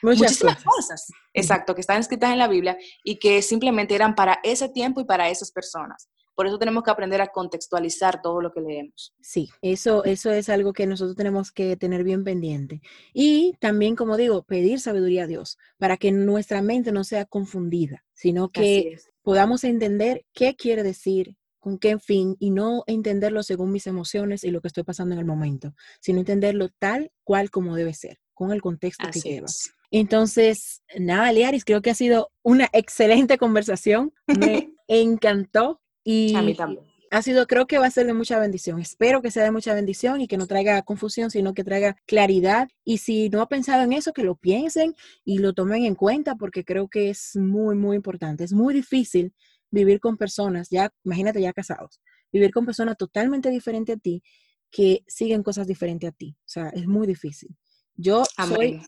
muchísimas 0.03 0.63
cosas. 0.65 1.07
exacto, 1.33 1.75
que 1.75 1.81
están 1.81 2.01
escritas 2.01 2.33
en 2.33 2.39
la 2.39 2.49
Biblia 2.49 2.77
y 3.05 3.19
que 3.19 3.43
simplemente 3.43 3.95
eran 3.95 4.15
para 4.15 4.39
ese 4.43 4.69
tiempo 4.69 5.01
y 5.01 5.05
para 5.05 5.29
esas 5.29 5.51
personas. 5.53 6.09
Por 6.35 6.47
eso 6.47 6.59
tenemos 6.59 6.83
que 6.83 6.91
aprender 6.91 7.21
a 7.21 7.29
contextualizar 7.29 8.23
todo 8.23 8.41
lo 8.41 8.53
que 8.53 8.63
leemos. 8.63 9.15
Sí, 9.21 9.51
eso, 9.61 10.05
eso 10.05 10.33
es 10.33 10.49
algo 10.49 10.73
que 10.73 10.87
nosotros 10.87 11.15
tenemos 11.15 11.53
que 11.53 11.77
tener 11.77 12.05
bien 12.05 12.25
pendiente. 12.25 12.81
Y 13.13 13.55
también, 13.61 13.97
como 13.97 14.17
digo, 14.17 14.43
pedir 14.43 14.81
sabiduría 14.81 15.25
a 15.25 15.27
Dios 15.27 15.59
para 15.79 15.99
que 15.99 16.11
nuestra 16.11 16.63
mente 16.63 16.91
no 16.91 17.05
sea 17.05 17.27
confundida, 17.27 18.05
sino 18.15 18.49
que 18.49 18.99
podamos 19.23 19.65
entender 19.65 20.25
qué 20.33 20.57
quiere 20.57 20.83
decir, 20.83 21.37
con 21.61 21.79
qué 21.79 21.99
fin, 21.99 22.35
y 22.41 22.51
no 22.51 22.83
entenderlo 22.87 23.43
según 23.43 23.71
mis 23.71 23.87
emociones 23.87 24.43
y 24.43 24.51
lo 24.51 24.61
que 24.61 24.69
estoy 24.69 24.85
pasando 24.85 25.15
en 25.15 25.21
el 25.21 25.27
momento, 25.27 25.75
sino 26.01 26.19
entenderlo 26.19 26.71
tal 26.79 27.13
cual 27.25 27.51
como 27.51 27.77
debe 27.77 27.95
ser, 27.95 28.19
con 28.33 28.53
el 28.53 28.63
contexto 28.63 29.09
que 29.13 29.21
lleva. 29.21 29.47
Entonces, 29.93 30.83
nada, 30.99 31.31
Liaris, 31.33 31.67
creo 31.67 31.83
que 31.83 31.91
ha 31.91 31.95
sido 31.95 32.33
una 32.43 32.69
excelente 32.73 33.37
conversación. 33.37 34.13
Me 34.27 34.73
encantó 34.89 35.83
y 36.03 36.35
a 36.35 36.43
mí 36.43 36.55
también. 36.55 36.87
Ha 37.11 37.21
sido, 37.21 37.47
creo 37.47 37.67
que 37.67 37.77
va 37.77 37.87
a 37.87 37.91
ser 37.91 38.07
de 38.07 38.15
mucha 38.15 38.39
bendición. 38.39 38.81
Espero 38.81 39.21
que 39.21 39.31
sea 39.31 39.45
de 39.45 39.51
mucha 39.51 39.75
bendición 39.75 40.23
y 40.23 40.29
que 40.29 40.39
no 40.39 40.47
traiga 40.47 40.81
confusión, 40.81 41.31
sino 41.31 41.53
que 41.53 41.63
traiga 41.63 41.95
claridad. 42.07 42.71
Y 42.85 42.99
si 42.99 43.29
no 43.29 43.43
ha 43.43 43.49
pensado 43.51 43.83
en 43.83 43.93
eso, 43.93 44.15
que 44.15 44.23
lo 44.23 44.35
piensen 44.35 44.95
y 45.27 45.37
lo 45.39 45.53
tomen 45.53 45.85
en 45.85 45.95
cuenta, 45.95 46.37
porque 46.37 46.65
creo 46.65 46.89
que 46.89 47.11
es 47.11 47.37
muy, 47.37 47.75
muy 47.75 47.97
importante. 47.97 48.45
Es 48.45 48.55
muy 48.55 48.73
difícil 48.73 49.35
vivir 49.71 50.01
con 50.01 50.17
personas, 50.17 50.71
ya, 50.71 50.91
imagínate 51.05 51.43
ya 51.43 51.53
casados, 51.53 52.01
vivir 52.33 52.51
con 52.51 52.65
personas 52.65 52.97
totalmente 52.97 53.51
diferentes 53.51 53.97
a 53.97 53.99
ti, 53.99 54.23
que 54.71 55.05
siguen 55.07 55.43
cosas 55.43 55.67
diferentes 55.67 56.09
a 56.09 56.13
ti. 56.13 56.35
O 56.39 56.49
sea, 56.49 56.71
es 56.71 56.87
muy 56.87 57.07
difícil. 57.07 57.55
Yo 57.95 58.23
soy 58.49 58.81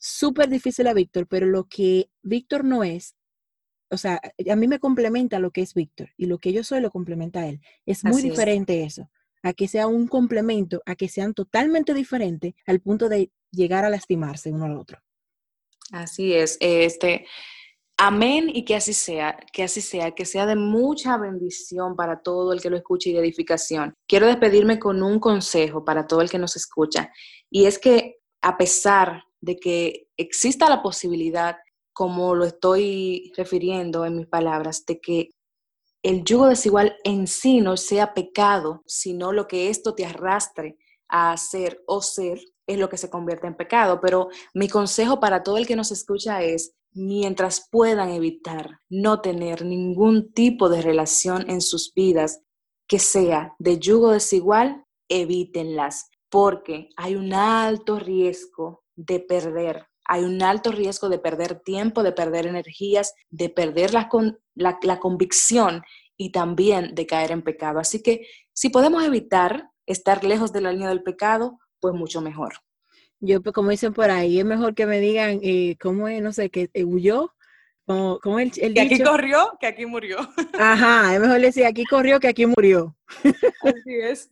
súper 0.00 0.48
difícil 0.48 0.88
a 0.88 0.94
Víctor, 0.94 1.26
pero 1.28 1.46
lo 1.46 1.68
que 1.68 2.10
Víctor 2.22 2.64
no 2.64 2.82
es, 2.82 3.14
o 3.90 3.96
sea, 3.96 4.20
a 4.50 4.56
mí 4.56 4.66
me 4.66 4.80
complementa 4.80 5.38
lo 5.38 5.50
que 5.50 5.60
es 5.60 5.74
Víctor 5.74 6.10
y 6.16 6.26
lo 6.26 6.38
que 6.38 6.52
yo 6.52 6.64
soy 6.64 6.80
lo 6.80 6.90
complementa 6.90 7.40
a 7.40 7.48
él. 7.48 7.60
Es 7.86 8.04
muy 8.04 8.22
diferente 8.22 8.82
eso, 8.82 9.10
a 9.42 9.52
que 9.52 9.68
sea 9.68 9.86
un 9.86 10.08
complemento, 10.08 10.82
a 10.86 10.94
que 10.94 11.08
sean 11.08 11.34
totalmente 11.34 11.92
diferentes 11.92 12.54
al 12.66 12.80
punto 12.80 13.08
de 13.08 13.30
llegar 13.50 13.84
a 13.84 13.90
lastimarse 13.90 14.50
uno 14.50 14.64
al 14.64 14.78
otro. 14.78 14.98
Así 15.92 16.32
es, 16.32 16.56
este, 16.60 17.26
amén 17.98 18.48
y 18.48 18.64
que 18.64 18.76
así 18.76 18.94
sea, 18.94 19.36
que 19.52 19.64
así 19.64 19.82
sea, 19.82 20.12
que 20.12 20.24
sea 20.24 20.46
de 20.46 20.56
mucha 20.56 21.18
bendición 21.18 21.94
para 21.94 22.22
todo 22.22 22.54
el 22.54 22.62
que 22.62 22.70
lo 22.70 22.76
escuche 22.76 23.10
y 23.10 23.12
de 23.12 23.20
edificación. 23.20 23.92
Quiero 24.06 24.28
despedirme 24.28 24.78
con 24.78 25.02
un 25.02 25.20
consejo 25.20 25.84
para 25.84 26.06
todo 26.06 26.22
el 26.22 26.30
que 26.30 26.38
nos 26.38 26.56
escucha 26.56 27.12
y 27.50 27.66
es 27.66 27.78
que 27.78 28.20
a 28.40 28.56
pesar 28.56 29.24
de 29.40 29.56
que 29.56 30.08
exista 30.16 30.68
la 30.68 30.82
posibilidad, 30.82 31.56
como 31.92 32.34
lo 32.34 32.44
estoy 32.44 33.32
refiriendo 33.36 34.04
en 34.04 34.16
mis 34.16 34.26
palabras, 34.26 34.84
de 34.86 35.00
que 35.00 35.30
el 36.02 36.24
yugo 36.24 36.46
desigual 36.46 36.96
en 37.04 37.26
sí 37.26 37.60
no 37.60 37.76
sea 37.76 38.14
pecado, 38.14 38.82
sino 38.86 39.32
lo 39.32 39.46
que 39.46 39.68
esto 39.68 39.94
te 39.94 40.06
arrastre 40.06 40.78
a 41.08 41.32
hacer 41.32 41.82
o 41.86 42.00
ser 42.00 42.40
es 42.66 42.78
lo 42.78 42.88
que 42.88 42.96
se 42.96 43.10
convierte 43.10 43.46
en 43.46 43.56
pecado. 43.56 44.00
Pero 44.00 44.28
mi 44.54 44.68
consejo 44.68 45.20
para 45.20 45.42
todo 45.42 45.58
el 45.58 45.66
que 45.66 45.76
nos 45.76 45.90
escucha 45.90 46.42
es, 46.42 46.72
mientras 46.92 47.68
puedan 47.70 48.10
evitar 48.10 48.80
no 48.88 49.20
tener 49.20 49.64
ningún 49.64 50.32
tipo 50.32 50.68
de 50.68 50.82
relación 50.82 51.48
en 51.50 51.60
sus 51.60 51.92
vidas 51.94 52.40
que 52.88 52.98
sea 52.98 53.54
de 53.58 53.78
yugo 53.78 54.10
desigual, 54.10 54.84
evítenlas, 55.08 56.08
porque 56.28 56.88
hay 56.96 57.14
un 57.14 57.32
alto 57.32 57.98
riesgo 57.98 58.84
de 59.06 59.20
perder. 59.20 59.86
Hay 60.04 60.24
un 60.24 60.42
alto 60.42 60.72
riesgo 60.72 61.08
de 61.08 61.18
perder 61.18 61.60
tiempo, 61.60 62.02
de 62.02 62.12
perder 62.12 62.46
energías, 62.46 63.14
de 63.30 63.48
perder 63.48 63.92
la, 63.94 64.08
la, 64.82 64.98
convicción 64.98 65.82
y 66.16 66.32
también 66.32 66.94
de 66.94 67.06
caer 67.06 67.30
en 67.32 67.42
pecado. 67.42 67.78
Así 67.78 68.02
que 68.02 68.26
si 68.52 68.68
podemos 68.68 69.04
evitar 69.04 69.70
estar 69.86 70.24
lejos 70.24 70.52
de 70.52 70.60
la 70.60 70.72
línea 70.72 70.88
del 70.88 71.02
pecado, 71.02 71.58
pues 71.80 71.94
mucho 71.94 72.20
mejor. 72.20 72.54
Yo, 73.20 73.42
pues, 73.42 73.54
como 73.54 73.70
dicen 73.70 73.92
por 73.92 74.10
ahí, 74.10 74.38
es 74.38 74.44
mejor 74.44 74.74
que 74.74 74.86
me 74.86 75.00
digan 75.00 75.40
eh, 75.42 75.76
cómo 75.80 76.08
es, 76.08 76.22
no 76.22 76.32
sé, 76.32 76.50
que 76.50 76.70
huyó, 76.84 77.32
como, 77.86 78.18
como 78.20 78.38
el, 78.38 78.52
el 78.56 78.74
que 78.74 78.80
aquí 78.80 79.02
corrió, 79.02 79.56
que 79.60 79.66
aquí 79.66 79.86
murió. 79.86 80.18
Ajá, 80.58 81.14
es 81.14 81.20
mejor 81.20 81.40
decir 81.40 81.66
aquí 81.66 81.84
corrió 81.84 82.20
que 82.20 82.28
aquí 82.28 82.46
murió. 82.46 82.96
Así 83.62 83.94
es. 84.02 84.30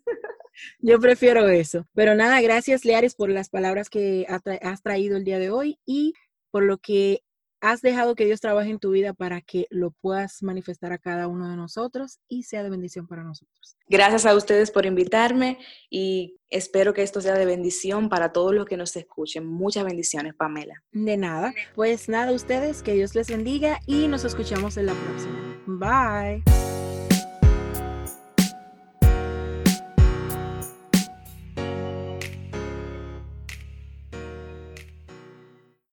Yo 0.80 1.00
prefiero 1.00 1.48
eso. 1.48 1.86
Pero 1.94 2.14
nada, 2.14 2.40
gracias, 2.40 2.84
Leares, 2.84 3.14
por 3.14 3.30
las 3.30 3.48
palabras 3.48 3.90
que 3.90 4.26
has 4.62 4.82
traído 4.82 5.16
el 5.16 5.24
día 5.24 5.38
de 5.38 5.50
hoy 5.50 5.78
y 5.84 6.14
por 6.50 6.62
lo 6.62 6.78
que 6.78 7.22
has 7.60 7.80
dejado 7.80 8.14
que 8.14 8.24
Dios 8.24 8.40
trabaje 8.40 8.70
en 8.70 8.78
tu 8.78 8.90
vida 8.90 9.12
para 9.12 9.40
que 9.40 9.66
lo 9.70 9.90
puedas 9.90 10.42
manifestar 10.42 10.92
a 10.92 10.98
cada 10.98 11.26
uno 11.28 11.48
de 11.48 11.56
nosotros 11.56 12.20
y 12.28 12.44
sea 12.44 12.62
de 12.62 12.70
bendición 12.70 13.06
para 13.06 13.24
nosotros. 13.24 13.76
Gracias 13.88 14.26
a 14.26 14.34
ustedes 14.34 14.70
por 14.70 14.86
invitarme 14.86 15.58
y 15.90 16.36
espero 16.50 16.94
que 16.94 17.02
esto 17.02 17.20
sea 17.20 17.34
de 17.34 17.46
bendición 17.46 18.08
para 18.08 18.32
todos 18.32 18.54
los 18.54 18.66
que 18.66 18.76
nos 18.76 18.94
escuchen. 18.96 19.46
Muchas 19.46 19.84
bendiciones, 19.84 20.34
Pamela. 20.34 20.82
De 20.92 21.16
nada. 21.16 21.52
Pues 21.74 22.08
nada, 22.08 22.32
ustedes, 22.32 22.82
que 22.82 22.94
Dios 22.94 23.14
les 23.14 23.28
bendiga 23.28 23.80
y 23.86 24.08
nos 24.08 24.24
escuchamos 24.24 24.76
en 24.76 24.86
la 24.86 24.94
próxima. 24.94 25.62
Bye. 25.66 26.77